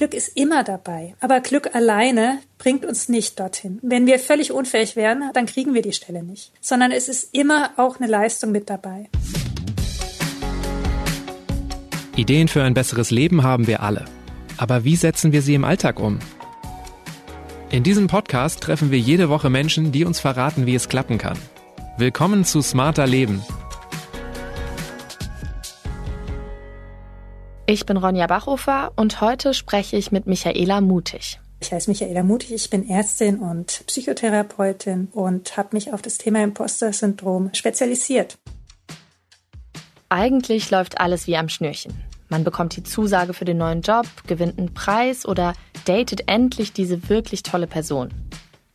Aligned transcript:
Glück 0.00 0.14
ist 0.14 0.34
immer 0.34 0.64
dabei. 0.64 1.14
Aber 1.20 1.40
Glück 1.40 1.74
alleine 1.74 2.38
bringt 2.56 2.86
uns 2.86 3.10
nicht 3.10 3.38
dorthin. 3.38 3.78
Wenn 3.82 4.06
wir 4.06 4.18
völlig 4.18 4.50
unfähig 4.50 4.96
wären, 4.96 5.24
dann 5.34 5.44
kriegen 5.44 5.74
wir 5.74 5.82
die 5.82 5.92
Stelle 5.92 6.22
nicht. 6.22 6.52
Sondern 6.62 6.90
es 6.90 7.06
ist 7.10 7.34
immer 7.34 7.72
auch 7.76 8.00
eine 8.00 8.06
Leistung 8.06 8.50
mit 8.50 8.70
dabei. 8.70 9.10
Ideen 12.16 12.48
für 12.48 12.62
ein 12.62 12.72
besseres 12.72 13.10
Leben 13.10 13.42
haben 13.42 13.66
wir 13.66 13.82
alle. 13.82 14.06
Aber 14.56 14.84
wie 14.84 14.96
setzen 14.96 15.32
wir 15.32 15.42
sie 15.42 15.54
im 15.54 15.64
Alltag 15.64 16.00
um? 16.00 16.18
In 17.70 17.82
diesem 17.82 18.06
Podcast 18.06 18.62
treffen 18.62 18.90
wir 18.90 18.98
jede 18.98 19.28
Woche 19.28 19.50
Menschen, 19.50 19.92
die 19.92 20.06
uns 20.06 20.18
verraten, 20.18 20.64
wie 20.64 20.76
es 20.76 20.88
klappen 20.88 21.18
kann. 21.18 21.36
Willkommen 21.98 22.46
zu 22.46 22.62
Smarter 22.62 23.06
Leben. 23.06 23.42
Ich 27.72 27.86
bin 27.86 27.96
Ronja 27.96 28.26
Bachhofer 28.26 28.90
und 28.96 29.20
heute 29.20 29.54
spreche 29.54 29.96
ich 29.96 30.10
mit 30.10 30.26
Michaela 30.26 30.80
Mutig. 30.80 31.38
Ich 31.60 31.70
heiße 31.70 31.88
Michaela 31.88 32.24
Mutig, 32.24 32.52
ich 32.52 32.68
bin 32.68 32.90
Ärztin 32.90 33.38
und 33.38 33.84
Psychotherapeutin 33.86 35.06
und 35.12 35.56
habe 35.56 35.68
mich 35.76 35.92
auf 35.92 36.02
das 36.02 36.18
Thema 36.18 36.42
Imposter-Syndrom 36.42 37.50
spezialisiert. 37.52 38.38
Eigentlich 40.08 40.72
läuft 40.72 41.00
alles 41.00 41.28
wie 41.28 41.36
am 41.36 41.48
Schnürchen. 41.48 41.94
Man 42.28 42.42
bekommt 42.42 42.74
die 42.74 42.82
Zusage 42.82 43.34
für 43.34 43.44
den 43.44 43.58
neuen 43.58 43.82
Job, 43.82 44.06
gewinnt 44.26 44.58
einen 44.58 44.74
Preis 44.74 45.24
oder 45.24 45.52
datet 45.84 46.24
endlich 46.26 46.72
diese 46.72 47.08
wirklich 47.08 47.44
tolle 47.44 47.68
Person. 47.68 48.12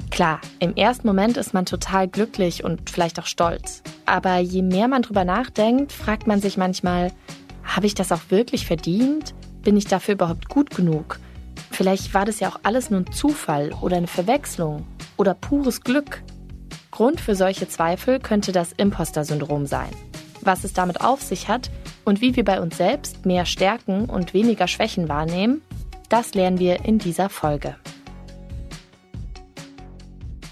Klar, 0.10 0.40
im 0.60 0.74
ersten 0.78 1.06
Moment 1.06 1.36
ist 1.36 1.54
man 1.54 1.66
total 1.66 2.08
glücklich 2.08 2.64
und 2.64 2.90
vielleicht 2.90 3.20
auch 3.20 3.26
stolz. 3.26 3.84
Aber 4.06 4.38
je 4.38 4.62
mehr 4.62 4.88
man 4.88 5.02
drüber 5.02 5.26
nachdenkt, 5.26 5.92
fragt 5.92 6.28
man 6.28 6.40
sich 6.40 6.56
manchmal, 6.56 7.12
habe 7.66 7.86
ich 7.86 7.96
das 7.96 8.12
auch 8.12 8.22
wirklich 8.30 8.66
verdient? 8.66 9.34
Bin 9.62 9.76
ich 9.76 9.86
dafür 9.86 10.14
überhaupt 10.14 10.48
gut 10.48 10.70
genug? 10.70 11.20
Vielleicht 11.72 12.14
war 12.14 12.26
das 12.26 12.40
ja 12.40 12.50
auch 12.50 12.60
alles 12.64 12.90
nur 12.90 13.02
ein 13.02 13.12
Zufall 13.12 13.74
oder 13.82 13.98
eine 13.98 14.08
Verwechslung 14.08 14.88
oder 15.18 15.34
pures 15.34 15.82
Glück. 15.82 16.24
Grund 16.92 17.20
für 17.20 17.36
solche 17.36 17.68
Zweifel 17.68 18.20
könnte 18.20 18.52
das 18.54 18.72
Imposter-Syndrom 18.72 19.66
sein. 19.66 19.90
Was 20.42 20.64
es 20.64 20.74
damit 20.74 21.02
auf 21.02 21.22
sich 21.22 21.50
hat, 21.50 21.70
und 22.06 22.22
wie 22.22 22.36
wir 22.36 22.46
bei 22.46 22.62
uns 22.62 22.78
selbst 22.78 23.26
mehr 23.26 23.46
Stärken 23.46 24.06
und 24.06 24.34
weniger 24.34 24.68
Schwächen 24.68 25.10
wahrnehmen, 25.10 25.62
das 26.08 26.36
lernen 26.36 26.60
wir 26.60 26.86
in 26.86 27.00
dieser 27.00 27.30
Folge. 27.30 27.76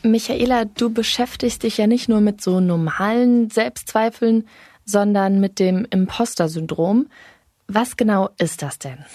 Michaela, 0.01 0.66
du 0.66 0.89
beschäftigst 0.89 1.63
dich 1.63 1.77
ja 1.77 1.88
nicht 1.88 2.09
nur 2.09 2.19
mit 2.19 2.41
so 2.41 2.59
normalen 2.59 3.49
Selbstzweifeln, 3.49 4.49
sondern 4.85 5.39
mit 5.39 5.59
dem 5.59 5.85
Imposter-Syndrom. 5.89 7.07
Was 7.67 7.97
genau 7.97 8.29
ist 8.37 8.61
das 8.61 8.79
denn? 8.79 9.05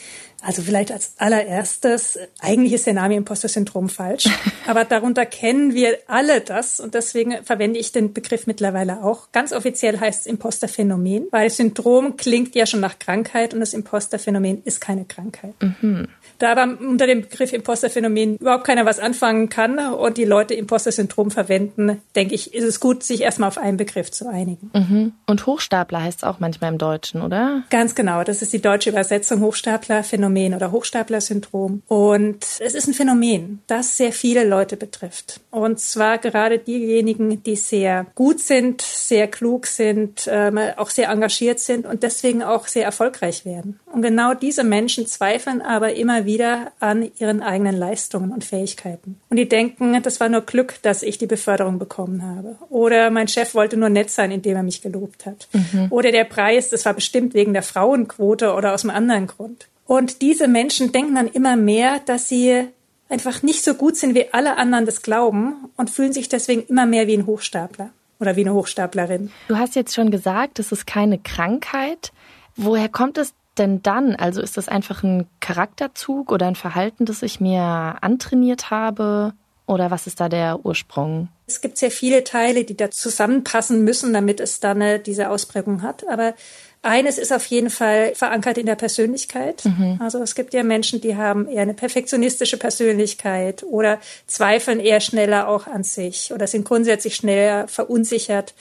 Also 0.41 0.63
vielleicht 0.63 0.93
als 0.93 1.15
allererstes, 1.19 2.17
eigentlich 2.39 2.73
ist 2.73 2.87
der 2.87 2.95
Name 2.95 3.17
Imposter-Syndrom 3.17 3.89
falsch, 3.89 4.29
aber 4.69 4.85
darunter 4.85 5.27
kennen 5.27 5.75
wir 5.75 5.99
alle 6.07 6.41
das 6.41 6.79
und 6.79 6.95
deswegen 6.95 7.43
verwende 7.45 7.81
ich 7.81 7.91
den 7.91 8.13
Begriff 8.13 8.47
mittlerweile 8.47 9.03
auch. 9.03 9.33
Ganz 9.33 9.53
offiziell 9.53 9.99
heißt 9.99 10.21
es 10.21 10.27
Imposter-Phänomen, 10.27 11.27
weil 11.33 11.51
Syndrom 11.51 12.17
klingt 12.17 12.55
ja 12.55 12.67
schon 12.67 12.79
nach 12.79 13.01
Krankheit 13.01 13.53
und 13.53 13.61
das 13.61 13.75
Imposter-Phänomen 13.75 14.63
ist 14.65 14.81
keine 14.81 15.05
Krankheit. 15.07 15.55
Mhm. 15.61 16.07
Da 16.39 16.53
aber 16.53 16.79
unter 16.81 17.09
dem 17.09 17.23
Begriff 17.23 17.53
Imposter-Phänomen 17.53 18.37
überhaupt 18.37 18.65
keiner 18.65 18.87
was 18.87 19.01
anfangen 19.01 19.49
kann 19.49 19.79
und 19.79 20.19
die 20.19 20.25
Leute 20.25 20.55
Imposter-Syndrom 20.55 21.33
verwenden, 21.33 22.01
denke 22.15 22.37
ich, 22.37 22.55
ist 22.55 22.65
es 22.65 22.79
gut, 22.79 23.03
sich 23.03 23.23
erstmal 23.23 23.49
auf 23.49 23.59
einen 23.59 23.77
Begriff 23.77 24.13
zu 24.13 24.29
einigen. 24.29 24.71
Mhm. 24.73 25.13
Und 25.27 25.47
Hochstapler 25.47 26.01
heißt 26.01 26.19
es 26.19 26.25
auch 26.25 26.39
manchmal 26.39 26.71
im 26.71 26.79
Deutschen, 26.79 27.23
oder? 27.23 27.65
Ganz 27.71 27.97
genau, 27.97 28.23
das 28.23 28.41
ist 28.41 28.53
die 28.53 28.63
deutsche 28.63 28.91
Übersetzung 28.91 29.41
Hochstapler-Phänomen. 29.41 30.28
Phänomen 30.29 30.55
oder 30.55 30.73
Hochstapler-Syndrom. 30.73 31.83
Und 31.89 32.45
es 32.61 32.75
ist 32.75 32.87
ein 32.87 32.95
Phänomen, 32.95 33.61
das 33.67 33.97
sehr 33.97 34.13
viele 34.13 34.45
Leute 34.45 34.77
betrifft. 34.77 35.41
Und 35.51 35.81
zwar 35.81 36.19
gerade 36.19 36.59
diejenigen, 36.59 37.43
die 37.43 37.57
sehr 37.57 38.07
gut 38.15 38.41
sind, 38.41 38.83
sehr 38.83 39.27
klug 39.27 39.67
sind, 39.67 40.29
ähm, 40.31 40.59
auch 40.77 40.91
sehr 40.91 41.09
engagiert 41.09 41.61
sind 41.61 41.87
und 41.87 42.03
deswegen 42.03 42.43
auch 42.43 42.67
sehr 42.67 42.85
erfolgreich 42.85 43.45
werden. 43.45 43.81
Und 43.87 44.03
genau 44.03 44.35
diese 44.35 44.65
Menschen 44.65 45.07
zweifeln 45.07 45.63
aber 45.63 45.95
immer 45.95 46.27
wieder 46.27 46.73
an 46.79 47.11
ihren 47.19 47.43
eigenen 47.43 47.77
Leistungen 47.77 48.31
und 48.31 48.45
Fähigkeiten. 48.45 49.19
Und 49.31 49.39
die 49.39 49.49
denken, 49.49 50.03
das 50.03 50.21
war 50.21 50.29
nur 50.29 50.43
Glück, 50.43 50.75
dass 50.83 51.03
ich 51.03 51.17
die 51.17 51.27
Beförderung 51.27 51.79
bekommen 51.79 52.23
habe. 52.23 52.57
Oder 52.69 53.11
mein 53.11 53.29
Chef 53.29 53.55
wollte 53.55 53.79
nur 53.79 53.89
nett 53.89 54.11
sein, 54.11 54.31
indem 54.31 54.57
er 54.57 54.63
mich 54.63 54.83
gelobt 54.83 55.25
hat. 55.25 55.49
Mhm. 55.53 55.87
Oder 55.91 56.13
der 56.13 56.25
Preis, 56.25 56.69
das 56.69 56.85
war 56.85 56.93
bestimmt 56.93 57.33
wegen 57.33 57.55
der 57.55 57.63
Frauenquote 57.63 58.53
oder 58.53 58.75
aus 58.75 58.85
einem 58.85 58.95
anderen 58.95 59.27
Grund. 59.27 59.69
Und 59.89 60.21
diese 60.21 60.49
Menschen 60.49 60.93
denken 60.93 61.15
dann 61.15 61.29
immer 61.29 61.57
mehr, 61.57 61.99
dass 62.05 62.29
sie 62.29 62.69
einfach 63.09 63.43
nicht 63.43 63.65
so 63.65 63.73
gut 63.73 63.97
sind, 63.97 64.15
wie 64.15 64.35
alle 64.35 64.59
anderen 64.59 64.85
das 64.85 65.01
glauben 65.01 65.71
und 65.79 65.89
fühlen 65.89 66.13
sich 66.13 66.29
deswegen 66.29 66.63
immer 66.65 66.85
mehr 66.85 67.07
wie 67.07 67.17
ein 67.17 67.25
Hochstapler 67.25 67.89
oder 68.21 68.37
wie 68.37 68.43
eine 68.43 68.53
Hochstaplerin. 68.53 69.31
Du 69.49 69.57
hast 69.57 69.77
jetzt 69.77 69.95
schon 69.95 70.11
gesagt, 70.11 70.59
das 70.59 70.73
ist 70.73 70.87
keine 70.87 71.19
Krankheit. 71.19 72.13
Woher 72.55 72.91
kommt 72.91 73.17
es 73.17 73.33
denn 73.57 73.81
dann? 73.81 74.15
Also 74.15 74.43
ist 74.43 74.59
das 74.59 74.69
einfach 74.69 75.03
ein 75.03 75.27
Charakterzug 75.41 76.33
oder 76.33 76.49
ein 76.49 76.55
Verhalten, 76.55 77.07
das 77.07 77.23
ich 77.23 77.41
mir 77.41 77.63
antrainiert 78.03 78.71
habe? 78.71 79.33
Oder 79.65 79.91
was 79.91 80.07
ist 80.07 80.21
da 80.21 80.29
der 80.29 80.67
Ursprung? 80.67 81.29
Es 81.47 81.63
gibt 81.63 81.79
sehr 81.79 81.91
viele 81.91 82.25
Teile, 82.25 82.65
die 82.65 82.77
da 82.77 82.91
zusammenpassen 82.91 83.85
müssen, 83.85 84.13
damit 84.13 84.39
es 84.39 84.61
dann 84.61 85.03
diese 85.03 85.31
Ausprägung 85.31 85.81
hat. 85.81 86.07
Aber 86.09 86.35
eines 86.83 87.19
ist 87.19 87.33
auf 87.33 87.47
jeden 87.47 87.71
Fall 87.71 88.15
verankert 88.15 88.59
in 88.59 88.67
der 88.67 88.77
Persönlichkeit. 88.77 89.65
Mhm. 89.65 89.99
Also 90.01 90.23
es 90.23 90.35
gibt 90.35 90.55
ja 90.55 90.63
Menschen, 90.63 91.01
die 91.01 91.17
haben 91.17 91.49
eher 91.49 91.63
eine 91.63 91.75
perfektionistische 91.75 92.57
Persönlichkeit 92.57 93.65
oder 93.65 93.99
zweifeln 94.27 94.81
eher 94.81 95.01
schneller 95.01 95.49
auch 95.49 95.67
an 95.67 95.83
sich 95.83 96.33
oder 96.33 96.47
sind 96.47 96.65
grundsätzlich 96.65 97.17
schneller 97.17 97.67
verunsichert. 97.69 98.55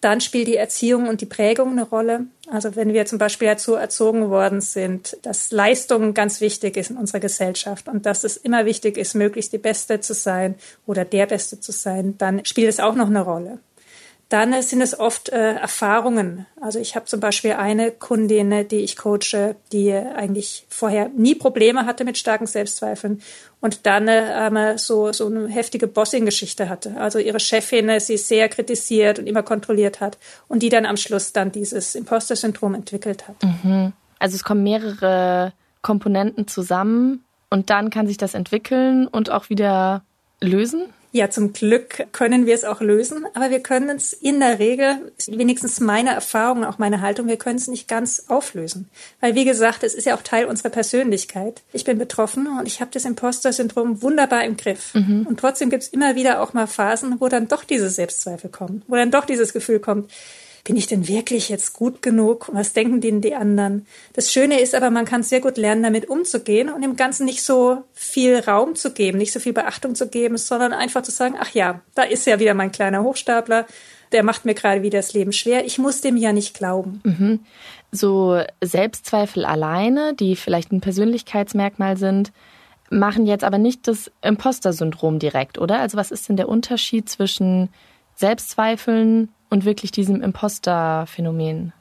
Dann 0.00 0.20
spielt 0.20 0.46
die 0.46 0.56
Erziehung 0.56 1.08
und 1.08 1.20
die 1.20 1.26
Prägung 1.26 1.72
eine 1.72 1.82
Rolle. 1.82 2.26
Also 2.48 2.76
wenn 2.76 2.94
wir 2.94 3.04
zum 3.06 3.18
Beispiel 3.18 3.48
dazu 3.48 3.74
erzogen 3.74 4.30
worden 4.30 4.60
sind, 4.60 5.16
dass 5.22 5.50
Leistung 5.50 6.14
ganz 6.14 6.40
wichtig 6.40 6.76
ist 6.76 6.90
in 6.90 6.96
unserer 6.96 7.20
Gesellschaft 7.20 7.88
und 7.88 8.06
dass 8.06 8.22
es 8.22 8.36
immer 8.36 8.64
wichtig 8.64 8.96
ist, 8.96 9.14
möglichst 9.14 9.52
die 9.52 9.58
Beste 9.58 10.00
zu 10.00 10.14
sein 10.14 10.54
oder 10.86 11.04
der 11.04 11.26
Beste 11.26 11.58
zu 11.58 11.72
sein, 11.72 12.16
dann 12.16 12.44
spielt 12.44 12.68
es 12.68 12.78
auch 12.78 12.94
noch 12.94 13.08
eine 13.08 13.22
Rolle. 13.22 13.58
Dann 14.28 14.60
sind 14.60 14.82
es 14.82 14.98
oft 14.98 15.30
äh, 15.30 15.54
Erfahrungen. 15.54 16.44
Also 16.60 16.78
ich 16.78 16.96
habe 16.96 17.06
zum 17.06 17.18
Beispiel 17.18 17.52
eine 17.52 17.90
Kundin, 17.90 18.68
die 18.68 18.80
ich 18.80 18.96
coache, 18.96 19.56
die 19.72 19.92
eigentlich 19.92 20.66
vorher 20.68 21.08
nie 21.08 21.34
Probleme 21.34 21.86
hatte 21.86 22.04
mit 22.04 22.18
starken 22.18 22.46
Selbstzweifeln 22.46 23.22
und 23.60 23.86
dann 23.86 24.06
äh, 24.06 24.76
so, 24.76 25.12
so 25.12 25.26
eine 25.26 25.48
heftige 25.48 25.86
Bossing-Geschichte 25.86 26.68
hatte. 26.68 27.00
Also 27.00 27.18
ihre 27.18 27.40
Chefin 27.40 27.88
äh, 27.88 28.00
sie 28.00 28.18
sehr 28.18 28.50
kritisiert 28.50 29.18
und 29.18 29.26
immer 29.26 29.42
kontrolliert 29.42 30.00
hat 30.00 30.18
und 30.46 30.62
die 30.62 30.68
dann 30.68 30.84
am 30.84 30.98
Schluss 30.98 31.32
dann 31.32 31.50
dieses 31.50 31.94
Imposter-Syndrom 31.94 32.74
entwickelt 32.74 33.28
hat. 33.28 33.42
Mhm. 33.42 33.94
Also 34.18 34.36
es 34.36 34.44
kommen 34.44 34.62
mehrere 34.62 35.54
Komponenten 35.80 36.48
zusammen 36.48 37.24
und 37.48 37.70
dann 37.70 37.88
kann 37.88 38.06
sich 38.06 38.18
das 38.18 38.34
entwickeln 38.34 39.06
und 39.06 39.30
auch 39.30 39.48
wieder 39.48 40.02
lösen? 40.40 40.82
Ja, 41.18 41.30
zum 41.30 41.52
Glück 41.52 42.06
können 42.12 42.46
wir 42.46 42.54
es 42.54 42.62
auch 42.62 42.80
lösen, 42.80 43.26
aber 43.34 43.50
wir 43.50 43.58
können 43.58 43.96
es 43.96 44.12
in 44.12 44.38
der 44.38 44.60
Regel, 44.60 45.10
wenigstens 45.26 45.80
meine 45.80 46.10
Erfahrung, 46.10 46.64
auch 46.64 46.78
meine 46.78 47.00
Haltung, 47.00 47.26
wir 47.26 47.38
können 47.38 47.56
es 47.56 47.66
nicht 47.66 47.88
ganz 47.88 48.26
auflösen. 48.28 48.88
Weil, 49.20 49.34
wie 49.34 49.44
gesagt, 49.44 49.82
es 49.82 49.94
ist 49.94 50.04
ja 50.04 50.14
auch 50.14 50.22
Teil 50.22 50.44
unserer 50.44 50.68
Persönlichkeit. 50.68 51.62
Ich 51.72 51.82
bin 51.82 51.98
betroffen 51.98 52.46
und 52.46 52.68
ich 52.68 52.80
habe 52.80 52.92
das 52.92 53.04
Imposter-Syndrom 53.04 54.00
wunderbar 54.00 54.44
im 54.44 54.56
Griff. 54.56 54.94
Mhm. 54.94 55.26
Und 55.28 55.40
trotzdem 55.40 55.70
gibt 55.70 55.82
es 55.82 55.88
immer 55.88 56.14
wieder 56.14 56.40
auch 56.40 56.52
mal 56.52 56.68
Phasen, 56.68 57.16
wo 57.18 57.26
dann 57.26 57.48
doch 57.48 57.64
diese 57.64 57.90
Selbstzweifel 57.90 58.48
kommen, 58.48 58.82
wo 58.86 58.94
dann 58.94 59.10
doch 59.10 59.24
dieses 59.24 59.52
Gefühl 59.52 59.80
kommt, 59.80 60.12
bin 60.68 60.76
ich 60.76 60.86
denn 60.86 61.08
wirklich 61.08 61.48
jetzt 61.48 61.72
gut 61.72 62.02
genug? 62.02 62.50
Was 62.52 62.74
denken 62.74 63.00
denn 63.00 63.22
die 63.22 63.34
anderen? 63.34 63.86
Das 64.12 64.30
Schöne 64.30 64.60
ist 64.60 64.74
aber, 64.74 64.90
man 64.90 65.06
kann 65.06 65.22
sehr 65.22 65.40
gut 65.40 65.56
lernen, 65.56 65.82
damit 65.82 66.10
umzugehen 66.10 66.68
und 66.68 66.82
dem 66.82 66.94
Ganzen 66.94 67.24
nicht 67.24 67.42
so 67.42 67.84
viel 67.94 68.38
Raum 68.38 68.74
zu 68.74 68.92
geben, 68.92 69.16
nicht 69.16 69.32
so 69.32 69.40
viel 69.40 69.54
Beachtung 69.54 69.94
zu 69.94 70.08
geben, 70.08 70.36
sondern 70.36 70.74
einfach 70.74 71.00
zu 71.00 71.10
sagen, 71.10 71.36
ach 71.40 71.54
ja, 71.54 71.80
da 71.94 72.02
ist 72.02 72.26
ja 72.26 72.38
wieder 72.38 72.52
mein 72.52 72.70
kleiner 72.70 73.02
Hochstapler, 73.02 73.64
der 74.12 74.22
macht 74.22 74.44
mir 74.44 74.52
gerade 74.52 74.82
wieder 74.82 74.98
das 74.98 75.14
Leben 75.14 75.32
schwer. 75.32 75.64
Ich 75.64 75.78
muss 75.78 76.02
dem 76.02 76.18
ja 76.18 76.34
nicht 76.34 76.52
glauben. 76.52 77.00
Mhm. 77.02 77.40
So 77.90 78.42
Selbstzweifel 78.62 79.46
alleine, 79.46 80.12
die 80.12 80.36
vielleicht 80.36 80.70
ein 80.70 80.82
Persönlichkeitsmerkmal 80.82 81.96
sind, 81.96 82.30
machen 82.90 83.24
jetzt 83.24 83.44
aber 83.44 83.56
nicht 83.56 83.88
das 83.88 84.10
Imposter-Syndrom 84.20 85.18
direkt, 85.18 85.56
oder? 85.56 85.80
Also 85.80 85.96
was 85.96 86.10
ist 86.10 86.28
denn 86.28 86.36
der 86.36 86.50
Unterschied 86.50 87.08
zwischen 87.08 87.70
Selbstzweifeln 88.16 89.30
und 89.50 89.64
wirklich 89.64 89.90
diesem 89.90 90.22
Imposter-Phänomen? 90.22 91.72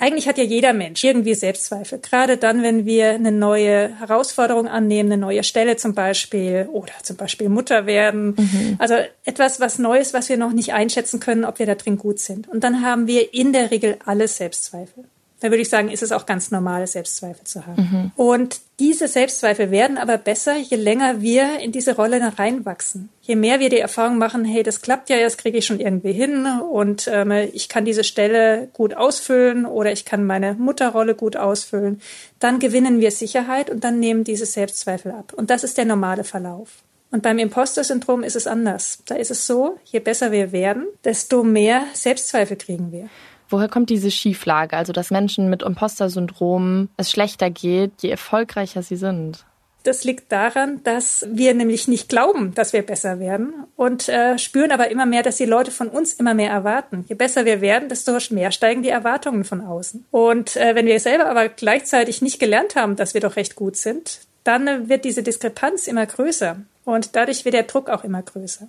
Eigentlich 0.00 0.26
hat 0.26 0.38
ja 0.38 0.44
jeder 0.44 0.72
Mensch 0.72 1.04
irgendwie 1.04 1.34
Selbstzweifel. 1.34 1.98
Gerade 1.98 2.38
dann, 2.38 2.62
wenn 2.62 2.86
wir 2.86 3.10
eine 3.10 3.32
neue 3.32 3.94
Herausforderung 3.98 4.66
annehmen, 4.66 5.12
eine 5.12 5.20
neue 5.20 5.44
Stelle 5.44 5.76
zum 5.76 5.94
Beispiel 5.94 6.70
oder 6.72 6.94
zum 7.02 7.16
Beispiel 7.16 7.50
Mutter 7.50 7.84
werden. 7.84 8.34
Mhm. 8.38 8.76
Also 8.78 8.94
etwas, 9.26 9.60
was 9.60 9.78
Neues, 9.78 10.14
was 10.14 10.30
wir 10.30 10.38
noch 10.38 10.52
nicht 10.52 10.72
einschätzen 10.72 11.20
können, 11.20 11.44
ob 11.44 11.58
wir 11.58 11.66
da 11.66 11.74
drin 11.74 11.98
gut 11.98 12.18
sind. 12.18 12.48
Und 12.48 12.64
dann 12.64 12.80
haben 12.80 13.06
wir 13.08 13.34
in 13.34 13.52
der 13.52 13.70
Regel 13.70 13.98
alle 14.06 14.26
Selbstzweifel. 14.26 15.04
Da 15.40 15.50
würde 15.50 15.62
ich 15.62 15.70
sagen, 15.70 15.90
ist 15.90 16.02
es 16.02 16.12
auch 16.12 16.26
ganz 16.26 16.50
normal, 16.50 16.86
Selbstzweifel 16.86 17.44
zu 17.44 17.66
haben. 17.66 17.82
Mhm. 17.90 18.12
Und 18.14 18.60
diese 18.78 19.08
Selbstzweifel 19.08 19.70
werden 19.70 19.98
aber 19.98 20.18
besser, 20.18 20.56
je 20.56 20.76
länger 20.76 21.22
wir 21.22 21.58
in 21.60 21.72
diese 21.72 21.96
Rolle 21.96 22.20
reinwachsen. 22.38 23.08
Je 23.22 23.36
mehr 23.36 23.58
wir 23.58 23.70
die 23.70 23.78
Erfahrung 23.78 24.18
machen, 24.18 24.44
hey, 24.44 24.62
das 24.62 24.82
klappt 24.82 25.08
ja, 25.08 25.18
das 25.18 25.38
kriege 25.38 25.58
ich 25.58 25.66
schon 25.66 25.80
irgendwie 25.80 26.12
hin 26.12 26.46
und 26.46 27.08
ähm, 27.12 27.30
ich 27.52 27.68
kann 27.68 27.84
diese 27.84 28.04
Stelle 28.04 28.68
gut 28.72 28.94
ausfüllen 28.94 29.66
oder 29.66 29.92
ich 29.92 30.04
kann 30.04 30.24
meine 30.24 30.54
Mutterrolle 30.54 31.14
gut 31.14 31.36
ausfüllen, 31.36 32.00
dann 32.38 32.58
gewinnen 32.58 33.00
wir 33.00 33.10
Sicherheit 33.10 33.70
und 33.70 33.84
dann 33.84 33.98
nehmen 33.98 34.24
diese 34.24 34.46
Selbstzweifel 34.46 35.12
ab. 35.12 35.32
Und 35.34 35.50
das 35.50 35.64
ist 35.64 35.78
der 35.78 35.84
normale 35.84 36.24
Verlauf. 36.24 36.82
Und 37.10 37.22
beim 37.22 37.38
Imposter-Syndrom 37.38 38.22
ist 38.22 38.36
es 38.36 38.46
anders. 38.46 39.00
Da 39.06 39.16
ist 39.16 39.30
es 39.30 39.46
so, 39.46 39.76
je 39.84 39.98
besser 39.98 40.30
wir 40.32 40.52
werden, 40.52 40.86
desto 41.04 41.42
mehr 41.42 41.84
Selbstzweifel 41.92 42.56
kriegen 42.56 42.92
wir. 42.92 43.08
Woher 43.50 43.68
kommt 43.68 43.90
diese 43.90 44.10
Schieflage, 44.10 44.76
also 44.76 44.92
dass 44.92 45.10
Menschen 45.10 45.50
mit 45.50 45.62
Imposter-Syndrom 45.62 46.88
es 46.96 47.10
schlechter 47.10 47.50
geht, 47.50 47.92
je 48.00 48.10
erfolgreicher 48.10 48.82
sie 48.82 48.96
sind? 48.96 49.44
Das 49.82 50.04
liegt 50.04 50.30
daran, 50.30 50.82
dass 50.84 51.26
wir 51.30 51.54
nämlich 51.54 51.88
nicht 51.88 52.10
glauben, 52.10 52.54
dass 52.54 52.74
wir 52.74 52.82
besser 52.82 53.18
werden 53.18 53.54
und 53.76 54.10
äh, 54.10 54.38
spüren 54.38 54.72
aber 54.72 54.90
immer 54.90 55.06
mehr, 55.06 55.22
dass 55.22 55.36
die 55.36 55.46
Leute 55.46 55.70
von 55.70 55.88
uns 55.88 56.12
immer 56.12 56.34
mehr 56.34 56.50
erwarten. 56.50 57.06
Je 57.08 57.14
besser 57.14 57.46
wir 57.46 57.62
werden, 57.62 57.88
desto 57.88 58.16
mehr 58.30 58.52
steigen 58.52 58.82
die 58.82 58.90
Erwartungen 58.90 59.44
von 59.44 59.62
außen. 59.62 60.04
Und 60.10 60.56
äh, 60.56 60.74
wenn 60.74 60.86
wir 60.86 61.00
selber 61.00 61.26
aber 61.26 61.48
gleichzeitig 61.48 62.20
nicht 62.20 62.38
gelernt 62.38 62.76
haben, 62.76 62.96
dass 62.96 63.14
wir 63.14 63.22
doch 63.22 63.36
recht 63.36 63.56
gut 63.56 63.76
sind, 63.76 64.20
dann 64.44 64.68
äh, 64.68 64.88
wird 64.90 65.06
diese 65.06 65.22
Diskrepanz 65.22 65.86
immer 65.86 66.04
größer 66.04 66.56
und 66.84 67.16
dadurch 67.16 67.46
wird 67.46 67.54
der 67.54 67.62
Druck 67.62 67.88
auch 67.88 68.04
immer 68.04 68.22
größer. 68.22 68.68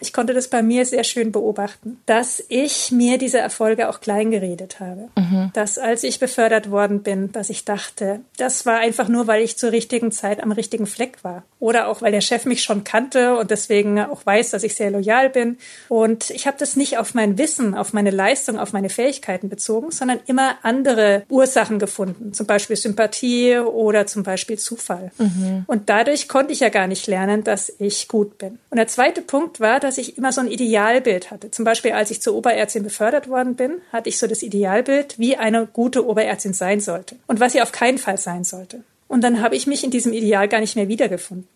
Ich 0.00 0.12
konnte 0.12 0.34
das 0.34 0.48
bei 0.48 0.62
mir 0.62 0.84
sehr 0.84 1.04
schön 1.04 1.32
beobachten, 1.32 2.00
dass 2.06 2.42
ich 2.48 2.92
mir 2.92 3.18
diese 3.18 3.38
Erfolge 3.38 3.88
auch 3.88 4.00
klein 4.00 4.30
geredet 4.30 4.80
habe. 4.80 5.08
Mhm. 5.16 5.50
Dass 5.54 5.78
als 5.78 6.04
ich 6.04 6.18
befördert 6.18 6.70
worden 6.70 7.02
bin, 7.02 7.32
dass 7.32 7.50
ich 7.50 7.64
dachte, 7.64 8.20
das 8.36 8.66
war 8.66 8.78
einfach 8.78 9.08
nur, 9.08 9.26
weil 9.26 9.42
ich 9.42 9.56
zur 9.56 9.72
richtigen 9.72 10.12
Zeit 10.12 10.42
am 10.42 10.52
richtigen 10.52 10.86
Fleck 10.86 11.22
war. 11.22 11.44
Oder 11.58 11.88
auch, 11.88 12.02
weil 12.02 12.12
der 12.12 12.20
Chef 12.20 12.44
mich 12.44 12.62
schon 12.62 12.84
kannte 12.84 13.36
und 13.36 13.50
deswegen 13.50 13.98
auch 14.00 14.24
weiß, 14.24 14.50
dass 14.50 14.62
ich 14.62 14.74
sehr 14.74 14.90
loyal 14.90 15.30
bin. 15.30 15.58
Und 15.88 16.30
ich 16.30 16.46
habe 16.46 16.56
das 16.58 16.76
nicht 16.76 16.98
auf 16.98 17.14
mein 17.14 17.38
Wissen, 17.38 17.74
auf 17.74 17.92
meine 17.92 18.10
Leistung, 18.10 18.58
auf 18.58 18.72
meine 18.72 18.90
Fähigkeiten 18.90 19.48
bezogen, 19.48 19.90
sondern 19.90 20.20
immer 20.26 20.56
andere 20.62 21.24
Ursachen 21.28 21.78
gefunden. 21.78 22.34
Zum 22.34 22.46
Beispiel 22.46 22.76
Sympathie 22.76 23.58
oder 23.58 24.06
zum 24.06 24.22
Beispiel 24.22 24.58
Zufall. 24.58 25.10
Mhm. 25.18 25.64
Und 25.66 25.88
dadurch 25.88 26.28
konnte 26.28 26.52
ich 26.52 26.60
ja 26.60 26.68
gar 26.68 26.86
nicht 26.86 27.06
lernen, 27.06 27.42
dass 27.42 27.72
ich 27.78 28.08
gut 28.08 28.38
bin. 28.38 28.58
Und 28.70 28.76
der 28.76 28.88
zweite 28.88 29.22
Punkt 29.22 29.60
war, 29.60 29.80
dass 29.86 29.98
ich 29.98 30.18
immer 30.18 30.32
so 30.32 30.40
ein 30.40 30.48
Idealbild 30.48 31.30
hatte. 31.30 31.50
Zum 31.50 31.64
Beispiel, 31.64 31.92
als 31.92 32.10
ich 32.10 32.20
zur 32.20 32.34
Oberärztin 32.34 32.82
befördert 32.82 33.28
worden 33.28 33.54
bin, 33.54 33.80
hatte 33.92 34.08
ich 34.08 34.18
so 34.18 34.26
das 34.26 34.42
Idealbild, 34.42 35.18
wie 35.18 35.36
eine 35.36 35.66
gute 35.66 36.06
Oberärztin 36.06 36.52
sein 36.52 36.80
sollte 36.80 37.16
und 37.26 37.40
was 37.40 37.52
sie 37.52 37.62
auf 37.62 37.72
keinen 37.72 37.98
Fall 37.98 38.18
sein 38.18 38.44
sollte. 38.44 38.82
Und 39.08 39.22
dann 39.22 39.40
habe 39.40 39.54
ich 39.54 39.66
mich 39.66 39.84
in 39.84 39.90
diesem 39.90 40.12
Ideal 40.12 40.48
gar 40.48 40.60
nicht 40.60 40.76
mehr 40.76 40.88
wiedergefunden. 40.88 41.48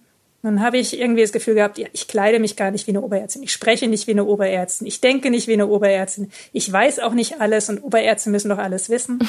Dann 0.43 0.63
habe 0.63 0.79
ich 0.79 0.99
irgendwie 0.99 1.21
das 1.21 1.33
Gefühl 1.33 1.55
gehabt, 1.55 1.79
ja, 1.79 1.87
ich 1.93 2.09
kleide 2.09 2.39
mich 2.39 2.57
gar 2.57 2.71
nicht 2.71 2.87
wie 2.87 2.93
eine 2.93 3.03
Oberärztin, 3.03 3.43
ich 3.43 3.53
spreche 3.53 3.89
nicht 3.89 4.07
wie 4.07 4.13
eine 4.13 4.25
Oberärztin, 4.25 4.87
ich 4.87 5.01
denke 5.01 5.31
nicht 5.31 5.49
wie 5.49 5.53
eine 5.53 5.67
Oberärztin, 5.67 6.33
ich 6.53 6.71
weiß 6.73 7.01
auch 7.01 7.13
nicht 7.13 7.41
alles 7.41 7.69
und 7.69 7.83
Oberärzte 7.83 8.31
müssen 8.31 8.49
doch 8.49 8.59
alles 8.59 8.89
wissen. 8.89 9.19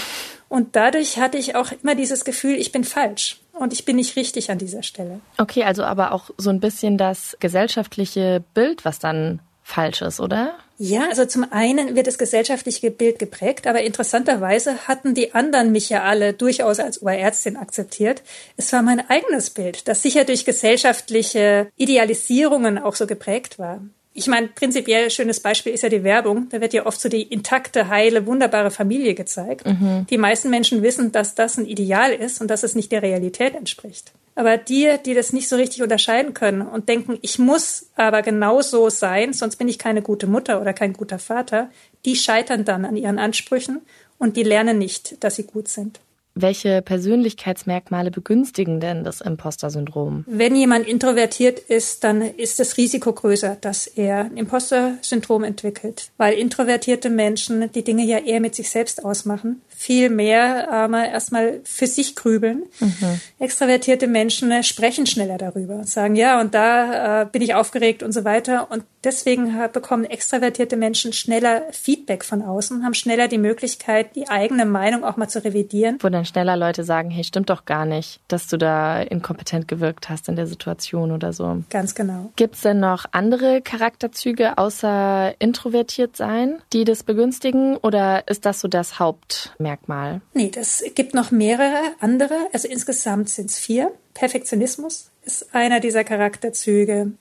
Und 0.49 0.75
dadurch 0.75 1.17
hatte 1.17 1.37
ich 1.37 1.55
auch 1.55 1.71
immer 1.81 1.95
dieses 1.95 2.25
Gefühl, 2.25 2.55
ich 2.55 2.73
bin 2.73 2.83
falsch 2.83 3.39
und 3.53 3.71
ich 3.71 3.85
bin 3.85 3.95
nicht 3.95 4.17
richtig 4.17 4.51
an 4.51 4.57
dieser 4.57 4.83
Stelle. 4.83 5.21
Okay, 5.37 5.63
also 5.63 5.85
aber 5.85 6.11
auch 6.11 6.29
so 6.37 6.49
ein 6.49 6.59
bisschen 6.59 6.97
das 6.97 7.37
gesellschaftliche 7.39 8.43
Bild, 8.53 8.83
was 8.83 8.99
dann 8.99 9.39
falsch 9.63 10.01
ist, 10.01 10.19
oder? 10.19 10.55
Ja, 10.83 11.09
also 11.09 11.25
zum 11.25 11.45
einen 11.51 11.95
wird 11.95 12.07
das 12.07 12.17
gesellschaftliche 12.17 12.89
Bild 12.89 13.19
geprägt, 13.19 13.67
aber 13.67 13.83
interessanterweise 13.83 14.87
hatten 14.87 15.13
die 15.13 15.35
anderen 15.35 15.71
mich 15.71 15.89
ja 15.91 16.01
alle 16.01 16.33
durchaus 16.33 16.79
als 16.79 17.03
Oberärztin 17.03 17.55
akzeptiert. 17.55 18.23
Es 18.57 18.73
war 18.73 18.81
mein 18.81 19.07
eigenes 19.07 19.51
Bild, 19.51 19.87
das 19.87 20.01
sicher 20.01 20.23
durch 20.23 20.43
gesellschaftliche 20.43 21.67
Idealisierungen 21.77 22.79
auch 22.79 22.95
so 22.95 23.05
geprägt 23.05 23.59
war. 23.59 23.83
Ich 24.15 24.25
meine, 24.25 24.47
prinzipiell 24.47 25.11
schönes 25.11 25.39
Beispiel 25.39 25.71
ist 25.71 25.83
ja 25.83 25.89
die 25.89 26.03
Werbung. 26.03 26.49
Da 26.49 26.61
wird 26.61 26.73
ja 26.73 26.87
oft 26.87 26.99
so 26.99 27.09
die 27.09 27.21
intakte, 27.21 27.89
heile, 27.89 28.25
wunderbare 28.25 28.71
Familie 28.71 29.13
gezeigt. 29.13 29.67
Mhm. 29.67 30.07
Die 30.09 30.17
meisten 30.17 30.49
Menschen 30.49 30.81
wissen, 30.81 31.11
dass 31.11 31.35
das 31.35 31.57
ein 31.57 31.67
Ideal 31.67 32.11
ist 32.11 32.41
und 32.41 32.47
dass 32.47 32.63
es 32.63 32.73
nicht 32.73 32.91
der 32.91 33.03
Realität 33.03 33.53
entspricht. 33.53 34.13
Aber 34.35 34.57
die, 34.57 34.95
die 35.05 35.13
das 35.13 35.33
nicht 35.33 35.49
so 35.49 35.55
richtig 35.55 35.83
unterscheiden 35.83 36.33
können 36.33 36.61
und 36.61 36.87
denken, 36.87 37.19
ich 37.21 37.37
muss 37.37 37.87
aber 37.95 38.21
genau 38.21 38.61
so 38.61 38.89
sein, 38.89 39.33
sonst 39.33 39.57
bin 39.57 39.67
ich 39.67 39.77
keine 39.77 40.01
gute 40.01 40.27
Mutter 40.27 40.61
oder 40.61 40.73
kein 40.73 40.93
guter 40.93 41.19
Vater, 41.19 41.69
die 42.05 42.15
scheitern 42.15 42.63
dann 42.63 42.85
an 42.85 42.95
ihren 42.95 43.19
Ansprüchen 43.19 43.81
und 44.17 44.37
die 44.37 44.43
lernen 44.43 44.77
nicht, 44.77 45.21
dass 45.23 45.35
sie 45.35 45.43
gut 45.43 45.67
sind. 45.67 45.99
Welche 46.33 46.81
Persönlichkeitsmerkmale 46.81 48.09
begünstigen 48.09 48.79
denn 48.79 49.03
das 49.03 49.19
Imposter-Syndrom? 49.19 50.23
Wenn 50.27 50.55
jemand 50.55 50.87
introvertiert 50.87 51.59
ist, 51.59 52.05
dann 52.05 52.21
ist 52.21 52.57
das 52.59 52.77
Risiko 52.77 53.11
größer, 53.11 53.57
dass 53.59 53.85
er 53.85 54.25
ein 54.25 54.37
Imposter-Syndrom 54.37 55.43
entwickelt, 55.43 56.09
weil 56.17 56.35
introvertierte 56.35 57.09
Menschen 57.09 57.69
die 57.73 57.83
Dinge 57.83 58.05
ja 58.05 58.17
eher 58.17 58.39
mit 58.39 58.55
sich 58.55 58.69
selbst 58.69 59.03
ausmachen, 59.03 59.61
viel 59.67 60.09
mehr 60.09 60.69
ähm, 60.71 60.93
erstmal 60.93 61.59
für 61.63 61.87
sich 61.87 62.15
grübeln. 62.15 62.63
Mhm. 62.79 63.19
Extravertierte 63.39 64.07
Menschen 64.07 64.51
äh, 64.51 64.63
sprechen 64.63 65.07
schneller 65.07 65.37
darüber, 65.37 65.83
sagen 65.83 66.15
ja 66.15 66.39
und 66.39 66.53
da 66.53 67.23
äh, 67.23 67.25
bin 67.25 67.41
ich 67.41 67.55
aufgeregt 67.55 68.03
und 68.03 68.13
so 68.13 68.23
weiter 68.23 68.71
und 68.71 68.83
deswegen 69.03 69.55
bekommen 69.73 70.05
extravertierte 70.05 70.77
Menschen 70.77 71.13
schneller 71.13 71.63
Feedback 71.71 72.23
von 72.23 72.41
außen, 72.41 72.83
haben 72.83 72.93
schneller 72.93 73.27
die 73.27 73.37
Möglichkeit, 73.37 74.15
die 74.15 74.27
eigene 74.29 74.65
Meinung 74.65 75.03
auch 75.03 75.17
mal 75.17 75.27
zu 75.27 75.43
revidieren. 75.43 75.97
Wo 76.01 76.09
dann 76.09 76.25
schneller 76.25 76.57
Leute 76.57 76.83
sagen, 76.83 77.09
hey, 77.09 77.23
stimmt 77.23 77.49
doch 77.49 77.65
gar 77.65 77.85
nicht, 77.85 78.19
dass 78.27 78.47
du 78.47 78.57
da 78.57 79.01
inkompetent 79.01 79.67
gewirkt 79.67 80.09
hast 80.09 80.29
in 80.29 80.35
der 80.35 80.47
Situation 80.47 81.11
oder 81.11 81.33
so. 81.33 81.63
Ganz 81.69 81.95
genau. 81.95 82.31
Gibt 82.35 82.55
es 82.55 82.61
denn 82.61 82.79
noch 82.79 83.05
andere 83.11 83.61
Charakterzüge 83.61 84.57
außer 84.57 85.33
introvertiert 85.39 86.15
sein, 86.15 86.61
die 86.73 86.83
das 86.83 87.03
begünstigen 87.03 87.77
oder 87.77 88.27
ist 88.27 88.45
das 88.45 88.59
so 88.61 88.67
das 88.67 88.99
Hauptmerkmal? 88.99 90.21
Nee, 90.33 90.49
das 90.53 90.83
gibt 90.95 91.13
noch 91.13 91.31
mehrere 91.31 91.81
andere. 91.99 92.35
Also 92.53 92.67
insgesamt 92.67 93.29
sind 93.29 93.49
es 93.49 93.59
vier. 93.59 93.91
Perfektionismus 94.13 95.09
ist 95.23 95.53
einer 95.53 95.79
dieser 95.79 96.03
Charakterzüge 96.03 97.11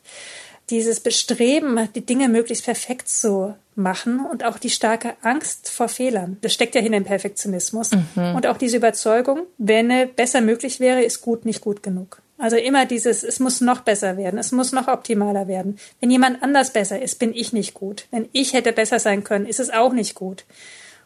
dieses 0.70 1.00
Bestreben, 1.00 1.88
die 1.94 2.05
Dinge 2.06 2.28
möglichst 2.28 2.64
perfekt 2.64 3.08
zu 3.08 3.55
machen 3.75 4.20
und 4.31 4.44
auch 4.44 4.58
die 4.58 4.70
starke 4.70 5.14
Angst 5.22 5.70
vor 5.70 5.88
Fehlern. 5.88 6.37
Das 6.43 6.52
steckt 6.52 6.75
ja 6.75 6.81
hin 6.81 6.93
im 6.93 7.05
Perfektionismus. 7.05 7.90
Mhm. 7.93 8.34
Und 8.34 8.46
auch 8.46 8.56
diese 8.56 8.76
Überzeugung, 8.76 9.43
wenn 9.58 9.93
besser 10.14 10.40
möglich 10.40 10.81
wäre, 10.81 11.02
ist 11.02 11.20
gut 11.22 11.44
nicht 11.44 11.60
gut 11.60 11.82
genug. 11.82 12.22
Also 12.39 12.56
immer 12.56 12.86
dieses, 12.86 13.22
es 13.22 13.39
muss 13.39 13.60
noch 13.60 13.81
besser 13.81 14.17
werden, 14.17 14.39
es 14.39 14.50
muss 14.50 14.72
noch 14.72 14.89
optimaler 14.89 15.46
werden. 15.46 15.79
Wenn 16.00 16.10
jemand 16.10 16.43
anders 16.43 16.72
besser 16.72 17.00
ist, 17.00 17.19
bin 17.19 17.34
ich 17.34 17.53
nicht 17.53 17.74
gut. 17.74 18.06
Wenn 18.10 18.29
ich 18.32 18.55
hätte 18.55 18.72
besser 18.72 18.98
sein 18.98 19.24
können, 19.24 19.44
ist 19.44 19.60
es 19.60 19.70
auch 19.70 19.93
nicht 19.93 20.15
gut. 20.15 20.44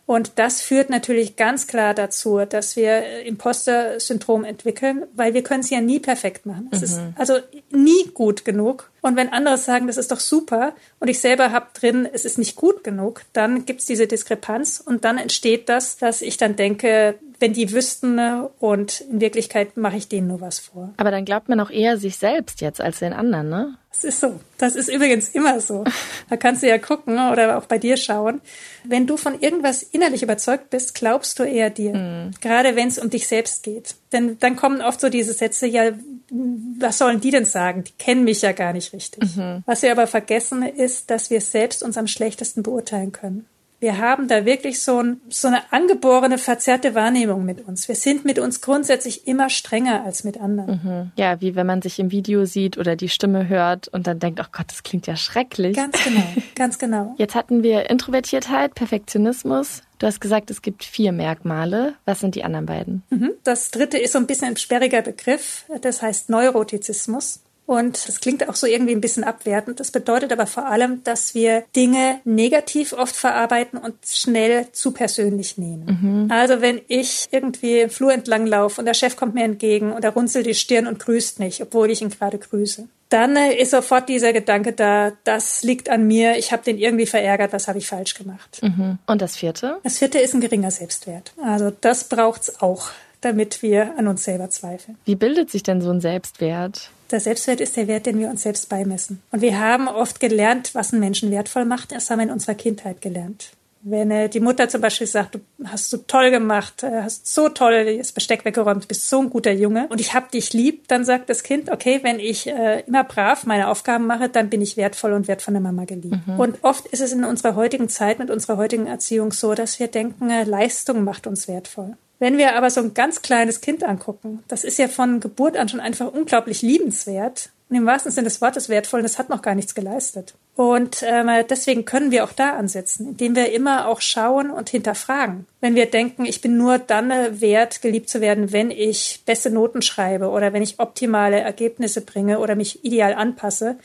Und 0.07 0.33
das 0.37 0.61
führt 0.61 0.91
natürlich 0.91 1.37
ganz 1.37 1.67
klar 1.67 1.95
dazu, 1.95 2.39
dass 2.49 2.77
wir 2.77 3.23
Imposter-Syndrom 3.25 4.45
entwickeln, 4.45 5.05
weil 5.15 5.35
wir 5.35 5.43
können 5.43 5.61
es 5.61 5.71
ja 5.71 5.81
nie 5.81 5.99
perfekt 5.99 6.47
machen. 6.47 6.69
Es 6.71 6.81
mhm. 6.81 6.85
ist 6.85 7.01
also 7.17 7.39
nie 7.71 8.11
gut 8.13 8.45
genug. 8.45 8.91
Und 9.05 9.17
wenn 9.17 9.35
andere 9.35 9.59
sagen, 9.59 9.87
das 9.87 9.99
ist 9.99 10.11
doch 10.13 10.19
super 10.19 10.73
und 10.99 11.09
ich 11.09 11.21
selber 11.21 11.53
habe 11.53 11.67
drin, 11.75 12.09
es 12.11 12.25
ist 12.25 12.39
nicht 12.39 12.57
gut 12.57 12.83
genug, 12.83 13.21
dann 13.35 13.67
gibt 13.67 13.81
es 13.81 13.87
diese 13.87 14.07
Diskrepanz 14.07 14.83
und 14.83 15.05
dann 15.05 15.19
entsteht 15.19 15.69
das, 15.69 15.99
dass 15.99 16.23
ich 16.23 16.39
dann 16.39 16.57
denke, 16.57 17.19
wenn 17.39 17.53
die 17.53 17.71
wüssten 17.71 18.15
ne, 18.15 18.49
und 18.61 19.03
in 19.03 19.21
Wirklichkeit 19.21 19.77
mache 19.77 19.99
ich 19.99 20.09
denen 20.09 20.29
nur 20.29 20.41
was 20.41 20.59
vor. 20.59 20.95
Aber 20.97 21.11
dann 21.11 21.27
glaubt 21.27 21.51
man 21.51 21.61
auch 21.61 21.69
eher 21.69 21.99
sich 21.99 22.17
selbst 22.17 22.63
jetzt 22.63 22.81
als 22.81 23.01
den 23.01 23.13
anderen, 23.13 23.51
ne? 23.51 23.77
Das 23.91 24.05
ist 24.05 24.21
so. 24.21 24.41
Das 24.57 24.75
ist 24.75 24.89
übrigens 24.89 25.29
immer 25.29 25.61
so. 25.61 25.85
Da 26.31 26.37
kannst 26.37 26.63
du 26.63 26.69
ja 26.69 26.79
gucken 26.79 27.15
oder 27.31 27.59
auch 27.59 27.67
bei 27.67 27.79
dir 27.79 27.99
schauen. 27.99 28.41
Wenn 28.83 29.07
du 29.07 29.17
von 29.19 29.39
irgendwas 29.39 29.83
innerlich 29.83 30.23
überzeugt 30.23 30.71
bist, 30.71 30.95
glaubst 30.95 31.39
du 31.39 31.43
eher 31.43 31.69
dir. 31.69 31.95
Mhm. 31.95 32.31
Gerade 32.41 32.75
wenn 32.75 32.89
es 32.89 32.99
um 32.99 33.11
dich 33.11 33.29
selbst 33.29 33.63
geht. 33.63 33.95
Denn 34.15 34.39
dann 34.39 34.55
kommen 34.55 34.81
oft 34.81 35.01
so 35.01 35.09
diese 35.09 35.33
Sätze, 35.33 35.67
ja, 35.67 35.91
was 36.31 36.99
sollen 36.99 37.21
die 37.21 37.33
denn 37.33 37.45
sagen? 37.45 37.83
Die 37.83 37.93
kennen 37.99 38.23
mich 38.23 38.43
ja 38.43 38.53
gar 38.53 38.73
nicht 38.73 38.93
richtig. 38.93 39.37
Mhm. 39.37 39.65
Was 39.67 39.83
wir 39.83 39.91
aber 39.91 40.07
vergessen 40.07 40.63
ist, 40.63 41.11
dass 41.11 41.31
wir 41.31 41.41
selbst 41.41 41.83
uns 41.83 41.99
am 41.99 42.07
schlechtesten 42.07 42.63
beurteilen 42.63 43.11
können. 43.11 43.47
Wir 43.85 43.99
haben 43.99 44.29
da 44.29 44.47
wirklich 44.47 44.81
so, 44.81 45.03
ein, 45.03 45.21
so 45.29 45.47
eine 45.47 45.71
angeborene, 45.71 46.39
verzerrte 46.39 46.95
Wahrnehmung 46.95 47.45
mit 47.45 47.69
uns. 47.69 47.87
Wir 47.87 47.97
sind 47.97 48.25
mit 48.25 48.39
uns 48.39 48.63
grundsätzlich 48.63 49.27
immer 49.29 49.51
strenger 49.51 50.05
als 50.05 50.25
mit 50.25 50.41
anderen. 50.41 50.81
Mhm. 50.83 51.13
Ja, 51.17 51.43
wie 51.43 51.55
wenn 51.55 51.67
man 51.67 51.83
sich 51.83 51.99
im 51.99 52.11
Video 52.11 52.47
sieht 52.47 52.79
oder 52.79 52.97
die 52.97 53.11
Stimme 53.11 53.47
hört 53.47 53.89
und 53.89 54.07
dann 54.07 54.21
denkt, 54.21 54.41
oh 54.43 54.49
Gott, 54.51 54.69
das 54.69 54.85
klingt 54.85 55.07
ja 55.07 55.17
schrecklich. 55.17 55.77
Ganz 55.77 56.03
genau, 56.03 56.25
ganz 56.55 56.79
genau. 56.79 57.15
Jetzt 57.19 57.35
hatten 57.35 57.63
wir 57.63 57.91
Introvertiertheit, 57.91 58.75
Perfektionismus, 58.75 59.83
Du 60.01 60.09
hast 60.09 60.21
gesagt, 60.21 60.51
es 60.51 60.61
gibt 60.61 60.85
vier 60.85 61.13
Merkmale. 61.13 61.95
Was 62.05 62.21
sind 62.21 62.35
die 62.35 62.45
anderen 62.45 62.67
beiden? 62.67 63.05
Mhm. 63.11 63.31
Das 63.45 63.71
dritte 63.71 63.97
ist 63.97 64.13
so 64.13 64.19
ein 64.19 64.27
bisschen 64.27 64.49
ein 64.49 64.57
sperriger 64.57 65.03
Begriff. 65.03 65.67
Das 65.83 66.03
heißt 66.03 66.31
Neurotizismus. 66.31 67.44
Und 67.67 68.09
das 68.09 68.21
klingt 68.21 68.47
auch 68.49 68.57
so 68.57 68.67
irgendwie 68.67 68.93
ein 68.95 69.01
bisschen 69.01 69.25
abwertend. 69.25 69.81
Das 69.81 69.91
bedeutet 69.91 70.33
aber 70.33 70.47
vor 70.47 70.67
allem, 70.67 71.03
dass 71.05 71.35
wir 71.35 71.65
Dinge 71.75 72.21
negativ 72.25 72.93
oft 72.93 73.17
verarbeiten 73.17 73.79
und 73.79 73.95
schnell 74.07 74.71
zu 74.73 74.93
persönlich 74.93 75.57
nehmen. 75.57 76.27
Mhm. 76.27 76.31
Also 76.31 76.61
wenn 76.61 76.81
ich 76.89 77.27
irgendwie 77.31 77.81
im 77.81 77.91
Flur 77.91 78.13
entlang 78.13 78.47
laufe 78.47 78.81
und 78.81 78.85
der 78.85 78.95
Chef 78.95 79.17
kommt 79.17 79.35
mir 79.35 79.45
entgegen 79.45 79.93
und 79.93 80.05
er 80.05 80.11
runzelt 80.11 80.47
die 80.47 80.55
Stirn 80.55 80.87
und 80.87 80.99
grüßt 80.99 81.41
nicht, 81.41 81.63
obwohl 81.63 81.91
ich 81.91 82.03
ihn 82.03 82.11
gerade 82.11 82.39
grüße. 82.39 82.87
Dann 83.09 83.37
äh, 83.37 83.55
ist 83.55 83.71
sofort 83.71 84.09
dieser 84.09 84.33
Gedanke 84.33 84.73
da, 84.73 85.13
das 85.25 85.63
liegt 85.63 85.89
an 85.89 86.07
mir, 86.07 86.37
ich 86.37 86.53
habe 86.53 86.65
den 86.65 86.79
irgendwie 86.79 87.07
verärgert, 87.07 87.53
was 87.53 87.69
habe 87.69 87.79
ich 87.79 87.87
falsch 87.87 88.15
gemacht. 88.15 88.61
Mhm. 88.63 88.99
Und 89.07 89.23
das 89.23 89.37
vierte? 89.37 89.79
Das 89.85 89.99
vierte 89.99 90.19
ist 90.19 90.35
ein 90.35 90.41
geringer 90.41 90.71
Selbstwert. 90.71 91.33
Also 91.43 91.73
das 91.81 92.05
braucht's 92.05 92.61
auch 92.61 92.91
damit 93.25 93.63
wir 93.63 93.95
an 93.97 94.07
uns 94.07 94.25
selber 94.25 94.51
zweifeln. 94.51 94.99
Wie 95.07 95.15
bildet 95.15 95.51
sich 95.51 95.63
denn 95.63 95.81
so 95.81 95.91
ein 95.91 96.03
Selbstwert? 96.03 96.91
Der 97.15 97.21
Selbstwert 97.21 97.61
ist 97.61 97.77
der 97.77 97.87
Wert, 97.87 98.07
den 98.07 98.19
wir 98.19 98.29
uns 98.29 98.43
selbst 98.43 98.69
beimessen. 98.69 99.23
Und 99.31 99.41
wir 99.41 99.61
haben 99.61 99.87
oft 99.87 100.19
gelernt, 100.19 100.75
was 100.75 100.93
einen 100.93 100.99
Menschen 100.99 101.31
wertvoll 101.31 101.65
macht. 101.65 101.93
Das 101.93 102.11
haben 102.11 102.19
wir 102.19 102.25
in 102.25 102.33
unserer 102.33 102.57
Kindheit 102.57 103.01
gelernt. 103.01 103.53
Wenn 103.83 104.11
äh, 104.11 104.29
die 104.29 104.41
Mutter 104.41 104.69
zum 104.69 104.81
Beispiel 104.81 105.07
sagt, 105.07 105.37
du 105.37 105.39
hast 105.65 105.91
so 105.91 105.99
toll 105.99 106.33
gemacht, 106.33 106.83
äh, 106.83 107.03
hast 107.03 107.33
so 107.33 107.49
toll 107.51 107.99
das 107.99 108.11
Besteck 108.11 108.45
weggeräumt, 108.45 108.89
bist 108.89 109.09
so 109.09 109.21
ein 109.21 109.31
guter 109.31 109.53
Junge 109.53 109.87
und 109.91 110.01
ich 110.01 110.13
hab 110.13 110.33
dich 110.33 110.53
lieb, 110.53 110.89
dann 110.89 111.05
sagt 111.05 111.31
das 111.31 111.45
Kind, 111.45 111.71
okay, 111.71 112.01
wenn 112.03 112.19
ich 112.19 112.49
äh, 112.49 112.81
immer 112.81 113.05
brav 113.05 113.47
meine 113.47 113.69
Aufgaben 113.69 114.09
mache, 114.09 114.29
dann 114.29 114.51
bin 114.51 114.61
ich 114.61 114.77
wertvoll 114.77 115.13
und 115.13 115.29
werd 115.29 115.41
von 115.41 115.55
der 115.55 115.61
Mama 115.61 115.85
geliebt. 115.85 116.27
Mhm. 116.27 116.41
Und 116.41 116.65
oft 116.65 116.89
ist 116.89 117.01
es 117.01 117.13
in 117.13 117.23
unserer 117.23 117.55
heutigen 117.55 117.89
Zeit 117.89 118.19
mit 118.19 118.29
unserer 118.29 118.57
heutigen 118.57 118.89
Erziehung 118.89 119.31
so, 119.31 119.55
dass 119.55 119.79
wir 119.79 119.87
denken, 119.87 120.31
äh, 120.31 120.43
Leistung 120.43 121.05
macht 121.05 121.29
uns 121.29 121.47
wertvoll. 121.47 121.97
Wenn 122.19 122.39
wir 122.39 122.57
aber 122.57 122.71
so 122.71 122.81
ein 122.81 122.95
ganz 122.95 123.23
kleines 123.23 123.61
Kind 123.61 123.85
angucken, 123.85 124.43
das 124.49 124.65
ist 124.65 124.79
ja 124.79 124.89
von 124.89 125.21
Geburt 125.21 125.57
an 125.57 125.69
schon 125.69 125.81
einfach 125.81 126.13
unglaublich 126.13 126.63
liebenswert 126.63 127.51
und 127.71 127.77
im 127.77 127.87
wahrsten 127.87 128.13
Sinne 128.13 128.27
des 128.29 128.41
Wortes 128.41 128.69
wertvoll, 128.69 129.03
das 129.03 129.19
hat 129.19 129.31
noch 129.31 129.43
gar 129.43 129.55
nichts 129.55 129.75
geleistet. 129.75 130.35
Und 130.55 131.03
ähm, 131.03 131.29
deswegen 131.49 131.85
können 131.85 132.13
wir 132.13 132.25
auch 132.25 132.33
da 132.33 132.51
ansetzen, 132.51 133.09
indem 133.09 133.35
wir 133.35 133.53
immer 133.53 133.89
auch 133.89 134.01
schauen 134.01 134.51
und 134.51 134.69
hinterfragen. 134.69 135.47
Wenn 135.61 135.75
wir 135.75 135.87
denken, 135.87 136.27
ich 136.27 136.41
bin 136.41 136.57
nur 136.57 136.79
dann 136.79 137.11
äh, 137.11 137.41
wert, 137.41 137.83
geliebt 137.83 138.09
zu 138.09 138.21
werden, 138.21 138.53
wenn 138.53 138.71
ich 138.71 139.23
beste 139.27 139.51
Noten 139.51 139.83
schreibe 139.83 140.29
oder 140.29 140.53
wenn 140.53 140.63
ich 140.63 140.79
optimale 140.79 141.41
Ergebnisse 141.41 142.03
bringe 142.03 142.39
oder 142.39 142.55
mich 142.55 142.85
ideal 142.85 143.15
anpasse, 143.15 143.77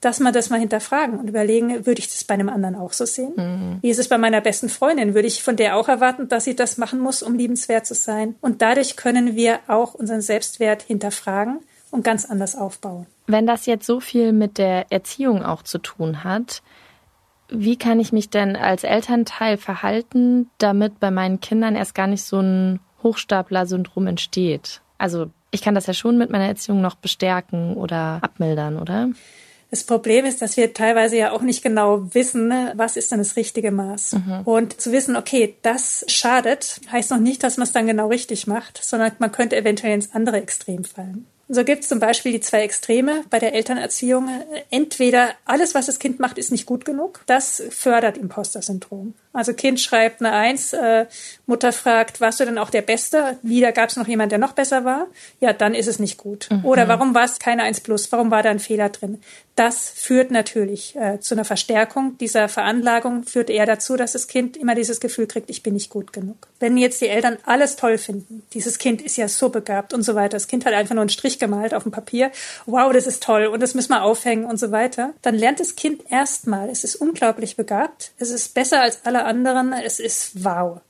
dass 0.00 0.20
man 0.20 0.32
das 0.32 0.50
mal 0.50 0.60
hinterfragen 0.60 1.18
und 1.18 1.28
überlegen, 1.28 1.86
würde 1.86 2.00
ich 2.00 2.08
das 2.08 2.24
bei 2.24 2.34
einem 2.34 2.48
anderen 2.48 2.74
auch 2.74 2.92
so 2.92 3.06
sehen? 3.06 3.32
Mhm. 3.36 3.78
Wie 3.82 3.90
ist 3.90 3.98
es 3.98 4.08
bei 4.08 4.18
meiner 4.18 4.40
besten 4.40 4.68
Freundin? 4.68 5.14
Würde 5.14 5.28
ich 5.28 5.42
von 5.42 5.56
der 5.56 5.76
auch 5.76 5.88
erwarten, 5.88 6.28
dass 6.28 6.44
sie 6.44 6.54
das 6.54 6.78
machen 6.78 7.00
muss, 7.00 7.22
um 7.22 7.34
liebenswert 7.34 7.86
zu 7.86 7.94
sein? 7.94 8.36
Und 8.40 8.62
dadurch 8.62 8.96
können 8.96 9.36
wir 9.36 9.60
auch 9.68 9.94
unseren 9.94 10.20
Selbstwert 10.20 10.82
hinterfragen 10.82 11.60
und 11.90 12.04
ganz 12.04 12.24
anders 12.24 12.56
aufbauen. 12.56 13.06
Wenn 13.26 13.46
das 13.46 13.66
jetzt 13.66 13.86
so 13.86 14.00
viel 14.00 14.32
mit 14.32 14.58
der 14.58 14.86
Erziehung 14.90 15.42
auch 15.42 15.62
zu 15.62 15.78
tun 15.78 16.24
hat, 16.24 16.62
wie 17.48 17.76
kann 17.76 18.00
ich 18.00 18.12
mich 18.12 18.28
denn 18.28 18.56
als 18.56 18.84
Elternteil 18.84 19.56
verhalten, 19.56 20.50
damit 20.58 21.00
bei 21.00 21.10
meinen 21.10 21.40
Kindern 21.40 21.76
erst 21.76 21.94
gar 21.94 22.06
nicht 22.06 22.22
so 22.22 22.40
ein 22.40 22.80
Hochstapler-Syndrom 23.02 24.08
entsteht? 24.08 24.82
Also 24.98 25.30
ich 25.50 25.62
kann 25.62 25.74
das 25.74 25.86
ja 25.86 25.94
schon 25.94 26.18
mit 26.18 26.30
meiner 26.30 26.46
Erziehung 26.46 26.80
noch 26.80 26.96
bestärken 26.96 27.76
oder 27.76 28.18
abmildern, 28.20 28.78
oder? 28.78 29.10
Das 29.70 29.84
Problem 29.84 30.24
ist, 30.24 30.42
dass 30.42 30.56
wir 30.56 30.74
teilweise 30.74 31.16
ja 31.16 31.32
auch 31.32 31.42
nicht 31.42 31.62
genau 31.62 32.14
wissen, 32.14 32.48
ne, 32.48 32.72
was 32.76 32.96
ist 32.96 33.10
denn 33.10 33.18
das 33.18 33.36
richtige 33.36 33.72
Maß. 33.72 34.12
Mhm. 34.12 34.40
Und 34.44 34.80
zu 34.80 34.92
wissen, 34.92 35.16
okay, 35.16 35.56
das 35.62 36.04
schadet, 36.08 36.80
heißt 36.90 37.10
noch 37.10 37.18
nicht, 37.18 37.42
dass 37.42 37.56
man 37.56 37.66
es 37.66 37.72
dann 37.72 37.86
genau 37.86 38.08
richtig 38.08 38.46
macht, 38.46 38.82
sondern 38.82 39.12
man 39.18 39.32
könnte 39.32 39.56
eventuell 39.56 39.94
ins 39.94 40.14
andere 40.14 40.40
Extrem 40.40 40.84
fallen. 40.84 41.26
So 41.48 41.62
gibt 41.62 41.82
es 41.82 41.88
zum 41.88 42.00
Beispiel 42.00 42.32
die 42.32 42.40
zwei 42.40 42.62
Extreme 42.62 43.22
bei 43.30 43.38
der 43.38 43.54
Elternerziehung. 43.54 44.28
Entweder 44.70 45.30
alles, 45.44 45.76
was 45.76 45.86
das 45.86 46.00
Kind 46.00 46.18
macht, 46.18 46.38
ist 46.38 46.50
nicht 46.50 46.66
gut 46.66 46.84
genug. 46.84 47.22
Das 47.26 47.62
fördert 47.70 48.18
Imposter-Syndrom. 48.18 49.14
Also 49.36 49.52
Kind 49.52 49.80
schreibt 49.80 50.20
eine 50.20 50.32
Eins, 50.32 50.72
äh, 50.72 51.06
Mutter 51.46 51.72
fragt, 51.72 52.20
warst 52.20 52.40
du 52.40 52.44
denn 52.44 52.58
auch 52.58 52.70
der 52.70 52.82
Beste? 52.82 53.38
Wieder 53.42 53.72
gab 53.72 53.90
es 53.90 53.96
noch 53.96 54.08
jemand, 54.08 54.32
der 54.32 54.38
noch 54.38 54.52
besser 54.52 54.84
war? 54.84 55.06
Ja, 55.40 55.52
dann 55.52 55.74
ist 55.74 55.86
es 55.86 55.98
nicht 55.98 56.16
gut. 56.16 56.48
Mhm. 56.50 56.64
Oder 56.64 56.88
warum 56.88 57.14
war 57.14 57.24
es 57.24 57.38
keine 57.38 57.62
Eins 57.62 57.80
plus? 57.80 58.10
Warum 58.10 58.30
war 58.30 58.42
da 58.42 58.50
ein 58.50 58.58
Fehler 58.58 58.88
drin? 58.88 59.20
Das 59.56 59.88
führt 59.88 60.30
natürlich 60.30 60.94
äh, 60.96 61.18
zu 61.20 61.34
einer 61.34 61.46
Verstärkung 61.46 62.18
dieser 62.18 62.48
Veranlagung, 62.48 63.24
führt 63.24 63.48
eher 63.48 63.64
dazu, 63.64 63.96
dass 63.96 64.12
das 64.12 64.28
Kind 64.28 64.54
immer 64.54 64.74
dieses 64.74 65.00
Gefühl 65.00 65.26
kriegt, 65.26 65.48
ich 65.48 65.62
bin 65.62 65.72
nicht 65.72 65.88
gut 65.88 66.12
genug. 66.12 66.36
Wenn 66.60 66.76
jetzt 66.76 67.00
die 67.00 67.08
Eltern 67.08 67.38
alles 67.46 67.76
toll 67.76 67.96
finden, 67.96 68.42
dieses 68.52 68.78
Kind 68.78 69.00
ist 69.00 69.16
ja 69.16 69.28
so 69.28 69.48
begabt 69.48 69.94
und 69.94 70.02
so 70.02 70.14
weiter, 70.14 70.36
das 70.36 70.46
Kind 70.46 70.66
hat 70.66 70.74
einfach 70.74 70.94
nur 70.94 71.00
einen 71.00 71.08
Strich 71.08 71.38
gemalt 71.38 71.72
auf 71.72 71.84
dem 71.84 71.92
Papier, 71.92 72.30
wow, 72.66 72.92
das 72.92 73.06
ist 73.06 73.22
toll 73.22 73.46
und 73.46 73.62
das 73.62 73.74
müssen 73.74 73.92
wir 73.92 74.02
aufhängen 74.02 74.44
und 74.44 74.58
so 74.58 74.72
weiter, 74.72 75.14
dann 75.22 75.34
lernt 75.34 75.58
das 75.58 75.74
Kind 75.74 76.02
erstmal, 76.10 76.68
es 76.68 76.84
ist 76.84 76.96
unglaublich 76.96 77.56
begabt, 77.56 78.12
es 78.18 78.30
ist 78.30 78.52
besser 78.52 78.82
als 78.82 79.06
alle 79.06 79.24
anderen, 79.26 79.72
es 79.72 80.00
ist 80.00 80.44
wow. 80.44 80.80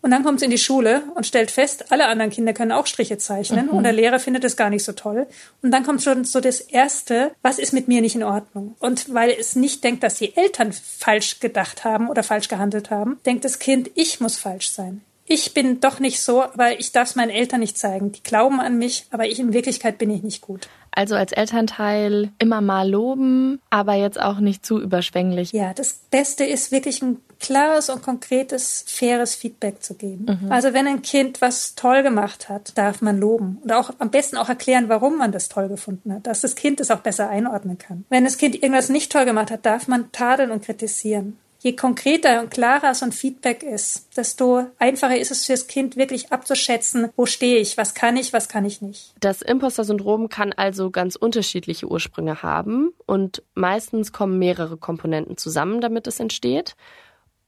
Und 0.00 0.10
dann 0.10 0.24
kommt 0.24 0.38
es 0.38 0.42
in 0.42 0.50
die 0.50 0.58
Schule 0.58 1.04
und 1.14 1.26
stellt 1.26 1.52
fest, 1.52 1.92
alle 1.92 2.06
anderen 2.06 2.32
Kinder 2.32 2.52
können 2.52 2.72
auch 2.72 2.86
Striche 2.86 3.18
zeichnen 3.18 3.66
mhm. 3.66 3.72
und 3.72 3.84
der 3.84 3.92
Lehrer 3.92 4.18
findet 4.18 4.42
es 4.42 4.56
gar 4.56 4.68
nicht 4.68 4.84
so 4.84 4.92
toll. 4.92 5.28
Und 5.62 5.70
dann 5.70 5.84
kommt 5.84 6.02
schon 6.02 6.24
so 6.24 6.40
das 6.40 6.60
Erste, 6.60 7.30
was 7.42 7.60
ist 7.60 7.72
mit 7.72 7.86
mir 7.86 8.00
nicht 8.00 8.16
in 8.16 8.24
Ordnung? 8.24 8.74
Und 8.80 9.14
weil 9.14 9.30
es 9.30 9.54
nicht 9.54 9.84
denkt, 9.84 10.02
dass 10.02 10.16
die 10.16 10.36
Eltern 10.36 10.72
falsch 10.72 11.38
gedacht 11.38 11.84
haben 11.84 12.10
oder 12.10 12.24
falsch 12.24 12.48
gehandelt 12.48 12.90
haben, 12.90 13.20
denkt 13.26 13.44
das 13.44 13.60
Kind, 13.60 13.90
ich 13.94 14.20
muss 14.20 14.36
falsch 14.36 14.70
sein 14.70 15.02
ich 15.32 15.54
bin 15.54 15.80
doch 15.80 15.98
nicht 16.00 16.20
so, 16.20 16.42
aber 16.42 16.78
ich 16.78 16.92
darf 16.92 17.10
es 17.10 17.16
meinen 17.16 17.30
Eltern 17.30 17.60
nicht 17.60 17.78
zeigen. 17.78 18.12
Die 18.12 18.22
glauben 18.22 18.60
an 18.60 18.78
mich, 18.78 19.06
aber 19.10 19.26
ich 19.26 19.38
in 19.38 19.52
Wirklichkeit 19.52 19.98
bin 19.98 20.10
ich 20.10 20.22
nicht 20.22 20.42
gut. 20.42 20.68
Also 20.94 21.14
als 21.14 21.32
Elternteil 21.32 22.30
immer 22.38 22.60
mal 22.60 22.88
loben, 22.88 23.60
aber 23.70 23.94
jetzt 23.94 24.20
auch 24.20 24.40
nicht 24.40 24.64
zu 24.64 24.80
überschwänglich. 24.80 25.52
Ja, 25.52 25.72
das 25.74 26.00
Beste 26.10 26.44
ist 26.44 26.70
wirklich 26.70 27.02
ein 27.02 27.18
klares 27.40 27.90
und 27.90 28.02
konkretes, 28.02 28.84
faires 28.86 29.34
Feedback 29.34 29.82
zu 29.82 29.94
geben. 29.94 30.38
Mhm. 30.42 30.52
Also 30.52 30.74
wenn 30.74 30.86
ein 30.86 31.02
Kind 31.02 31.40
was 31.40 31.74
toll 31.74 32.02
gemacht 32.02 32.48
hat, 32.48 32.76
darf 32.78 33.02
man 33.02 33.18
loben. 33.18 33.58
Und 33.62 33.72
auch 33.72 33.90
am 33.98 34.10
besten 34.10 34.36
auch 34.36 34.48
erklären, 34.48 34.88
warum 34.88 35.18
man 35.18 35.32
das 35.32 35.48
toll 35.48 35.68
gefunden 35.68 36.12
hat, 36.12 36.26
dass 36.26 36.42
das 36.42 36.54
Kind 36.54 36.78
es 36.80 36.90
auch 36.90 37.00
besser 37.00 37.28
einordnen 37.28 37.78
kann. 37.78 38.04
Wenn 38.10 38.24
das 38.24 38.38
Kind 38.38 38.54
irgendwas 38.54 38.88
nicht 38.88 39.10
toll 39.10 39.24
gemacht 39.24 39.50
hat, 39.50 39.66
darf 39.66 39.88
man 39.88 40.12
tadeln 40.12 40.50
und 40.50 40.62
kritisieren 40.62 41.36
je 41.62 41.76
konkreter 41.76 42.40
und 42.40 42.50
klarer 42.50 42.94
so 42.94 43.04
ein 43.04 43.12
Feedback 43.12 43.62
ist, 43.62 44.16
desto 44.16 44.66
einfacher 44.78 45.16
ist 45.16 45.30
es 45.30 45.46
für 45.46 45.52
das 45.52 45.68
Kind 45.68 45.96
wirklich 45.96 46.32
abzuschätzen, 46.32 47.10
wo 47.16 47.24
stehe 47.26 47.58
ich, 47.58 47.76
was 47.76 47.94
kann 47.94 48.16
ich, 48.16 48.32
was 48.32 48.48
kann 48.48 48.64
ich 48.64 48.82
nicht. 48.82 49.14
Das 49.20 49.42
Imposter-Syndrom 49.42 50.28
kann 50.28 50.52
also 50.52 50.90
ganz 50.90 51.14
unterschiedliche 51.14 51.86
Ursprünge 51.86 52.42
haben 52.42 52.92
und 53.06 53.42
meistens 53.54 54.12
kommen 54.12 54.38
mehrere 54.38 54.76
Komponenten 54.76 55.36
zusammen, 55.36 55.80
damit 55.80 56.06
es 56.08 56.18
entsteht. 56.18 56.74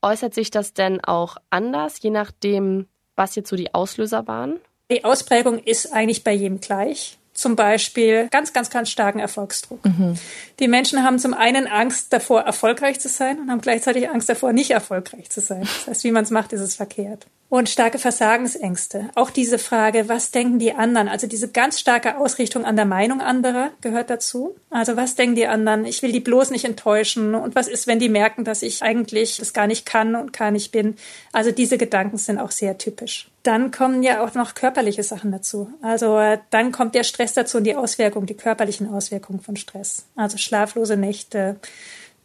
Äußert 0.01 0.33
sich 0.33 0.49
das 0.49 0.73
denn 0.73 1.03
auch 1.03 1.35
anders, 1.49 2.01
je 2.01 2.11
nachdem, 2.11 2.87
was 3.15 3.35
jetzt 3.35 3.49
so 3.49 3.55
die 3.55 3.73
Auslöser 3.73 4.27
waren? 4.27 4.59
Die 4.91 5.03
Ausprägung 5.03 5.59
ist 5.59 5.91
eigentlich 5.91 6.23
bei 6.23 6.31
jedem 6.31 6.61
gleich 6.61 7.17
zum 7.35 7.55
Beispiel 7.55 8.29
ganz, 8.31 8.53
ganz, 8.53 8.69
ganz 8.69 8.89
starken 8.89 9.19
Erfolgsdruck. 9.19 9.85
Mhm. 9.85 10.17
Die 10.59 10.67
Menschen 10.67 11.03
haben 11.03 11.19
zum 11.19 11.33
einen 11.33 11.67
Angst 11.67 12.11
davor, 12.11 12.41
erfolgreich 12.41 12.99
zu 12.99 13.09
sein 13.09 13.39
und 13.39 13.51
haben 13.51 13.61
gleichzeitig 13.61 14.09
Angst 14.09 14.29
davor, 14.29 14.53
nicht 14.53 14.71
erfolgreich 14.71 15.29
zu 15.29 15.41
sein. 15.41 15.61
Das 15.61 15.87
heißt, 15.87 16.03
wie 16.05 16.11
man 16.11 16.23
es 16.23 16.31
macht, 16.31 16.53
ist 16.53 16.61
es 16.61 16.75
verkehrt. 16.75 17.27
Und 17.47 17.69
starke 17.69 17.99
Versagensängste. 17.99 19.09
Auch 19.13 19.29
diese 19.29 19.59
Frage, 19.59 20.09
was 20.09 20.31
denken 20.31 20.57
die 20.57 20.73
anderen? 20.73 21.07
Also 21.07 21.27
diese 21.27 21.47
ganz 21.47 21.79
starke 21.79 22.17
Ausrichtung 22.17 22.65
an 22.65 22.75
der 22.75 22.85
Meinung 22.85 23.21
anderer 23.21 23.69
gehört 23.81 24.09
dazu. 24.09 24.55
Also 24.71 24.97
was 24.97 25.13
denken 25.15 25.35
die 25.35 25.45
anderen? 25.45 25.85
Ich 25.85 26.01
will 26.01 26.11
die 26.11 26.19
bloß 26.19 26.49
nicht 26.49 26.65
enttäuschen. 26.65 27.35
Und 27.35 27.55
was 27.55 27.67
ist, 27.67 27.85
wenn 27.85 27.99
die 27.99 28.09
merken, 28.09 28.45
dass 28.45 28.63
ich 28.63 28.81
eigentlich 28.81 29.37
das 29.37 29.53
gar 29.53 29.67
nicht 29.67 29.85
kann 29.85 30.15
und 30.15 30.33
gar 30.33 30.49
nicht 30.49 30.71
bin? 30.71 30.95
Also 31.33 31.51
diese 31.51 31.77
Gedanken 31.77 32.17
sind 32.17 32.39
auch 32.39 32.51
sehr 32.51 32.79
typisch. 32.79 33.29
Dann 33.43 33.69
kommen 33.69 34.01
ja 34.01 34.25
auch 34.25 34.33
noch 34.33 34.55
körperliche 34.55 35.03
Sachen 35.03 35.31
dazu. 35.31 35.69
Also 35.83 36.17
äh, 36.17 36.39
dann 36.49 36.71
kommt 36.71 36.95
der 36.95 37.03
Stress 37.03 37.35
dazu 37.35 37.59
und 37.59 37.65
die 37.65 37.75
Auswirkungen, 37.75 38.25
die 38.25 38.33
körperlichen 38.33 38.91
Auswirkungen 38.91 39.39
von 39.39 39.55
Stress. 39.55 40.05
Also 40.15 40.37
schlaflose 40.37 40.97
Nächte, 40.97 41.57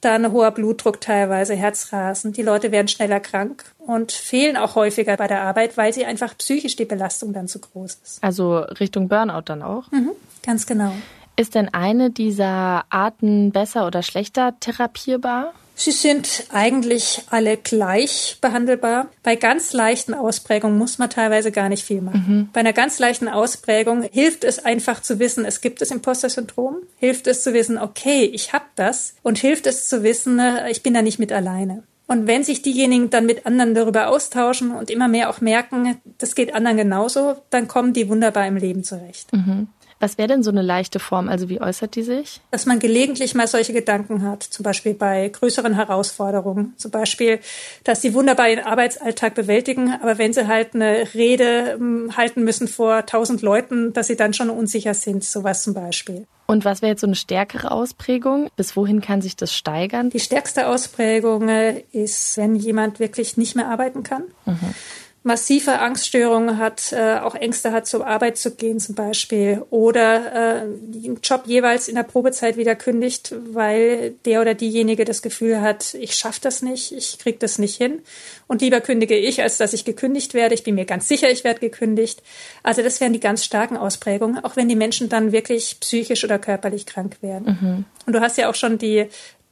dann 0.01 0.33
hoher 0.33 0.51
Blutdruck 0.51 1.01
teilweise, 1.01 1.55
Herzrasen. 1.55 2.33
Die 2.33 2.43
Leute 2.43 2.73
werden 2.73 2.89
schneller 2.89 3.21
krank 3.21 3.65
und 3.79 4.13
fehlen 4.13 4.57
auch 4.57 4.75
häufiger 4.75 5.17
bei 5.17 5.27
der 5.27 5.43
Arbeit, 5.43 5.77
weil 5.77 5.93
sie 5.93 6.07
einfach 6.07 6.37
psychisch 6.39 6.77
die 6.77 6.85
Belastung 6.85 7.33
dann 7.33 7.49
zu 7.49 7.61
groß 7.61 7.99
ist. 8.03 8.25
Also 8.25 8.59
Richtung 8.59 9.09
Burnout 9.09 9.43
dann 9.47 9.63
auch? 9.63 9.91
Mhm, 9.93 10.13
ganz 10.43 10.67
genau. 10.67 10.93
Ist 11.37 11.55
denn 11.55 11.73
eine 11.73 12.11
dieser 12.11 12.85
Arten 12.91 13.51
besser 13.53 13.87
oder 13.87 14.03
schlechter 14.03 14.59
therapierbar? 14.61 15.53
Sie 15.81 15.93
sind 15.93 16.45
eigentlich 16.53 17.23
alle 17.31 17.57
gleich 17.57 18.37
behandelbar. 18.43 19.09
Bei 19.23 19.35
ganz 19.35 19.73
leichten 19.73 20.13
Ausprägungen 20.13 20.77
muss 20.77 20.99
man 20.99 21.09
teilweise 21.09 21.53
gar 21.53 21.71
nicht 21.71 21.87
viel 21.87 22.03
machen. 22.03 22.25
Mhm. 22.29 22.49
Bei 22.53 22.61
einer 22.61 22.75
ganz 22.75 22.99
leichten 22.99 23.29
Ausprägung 23.29 24.03
hilft 24.03 24.45
es 24.45 24.63
einfach 24.63 25.01
zu 25.01 25.19
wissen, 25.19 25.47
es 25.47 25.63
gibt 25.63 25.81
das 25.81 25.91
Imposter-Syndrom, 25.91 26.77
hilft 26.99 27.27
es 27.27 27.43
zu 27.43 27.55
wissen, 27.55 27.79
okay, 27.79 28.25
ich 28.25 28.53
habe 28.53 28.67
das 28.77 29.15
und 29.23 29.39
hilft 29.39 29.67
es 29.67 29.89
zu 29.89 30.03
wissen, 30.03 30.39
äh, 30.39 30.71
ich 30.71 30.83
bin 30.83 30.93
da 30.93 31.01
nicht 31.01 31.19
mit 31.19 31.33
alleine. 31.33 31.83
Und 32.07 32.27
wenn 32.27 32.45
sich 32.45 32.61
diejenigen 32.61 33.09
dann 33.09 33.25
mit 33.25 33.47
anderen 33.47 33.75
darüber 33.75 34.09
austauschen 34.09 34.73
und 34.73 34.91
immer 34.91 35.09
mehr 35.09 35.31
auch 35.31 35.41
merken, 35.41 35.97
das 36.19 36.35
geht 36.35 36.55
anderen 36.55 36.77
genauso, 36.77 37.37
dann 37.49 37.69
kommen 37.69 37.95
die 37.95 38.11
wunderbar 38.11 38.47
im 38.47 38.57
Leben 38.57 38.85
zurecht. 38.85 39.33
Mhm. 39.33 39.69
Was 40.01 40.17
wäre 40.17 40.29
denn 40.29 40.43
so 40.43 40.51
eine 40.51 40.63
leichte 40.63 40.99
Form? 40.99 41.29
Also 41.29 41.51
wie 41.51 41.61
äußert 41.61 41.95
die 41.95 42.03
sich? 42.03 42.41
Dass 42.51 42.65
man 42.65 42.79
gelegentlich 42.79 43.35
mal 43.35 43.47
solche 43.47 43.75
Gedanken 43.75 44.23
hat, 44.23 44.43
zum 44.43 44.63
Beispiel 44.63 44.95
bei 44.95 45.29
größeren 45.29 45.75
Herausforderungen. 45.75 46.73
Zum 46.79 46.91
Beispiel, 46.91 47.39
dass 47.85 48.01
sie 48.01 48.15
wunderbar 48.15 48.49
ihren 48.49 48.65
Arbeitsalltag 48.65 49.35
bewältigen, 49.35 49.93
aber 50.01 50.17
wenn 50.17 50.33
sie 50.33 50.49
halt 50.49 50.75
eine 50.75 51.13
Rede 51.13 51.77
ähm, 51.79 52.17
halten 52.17 52.45
müssen 52.45 52.67
vor 52.67 53.05
tausend 53.05 53.43
Leuten, 53.43 53.93
dass 53.93 54.07
sie 54.07 54.17
dann 54.17 54.33
schon 54.33 54.49
unsicher 54.49 54.95
sind, 54.95 55.23
sowas 55.23 55.63
zum 55.63 55.75
Beispiel. 55.75 56.27
Und 56.47 56.65
was 56.65 56.81
wäre 56.83 56.93
jetzt 56.93 57.03
so 57.03 57.07
eine 57.07 57.15
stärkere 57.15 57.71
Ausprägung? 57.71 58.49
Bis 58.57 58.75
wohin 58.77 59.03
kann 59.03 59.21
sich 59.21 59.37
das 59.37 59.55
steigern? 59.55 60.11
Die 60.11 60.19
stärkste 60.19 60.67
Ausprägung 60.67 61.49
äh, 61.49 61.85
ist, 61.93 62.39
wenn 62.39 62.57
jemand 62.57 63.01
wirklich 63.01 63.37
nicht 63.37 63.55
mehr 63.55 63.69
arbeiten 63.69 64.03
kann. 64.03 64.25
Mhm 64.47 64.75
massive 65.23 65.81
Angststörungen 65.81 66.57
hat, 66.57 66.93
äh, 66.93 67.19
auch 67.19 67.35
Ängste 67.35 67.73
hat, 67.73 67.87
zur 67.87 68.07
Arbeit 68.07 68.39
zu 68.39 68.55
gehen 68.55 68.81
zum 68.81 68.95
Beispiel 68.95 69.63
oder 69.69 70.63
äh, 70.63 70.67
den 70.67 71.19
Job 71.23 71.43
jeweils 71.45 71.89
in 71.89 71.97
der 71.97 72.05
Probezeit 72.05 72.57
wieder 72.57 72.75
kündigt, 72.75 73.35
weil 73.53 74.15
der 74.25 74.41
oder 74.41 74.55
diejenige 74.55 75.05
das 75.05 75.21
Gefühl 75.21 75.61
hat, 75.61 75.93
ich 75.93 76.15
schaffe 76.15 76.41
das 76.41 76.63
nicht, 76.63 76.93
ich 76.93 77.19
kriege 77.19 77.37
das 77.39 77.59
nicht 77.59 77.77
hin 77.77 78.01
und 78.47 78.63
lieber 78.63 78.81
kündige 78.81 79.17
ich, 79.17 79.43
als 79.43 79.59
dass 79.59 79.75
ich 79.75 79.85
gekündigt 79.85 80.33
werde. 80.33 80.55
Ich 80.55 80.65
bin 80.65 80.75
mir 80.75 80.87
ganz 80.87 81.07
sicher, 81.07 81.31
ich 81.31 81.45
werde 81.45 81.61
gekündigt. 81.61 82.23
Also 82.63 82.83
das 82.83 82.99
wären 83.01 83.13
die 83.13 83.21
ganz 83.21 83.45
starken 83.45 83.77
Ausprägungen, 83.77 84.43
auch 84.43 84.57
wenn 84.57 84.71
die 84.71 84.77
Menschen 84.77 85.11
dann 85.11 85.33
wirklich 85.33 85.81
psychisch 85.81 86.25
oder 86.25 86.39
körperlich 86.39 86.87
krank 86.87 87.19
werden. 87.21 87.59
Mhm. 87.61 87.85
Und 88.07 88.15
du 88.15 88.21
hast 88.21 88.39
ja 88.39 88.49
auch 88.49 88.55
schon 88.55 88.79
die 88.79 89.07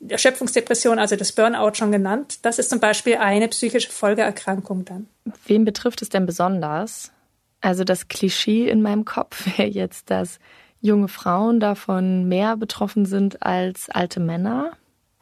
Erschöpfungsdepression, 0.07 0.99
also 0.99 1.17
das 1.17 1.33
Burnout 1.33 1.75
schon 1.75 1.93
genannt. 1.93 2.39
Das 2.43 2.59
ist 2.59 2.71
zum 2.71 2.81
Beispiel 2.81 3.17
eine 3.17 3.49
psychische 3.49 3.91
Folgeerkrankung 3.91 4.85
dann. 4.85 5.09
Wen 5.47 5.65
betrifft 5.65 6.03
es 6.03 6.09
denn 6.09 6.27
besonders? 6.27 7.13
Also 7.61 7.85
das 7.85 8.09
Klischee 8.09 8.69
in 8.69 8.83
meinem 8.83 9.05
Kopf 9.05 9.47
wäre 9.59 9.69
jetzt, 9.69 10.11
dass 10.11 10.39
junge 10.81 11.09
Frauen 11.09 11.59
davon 11.59 12.29
mehr 12.29 12.57
betroffen 12.57 13.05
sind 13.05 13.43
als 13.43 13.91
alte 13.91 14.21
Männer. 14.21 14.73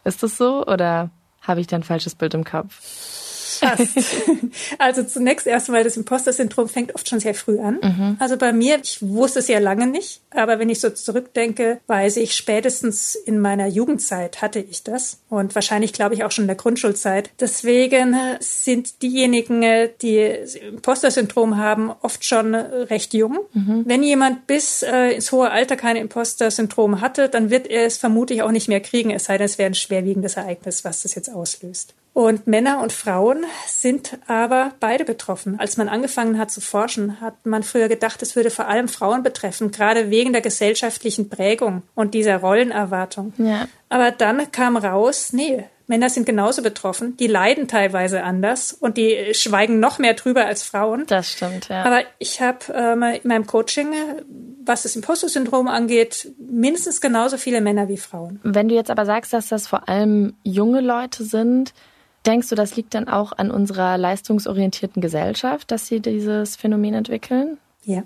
Ist 0.04 0.22
das 0.22 0.36
so 0.36 0.64
oder 0.66 1.10
habe 1.40 1.60
ich 1.60 1.66
da 1.66 1.76
ein 1.76 1.82
falsches 1.82 2.14
Bild 2.14 2.34
im 2.34 2.44
Kopf? 2.44 2.78
Fast. 3.58 3.86
Also 4.78 5.02
zunächst 5.02 5.46
erstmal, 5.46 5.84
das 5.84 5.96
Imposter-Syndrom 5.96 6.68
fängt 6.68 6.94
oft 6.94 7.08
schon 7.08 7.20
sehr 7.20 7.34
früh 7.34 7.58
an. 7.60 7.78
Mhm. 7.82 8.16
Also 8.18 8.36
bei 8.36 8.52
mir, 8.52 8.78
ich 8.82 8.98
wusste 9.02 9.38
es 9.38 9.48
ja 9.48 9.58
lange 9.58 9.86
nicht, 9.86 10.20
aber 10.30 10.58
wenn 10.58 10.70
ich 10.70 10.80
so 10.80 10.90
zurückdenke, 10.90 11.80
weiß 11.86 12.16
ich, 12.18 12.34
spätestens 12.34 13.14
in 13.14 13.38
meiner 13.38 13.66
Jugendzeit 13.66 14.42
hatte 14.42 14.60
ich 14.60 14.82
das 14.82 15.18
und 15.28 15.54
wahrscheinlich 15.54 15.92
glaube 15.92 16.14
ich 16.14 16.24
auch 16.24 16.30
schon 16.30 16.44
in 16.44 16.48
der 16.48 16.56
Grundschulzeit. 16.56 17.30
Deswegen 17.40 18.16
sind 18.40 19.02
diejenigen, 19.02 19.62
die 20.02 20.18
Imposter-Syndrom 20.18 21.56
haben, 21.56 21.92
oft 22.02 22.24
schon 22.24 22.54
recht 22.54 23.14
jung. 23.14 23.38
Mhm. 23.52 23.84
Wenn 23.86 24.02
jemand 24.02 24.46
bis 24.46 24.82
äh, 24.82 25.10
ins 25.10 25.32
hohe 25.32 25.50
Alter 25.50 25.76
kein 25.76 25.96
Imposter-Syndrom 25.96 27.00
hatte, 27.00 27.28
dann 27.28 27.50
wird 27.50 27.66
er 27.66 27.86
es 27.86 27.96
vermutlich 27.96 28.42
auch 28.42 28.50
nicht 28.50 28.68
mehr 28.68 28.80
kriegen, 28.80 29.10
es 29.10 29.24
sei 29.24 29.38
denn, 29.38 29.46
es 29.46 29.58
wäre 29.58 29.70
ein 29.70 29.74
schwerwiegendes 29.74 30.36
Ereignis, 30.36 30.84
was 30.84 31.02
das 31.02 31.14
jetzt 31.14 31.30
auslöst. 31.30 31.94
Und 32.16 32.46
Männer 32.46 32.80
und 32.80 32.94
Frauen 32.94 33.44
sind 33.66 34.16
aber 34.26 34.72
beide 34.80 35.04
betroffen. 35.04 35.60
Als 35.60 35.76
man 35.76 35.90
angefangen 35.90 36.38
hat 36.38 36.50
zu 36.50 36.62
forschen, 36.62 37.20
hat 37.20 37.44
man 37.44 37.62
früher 37.62 37.88
gedacht, 37.88 38.22
es 38.22 38.34
würde 38.34 38.48
vor 38.48 38.68
allem 38.68 38.88
Frauen 38.88 39.22
betreffen, 39.22 39.70
gerade 39.70 40.08
wegen 40.08 40.32
der 40.32 40.40
gesellschaftlichen 40.40 41.28
Prägung 41.28 41.82
und 41.94 42.14
dieser 42.14 42.38
Rollenerwartung. 42.38 43.34
Ja. 43.36 43.68
Aber 43.90 44.12
dann 44.12 44.50
kam 44.50 44.78
raus, 44.78 45.34
nee, 45.34 45.66
Männer 45.88 46.08
sind 46.08 46.24
genauso 46.24 46.62
betroffen, 46.62 47.18
die 47.18 47.26
leiden 47.26 47.68
teilweise 47.68 48.22
anders 48.22 48.72
und 48.72 48.96
die 48.96 49.34
schweigen 49.34 49.78
noch 49.78 49.98
mehr 49.98 50.14
drüber 50.14 50.46
als 50.46 50.62
Frauen. 50.62 51.04
Das 51.08 51.32
stimmt, 51.32 51.68
ja. 51.68 51.84
Aber 51.84 52.00
ich 52.18 52.40
habe 52.40 52.60
ähm, 52.72 53.02
in 53.02 53.28
meinem 53.28 53.46
Coaching, 53.46 53.92
was 54.64 54.84
das 54.84 54.96
Imposter-Syndrom 54.96 55.68
angeht, 55.68 56.32
mindestens 56.38 57.02
genauso 57.02 57.36
viele 57.36 57.60
Männer 57.60 57.88
wie 57.88 57.98
Frauen. 57.98 58.40
Wenn 58.42 58.68
du 58.70 58.74
jetzt 58.74 58.90
aber 58.90 59.04
sagst, 59.04 59.34
dass 59.34 59.48
das 59.48 59.66
vor 59.66 59.86
allem 59.86 60.32
junge 60.44 60.80
Leute 60.80 61.22
sind, 61.22 61.74
Denkst 62.26 62.48
du, 62.48 62.54
das 62.54 62.76
liegt 62.76 62.94
dann 62.94 63.08
auch 63.08 63.32
an 63.32 63.50
unserer 63.50 63.96
leistungsorientierten 63.98 65.00
Gesellschaft, 65.00 65.70
dass 65.70 65.86
sie 65.86 66.00
dieses 66.00 66.56
Phänomen 66.56 66.94
entwickeln? 66.94 67.58
Ja. 67.84 68.02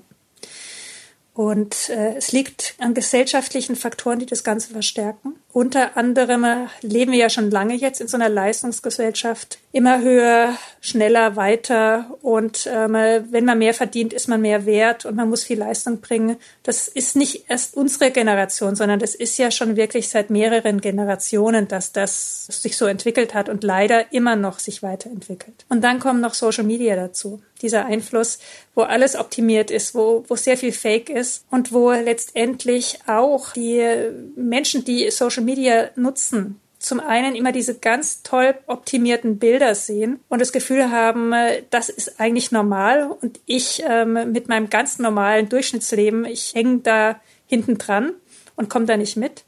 Und 1.33 1.89
äh, 1.89 2.17
es 2.17 2.33
liegt 2.33 2.75
an 2.81 2.93
gesellschaftlichen 2.93 3.77
Faktoren, 3.77 4.19
die 4.19 4.27
das 4.27 4.45
Ganze 4.45 4.73
verstärken. 4.73 5.37
Unter 5.53 5.97
anderem 5.97 6.45
äh, 6.45 6.67
leben 6.83 7.13
wir 7.13 7.19
ja 7.19 7.31
schon 7.31 7.51
lange 7.51 7.75
jetzt 7.75 8.01
in 8.01 8.09
so 8.09 8.17
einer 8.17 8.29
Leistungsgesellschaft. 8.29 9.59
Immer 9.73 10.03
höher, 10.03 10.57
schneller, 10.81 11.37
weiter. 11.37 12.07
Und 12.23 12.69
ähm, 12.71 12.95
wenn 13.31 13.45
man 13.45 13.59
mehr 13.59 13.75
verdient, 13.75 14.13
ist 14.13 14.29
man 14.29 14.41
mehr 14.41 14.67
wert 14.67 15.07
und 15.07 15.17
man 15.17 15.29
muss 15.29 15.45
viel 15.45 15.59
Leistung 15.59 16.01
bringen. 16.01 16.37
Das 16.63 16.89
ist 16.89 17.17
nicht 17.17 17.47
erst 17.49 17.77
unsere 17.77 18.11
Generation, 18.11 18.77
sondern 18.77 18.99
das 18.99 19.15
ist 19.15 19.39
ja 19.39 19.51
schon 19.51 19.77
wirklich 19.77 20.09
seit 20.09 20.29
mehreren 20.31 20.81
Generationen, 20.81 21.69
dass 21.69 21.93
das 21.93 22.47
sich 22.47 22.77
so 22.77 22.87
entwickelt 22.87 23.33
hat 23.35 23.49
und 23.49 23.65
leider 23.65 24.13
immer 24.13 24.37
noch 24.37 24.59
sich 24.59 24.83
weiterentwickelt. 24.83 25.65
Und 25.69 25.83
dann 25.83 26.01
kommen 26.01 26.21
noch 26.21 26.35
Social 26.35 26.65
Media 26.65 26.97
dazu. 26.97 27.41
Dieser 27.63 27.87
Einfluss, 27.87 28.39
wo 28.75 28.83
alles 28.83 29.17
optimiert 29.17 29.71
ist, 29.71 29.95
wo, 29.95 30.25
wo 30.29 30.37
sehr 30.37 30.57
viel 30.57 30.73
Fake 30.73 31.11
ist 31.11 31.45
und 31.51 31.73
wo 31.73 31.93
letztendlich 31.93 32.99
auch 33.07 33.53
die 33.53 33.87
Menschen, 34.35 34.85
die 34.85 35.11
Social 35.11 35.31
Social 35.31 35.45
Media 35.45 35.91
nutzen, 35.95 36.61
zum 36.81 36.99
einen 36.99 37.37
immer 37.37 37.53
diese 37.53 37.79
ganz 37.79 38.23
toll 38.23 38.55
optimierten 38.67 39.39
Bilder 39.39 39.75
sehen 39.75 40.19
und 40.29 40.41
das 40.41 40.51
Gefühl 40.51 40.91
haben, 40.91 41.33
äh, 41.33 41.63
das 41.71 41.91
ist 41.91 42.19
eigentlich 42.19 42.51
normal 42.51 43.15
und 43.21 43.39
ich 43.47 43.83
ähm, 43.87 44.33
mit 44.33 44.49
meinem 44.49 44.71
ganz 44.71 44.99
normalen 44.99 45.49
Durchschnittsleben, 45.49 46.25
ich 46.25 46.55
hänge 46.55 46.79
da 46.79 47.21
hinten 47.47 47.77
dran 47.79 48.15
und 48.57 48.71
komme 48.71 48.87
da 48.87 48.97
nicht 48.97 49.17
mit. 49.17 49.45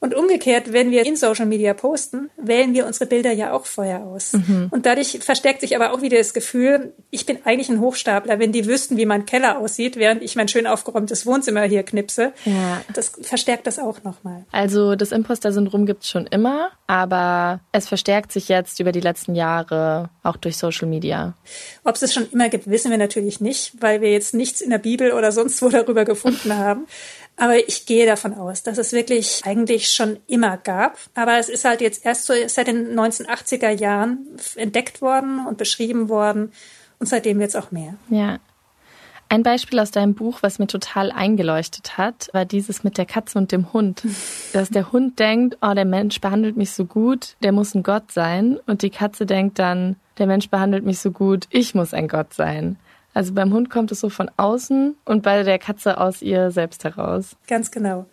Und 0.00 0.14
umgekehrt, 0.14 0.72
wenn 0.72 0.90
wir 0.90 1.04
in 1.04 1.14
Social 1.14 1.44
Media 1.44 1.74
posten, 1.74 2.30
wählen 2.38 2.72
wir 2.72 2.86
unsere 2.86 3.04
Bilder 3.04 3.32
ja 3.32 3.52
auch 3.52 3.66
vorher 3.66 4.00
aus. 4.00 4.32
Mhm. 4.32 4.68
Und 4.70 4.86
dadurch 4.86 5.18
verstärkt 5.20 5.60
sich 5.60 5.76
aber 5.76 5.92
auch 5.92 6.00
wieder 6.00 6.16
das 6.16 6.32
Gefühl, 6.32 6.94
ich 7.10 7.26
bin 7.26 7.38
eigentlich 7.44 7.68
ein 7.68 7.80
Hochstapler, 7.80 8.38
wenn 8.38 8.50
die 8.50 8.66
wüssten, 8.66 8.96
wie 8.96 9.04
mein 9.04 9.26
Keller 9.26 9.58
aussieht, 9.58 9.96
während 9.96 10.22
ich 10.22 10.36
mein 10.36 10.48
schön 10.48 10.66
aufgeräumtes 10.66 11.26
Wohnzimmer 11.26 11.64
hier 11.64 11.82
knipse. 11.82 12.32
Ja. 12.46 12.80
Das 12.94 13.12
verstärkt 13.20 13.66
das 13.66 13.78
auch 13.78 14.02
nochmal. 14.02 14.46
Also 14.52 14.94
das 14.96 15.12
Imposter-Syndrom 15.12 15.84
gibt 15.84 16.04
es 16.04 16.08
schon 16.08 16.26
immer, 16.26 16.70
aber 16.86 17.60
es 17.72 17.86
verstärkt 17.86 18.32
sich 18.32 18.48
jetzt 18.48 18.80
über 18.80 18.92
die 18.92 19.00
letzten 19.00 19.34
Jahre 19.34 20.08
auch 20.22 20.36
durch 20.36 20.56
Social 20.56 20.88
Media. 20.88 21.34
Ob 21.84 21.96
es 21.96 22.02
es 22.02 22.14
schon 22.14 22.26
immer 22.30 22.48
gibt, 22.48 22.70
wissen 22.70 22.90
wir 22.90 22.98
natürlich 22.98 23.42
nicht, 23.42 23.74
weil 23.80 24.00
wir 24.00 24.10
jetzt 24.10 24.32
nichts 24.32 24.62
in 24.62 24.70
der 24.70 24.78
Bibel 24.78 25.12
oder 25.12 25.30
sonst 25.30 25.60
wo 25.60 25.68
darüber 25.68 26.06
gefunden 26.06 26.56
haben. 26.56 26.86
Aber 27.40 27.56
ich 27.56 27.86
gehe 27.86 28.04
davon 28.04 28.34
aus, 28.34 28.62
dass 28.62 28.76
es 28.76 28.92
wirklich 28.92 29.40
eigentlich 29.46 29.88
schon 29.88 30.18
immer 30.26 30.58
gab. 30.58 30.98
Aber 31.14 31.38
es 31.38 31.48
ist 31.48 31.64
halt 31.64 31.80
jetzt 31.80 32.04
erst 32.04 32.26
so 32.26 32.34
seit 32.46 32.66
den 32.66 32.94
1980er 32.94 33.70
Jahren 33.70 34.26
entdeckt 34.56 35.00
worden 35.00 35.46
und 35.46 35.56
beschrieben 35.56 36.10
worden. 36.10 36.52
Und 36.98 37.06
seitdem 37.06 37.38
wird 37.38 37.48
es 37.48 37.56
auch 37.56 37.70
mehr. 37.70 37.94
Ja. 38.10 38.40
Ein 39.30 39.42
Beispiel 39.42 39.78
aus 39.78 39.90
deinem 39.90 40.14
Buch, 40.14 40.40
was 40.42 40.58
mir 40.58 40.66
total 40.66 41.10
eingeleuchtet 41.12 41.96
hat, 41.96 42.28
war 42.34 42.44
dieses 42.44 42.84
mit 42.84 42.98
der 42.98 43.06
Katze 43.06 43.38
und 43.38 43.52
dem 43.52 43.72
Hund. 43.72 44.02
Dass 44.52 44.68
der 44.68 44.92
Hund 44.92 45.18
denkt, 45.18 45.56
oh, 45.62 45.72
der 45.72 45.86
Mensch 45.86 46.20
behandelt 46.20 46.58
mich 46.58 46.72
so 46.72 46.84
gut, 46.84 47.36
der 47.42 47.52
muss 47.52 47.74
ein 47.74 47.82
Gott 47.82 48.12
sein. 48.12 48.58
Und 48.66 48.82
die 48.82 48.90
Katze 48.90 49.24
denkt 49.24 49.58
dann, 49.58 49.96
der 50.18 50.26
Mensch 50.26 50.50
behandelt 50.50 50.84
mich 50.84 50.98
so 50.98 51.10
gut, 51.10 51.46
ich 51.48 51.74
muss 51.74 51.94
ein 51.94 52.06
Gott 52.06 52.34
sein. 52.34 52.76
Also 53.12 53.34
beim 53.34 53.52
Hund 53.52 53.70
kommt 53.70 53.90
es 53.92 54.00
so 54.00 54.08
von 54.08 54.30
außen 54.36 54.96
und 55.04 55.22
bei 55.22 55.42
der 55.42 55.58
Katze 55.58 55.98
aus 55.98 56.22
ihr 56.22 56.50
selbst 56.50 56.84
heraus. 56.84 57.36
Ganz 57.48 57.70
genau. 57.70 58.06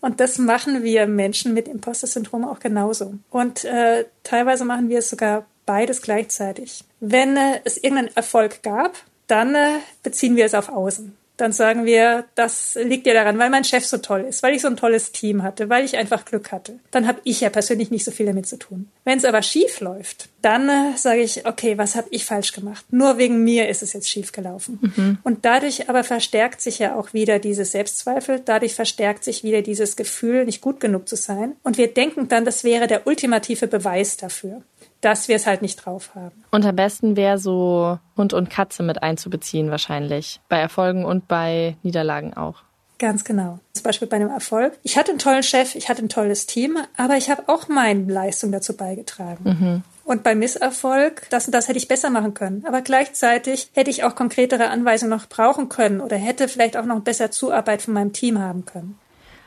Und 0.00 0.20
das 0.20 0.38
machen 0.38 0.82
wir 0.82 1.06
Menschen 1.06 1.54
mit 1.54 1.68
Imposter-Syndrom 1.68 2.44
auch 2.44 2.58
genauso. 2.58 3.14
Und 3.30 3.64
äh, 3.64 4.06
teilweise 4.24 4.64
machen 4.64 4.88
wir 4.88 4.98
es 4.98 5.10
sogar 5.10 5.46
beides 5.66 6.02
gleichzeitig. 6.02 6.84
Wenn 6.98 7.36
äh, 7.36 7.60
es 7.64 7.76
irgendeinen 7.76 8.16
Erfolg 8.16 8.62
gab, 8.62 8.94
dann 9.28 9.54
äh, 9.54 9.78
beziehen 10.02 10.34
wir 10.34 10.44
es 10.44 10.54
auf 10.54 10.68
Außen 10.68 11.16
dann 11.40 11.52
sagen 11.52 11.84
wir, 11.84 12.24
das 12.34 12.78
liegt 12.82 13.06
ja 13.06 13.14
daran, 13.14 13.38
weil 13.38 13.50
mein 13.50 13.64
Chef 13.64 13.86
so 13.86 13.98
toll 13.98 14.26
ist, 14.28 14.42
weil 14.42 14.54
ich 14.54 14.62
so 14.62 14.68
ein 14.68 14.76
tolles 14.76 15.12
Team 15.12 15.42
hatte, 15.42 15.68
weil 15.68 15.84
ich 15.84 15.96
einfach 15.96 16.24
Glück 16.24 16.52
hatte. 16.52 16.78
Dann 16.90 17.06
habe 17.06 17.20
ich 17.24 17.40
ja 17.40 17.50
persönlich 17.50 17.90
nicht 17.90 18.04
so 18.04 18.10
viel 18.10 18.26
damit 18.26 18.46
zu 18.46 18.58
tun. 18.58 18.88
Wenn 19.04 19.18
es 19.18 19.24
aber 19.24 19.42
schief 19.42 19.80
läuft, 19.80 20.28
dann 20.42 20.68
äh, 20.68 20.96
sage 20.96 21.20
ich, 21.20 21.46
okay, 21.46 21.78
was 21.78 21.96
habe 21.96 22.08
ich 22.10 22.24
falsch 22.24 22.52
gemacht? 22.52 22.84
Nur 22.90 23.18
wegen 23.18 23.42
mir 23.44 23.68
ist 23.68 23.82
es 23.82 23.92
jetzt 23.92 24.08
schief 24.08 24.32
gelaufen. 24.32 24.78
Mhm. 24.96 25.18
Und 25.22 25.44
dadurch 25.44 25.88
aber 25.88 26.04
verstärkt 26.04 26.60
sich 26.60 26.78
ja 26.78 26.96
auch 26.96 27.12
wieder 27.12 27.38
dieses 27.38 27.72
Selbstzweifel, 27.72 28.40
dadurch 28.44 28.74
verstärkt 28.74 29.24
sich 29.24 29.44
wieder 29.44 29.62
dieses 29.62 29.96
Gefühl, 29.96 30.44
nicht 30.44 30.60
gut 30.60 30.80
genug 30.80 31.08
zu 31.08 31.16
sein. 31.16 31.56
Und 31.62 31.78
wir 31.78 31.92
denken 31.92 32.28
dann, 32.28 32.44
das 32.44 32.64
wäre 32.64 32.86
der 32.86 33.06
ultimative 33.06 33.66
Beweis 33.66 34.16
dafür 34.16 34.62
dass 35.00 35.28
wir 35.28 35.36
es 35.36 35.46
halt 35.46 35.62
nicht 35.62 35.84
drauf 35.84 36.14
haben. 36.14 36.44
Und 36.50 36.64
am 36.64 36.76
besten 36.76 37.16
wäre 37.16 37.38
so 37.38 37.98
Hund 38.16 38.32
und 38.32 38.50
Katze 38.50 38.82
mit 38.82 39.02
einzubeziehen 39.02 39.70
wahrscheinlich. 39.70 40.40
Bei 40.48 40.58
Erfolgen 40.58 41.04
und 41.04 41.28
bei 41.28 41.76
Niederlagen 41.82 42.34
auch. 42.34 42.62
Ganz 42.98 43.24
genau. 43.24 43.58
Zum 43.72 43.82
Beispiel 43.82 44.08
bei 44.08 44.16
einem 44.16 44.28
Erfolg. 44.28 44.78
Ich 44.82 44.98
hatte 44.98 45.10
einen 45.10 45.18
tollen 45.18 45.42
Chef, 45.42 45.74
ich 45.74 45.88
hatte 45.88 46.04
ein 46.04 46.10
tolles 46.10 46.46
Team, 46.46 46.76
aber 46.98 47.16
ich 47.16 47.30
habe 47.30 47.44
auch 47.46 47.66
meine 47.66 48.12
Leistung 48.12 48.52
dazu 48.52 48.76
beigetragen. 48.76 49.42
Mhm. 49.44 49.82
Und 50.04 50.22
bei 50.22 50.34
Misserfolg, 50.34 51.26
das 51.30 51.46
und 51.46 51.54
das 51.54 51.68
hätte 51.68 51.78
ich 51.78 51.88
besser 51.88 52.10
machen 52.10 52.34
können. 52.34 52.64
Aber 52.66 52.82
gleichzeitig 52.82 53.70
hätte 53.72 53.90
ich 53.90 54.04
auch 54.04 54.14
konkretere 54.14 54.68
Anweisungen 54.68 55.10
noch 55.10 55.28
brauchen 55.28 55.70
können 55.70 56.02
oder 56.02 56.16
hätte 56.16 56.46
vielleicht 56.46 56.76
auch 56.76 56.84
noch 56.84 57.00
besser 57.00 57.30
Zuarbeit 57.30 57.80
von 57.80 57.94
meinem 57.94 58.12
Team 58.12 58.38
haben 58.38 58.66
können. 58.66 58.98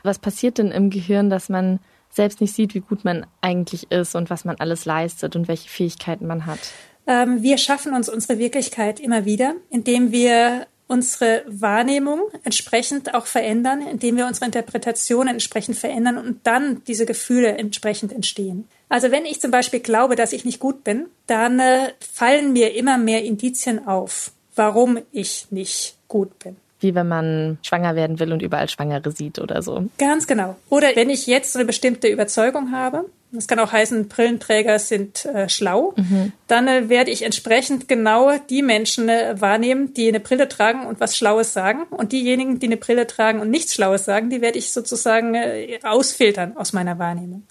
Was 0.02 0.18
passiert 0.18 0.58
denn 0.58 0.72
im 0.72 0.90
Gehirn, 0.90 1.30
dass 1.30 1.48
man 1.48 1.78
selbst 2.14 2.40
nicht 2.40 2.54
sieht, 2.54 2.74
wie 2.74 2.80
gut 2.80 3.04
man 3.04 3.26
eigentlich 3.40 3.90
ist 3.90 4.14
und 4.14 4.30
was 4.30 4.44
man 4.44 4.56
alles 4.58 4.84
leistet 4.84 5.36
und 5.36 5.48
welche 5.48 5.68
Fähigkeiten 5.68 6.26
man 6.26 6.46
hat? 6.46 6.60
Ähm, 7.06 7.42
wir 7.42 7.58
schaffen 7.58 7.94
uns 7.94 8.08
unsere 8.08 8.38
Wirklichkeit 8.38 9.00
immer 9.00 9.24
wieder, 9.24 9.54
indem 9.70 10.12
wir 10.12 10.66
unsere 10.86 11.44
Wahrnehmung 11.46 12.20
entsprechend 12.44 13.14
auch 13.14 13.26
verändern, 13.26 13.82
indem 13.82 14.16
wir 14.16 14.26
unsere 14.26 14.46
Interpretation 14.46 15.28
entsprechend 15.28 15.76
verändern 15.76 16.18
und 16.18 16.46
dann 16.46 16.82
diese 16.86 17.06
Gefühle 17.06 17.56
entsprechend 17.56 18.12
entstehen. 18.12 18.68
Also 18.88 19.10
wenn 19.10 19.24
ich 19.24 19.40
zum 19.40 19.50
Beispiel 19.50 19.80
glaube, 19.80 20.14
dass 20.14 20.32
ich 20.32 20.44
nicht 20.44 20.60
gut 20.60 20.84
bin, 20.84 21.06
dann 21.26 21.58
äh, 21.58 21.92
fallen 22.00 22.52
mir 22.52 22.74
immer 22.74 22.98
mehr 22.98 23.24
Indizien 23.24 23.86
auf, 23.86 24.32
warum 24.54 24.98
ich 25.10 25.46
nicht 25.50 25.96
gut 26.06 26.38
bin 26.38 26.56
wie 26.84 26.94
wenn 26.94 27.08
man 27.08 27.58
schwanger 27.62 27.96
werden 27.96 28.20
will 28.20 28.32
und 28.32 28.42
überall 28.42 28.68
Schwangere 28.68 29.10
sieht 29.10 29.40
oder 29.40 29.62
so. 29.62 29.86
Ganz 29.98 30.28
genau. 30.28 30.56
Oder 30.68 30.94
wenn 30.94 31.10
ich 31.10 31.26
jetzt 31.26 31.56
eine 31.56 31.64
bestimmte 31.64 32.06
Überzeugung 32.06 32.70
habe, 32.70 33.06
das 33.32 33.48
kann 33.48 33.58
auch 33.58 33.72
heißen, 33.72 34.06
Brillenträger 34.06 34.78
sind 34.78 35.24
äh, 35.24 35.48
schlau, 35.48 35.94
mhm. 35.96 36.32
dann 36.46 36.68
äh, 36.68 36.88
werde 36.88 37.10
ich 37.10 37.22
entsprechend 37.22 37.88
genau 37.88 38.32
die 38.50 38.62
Menschen 38.62 39.08
äh, 39.08 39.40
wahrnehmen, 39.40 39.92
die 39.94 40.06
eine 40.06 40.20
Brille 40.20 40.48
tragen 40.48 40.86
und 40.86 41.00
was 41.00 41.16
Schlaues 41.16 41.52
sagen. 41.52 41.82
Und 41.90 42.12
diejenigen, 42.12 42.60
die 42.60 42.66
eine 42.66 42.76
Brille 42.76 43.08
tragen 43.08 43.40
und 43.40 43.50
nichts 43.50 43.74
Schlaues 43.74 44.04
sagen, 44.04 44.30
die 44.30 44.40
werde 44.40 44.58
ich 44.58 44.72
sozusagen 44.72 45.34
äh, 45.34 45.80
ausfiltern 45.82 46.56
aus 46.56 46.72
meiner 46.72 46.98
Wahrnehmung. 47.00 47.42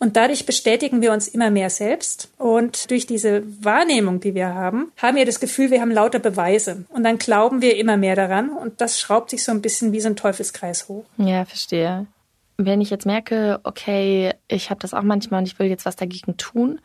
Und 0.00 0.16
dadurch 0.16 0.46
bestätigen 0.46 1.02
wir 1.02 1.12
uns 1.12 1.28
immer 1.28 1.50
mehr 1.50 1.68
selbst. 1.68 2.30
Und 2.38 2.90
durch 2.90 3.06
diese 3.06 3.42
Wahrnehmung, 3.62 4.18
die 4.18 4.34
wir 4.34 4.54
haben, 4.54 4.90
haben 4.96 5.16
wir 5.16 5.26
das 5.26 5.40
Gefühl, 5.40 5.70
wir 5.70 5.82
haben 5.82 5.90
lauter 5.90 6.18
Beweise. 6.18 6.86
Und 6.88 7.04
dann 7.04 7.18
glauben 7.18 7.60
wir 7.60 7.76
immer 7.76 7.98
mehr 7.98 8.16
daran. 8.16 8.48
Und 8.48 8.80
das 8.80 8.98
schraubt 8.98 9.28
sich 9.28 9.44
so 9.44 9.52
ein 9.52 9.60
bisschen 9.60 9.92
wie 9.92 10.00
so 10.00 10.08
ein 10.08 10.16
Teufelskreis 10.16 10.88
hoch. 10.88 11.04
Ja, 11.18 11.44
verstehe. 11.44 12.06
Wenn 12.56 12.80
ich 12.80 12.88
jetzt 12.88 13.04
merke, 13.04 13.60
okay, 13.62 14.32
ich 14.48 14.70
habe 14.70 14.80
das 14.80 14.94
auch 14.94 15.02
manchmal 15.02 15.40
und 15.40 15.46
ich 15.46 15.58
will 15.58 15.66
jetzt 15.66 15.84
was 15.84 15.96
dagegen 15.96 16.38
tun, 16.38 16.80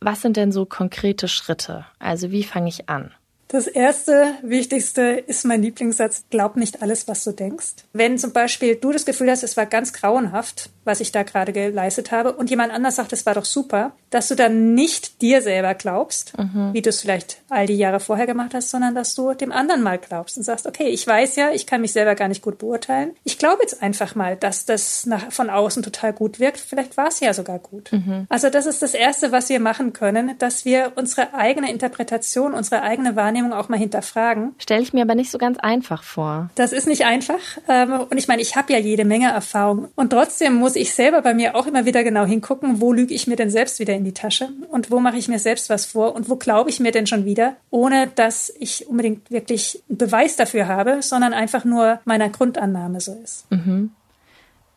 was 0.00 0.20
sind 0.20 0.36
denn 0.36 0.52
so 0.52 0.66
konkrete 0.66 1.28
Schritte? 1.28 1.86
Also 1.98 2.30
wie 2.32 2.44
fange 2.44 2.68
ich 2.68 2.90
an? 2.90 3.12
Das 3.52 3.66
erste, 3.66 4.32
wichtigste 4.40 5.02
ist 5.02 5.44
mein 5.44 5.60
Lieblingssatz, 5.60 6.24
glaub 6.30 6.56
nicht 6.56 6.80
alles, 6.80 7.06
was 7.06 7.22
du 7.22 7.32
denkst. 7.32 7.84
Wenn 7.92 8.16
zum 8.16 8.32
Beispiel 8.32 8.76
du 8.76 8.92
das 8.92 9.04
Gefühl 9.04 9.30
hast, 9.30 9.42
es 9.42 9.58
war 9.58 9.66
ganz 9.66 9.92
grauenhaft, 9.92 10.70
was 10.84 11.00
ich 11.00 11.12
da 11.12 11.22
gerade 11.22 11.52
geleistet 11.52 12.12
habe, 12.12 12.32
und 12.32 12.48
jemand 12.48 12.72
anders 12.72 12.96
sagt, 12.96 13.12
es 13.12 13.26
war 13.26 13.34
doch 13.34 13.44
super, 13.44 13.92
dass 14.08 14.28
du 14.28 14.36
dann 14.36 14.72
nicht 14.72 15.20
dir 15.20 15.42
selber 15.42 15.74
glaubst, 15.74 16.36
mhm. 16.38 16.70
wie 16.72 16.80
du 16.80 16.88
es 16.88 17.02
vielleicht 17.02 17.42
all 17.50 17.66
die 17.66 17.76
Jahre 17.76 18.00
vorher 18.00 18.26
gemacht 18.26 18.54
hast, 18.54 18.70
sondern 18.70 18.94
dass 18.94 19.14
du 19.14 19.34
dem 19.34 19.52
anderen 19.52 19.82
mal 19.82 19.98
glaubst 19.98 20.38
und 20.38 20.44
sagst, 20.44 20.66
okay, 20.66 20.88
ich 20.88 21.06
weiß 21.06 21.36
ja, 21.36 21.50
ich 21.50 21.66
kann 21.66 21.82
mich 21.82 21.92
selber 21.92 22.14
gar 22.14 22.28
nicht 22.28 22.40
gut 22.40 22.56
beurteilen. 22.56 23.14
Ich 23.22 23.36
glaube 23.36 23.60
jetzt 23.60 23.82
einfach 23.82 24.14
mal, 24.14 24.34
dass 24.34 24.64
das 24.64 25.04
nach, 25.04 25.30
von 25.30 25.50
außen 25.50 25.82
total 25.82 26.14
gut 26.14 26.40
wirkt. 26.40 26.58
Vielleicht 26.58 26.96
war 26.96 27.08
es 27.08 27.20
ja 27.20 27.34
sogar 27.34 27.58
gut. 27.58 27.92
Mhm. 27.92 28.26
Also 28.30 28.48
das 28.48 28.64
ist 28.64 28.80
das 28.80 28.94
Erste, 28.94 29.30
was 29.30 29.50
wir 29.50 29.60
machen 29.60 29.92
können, 29.92 30.38
dass 30.38 30.64
wir 30.64 30.92
unsere 30.94 31.34
eigene 31.34 31.70
Interpretation, 31.70 32.54
unsere 32.54 32.80
eigene 32.80 33.14
Wahrnehmung 33.14 33.41
Wahrnehmung 33.42 33.52
auch 33.58 33.68
mal 33.68 33.78
hinterfragen. 33.78 34.54
Stelle 34.58 34.82
ich 34.82 34.92
mir 34.92 35.02
aber 35.02 35.14
nicht 35.14 35.30
so 35.30 35.38
ganz 35.38 35.58
einfach 35.58 36.02
vor. 36.02 36.50
Das 36.54 36.72
ist 36.72 36.86
nicht 36.86 37.04
einfach. 37.04 37.38
Ähm, 37.68 38.00
und 38.10 38.16
ich 38.16 38.28
meine, 38.28 38.42
ich 38.42 38.56
habe 38.56 38.72
ja 38.72 38.78
jede 38.78 39.04
Menge 39.04 39.30
Erfahrung. 39.30 39.88
Und 39.94 40.10
trotzdem 40.10 40.54
muss 40.54 40.76
ich 40.76 40.94
selber 40.94 41.22
bei 41.22 41.34
mir 41.34 41.56
auch 41.56 41.66
immer 41.66 41.84
wieder 41.84 42.04
genau 42.04 42.24
hingucken, 42.24 42.80
wo 42.80 42.92
lüge 42.92 43.14
ich 43.14 43.26
mir 43.26 43.36
denn 43.36 43.50
selbst 43.50 43.78
wieder 43.80 43.94
in 43.94 44.04
die 44.04 44.14
Tasche 44.14 44.48
und 44.70 44.90
wo 44.90 45.00
mache 45.00 45.16
ich 45.16 45.28
mir 45.28 45.38
selbst 45.38 45.70
was 45.70 45.86
vor 45.86 46.14
und 46.14 46.28
wo 46.28 46.36
glaube 46.36 46.70
ich 46.70 46.80
mir 46.80 46.92
denn 46.92 47.06
schon 47.06 47.24
wieder, 47.24 47.56
ohne 47.70 48.08
dass 48.14 48.52
ich 48.58 48.86
unbedingt 48.88 49.30
wirklich 49.30 49.82
einen 49.88 49.98
Beweis 49.98 50.36
dafür 50.36 50.68
habe, 50.68 51.02
sondern 51.02 51.32
einfach 51.32 51.64
nur 51.64 52.00
meiner 52.04 52.28
Grundannahme 52.28 53.00
so 53.00 53.18
ist. 53.22 53.50
Mhm. 53.50 53.90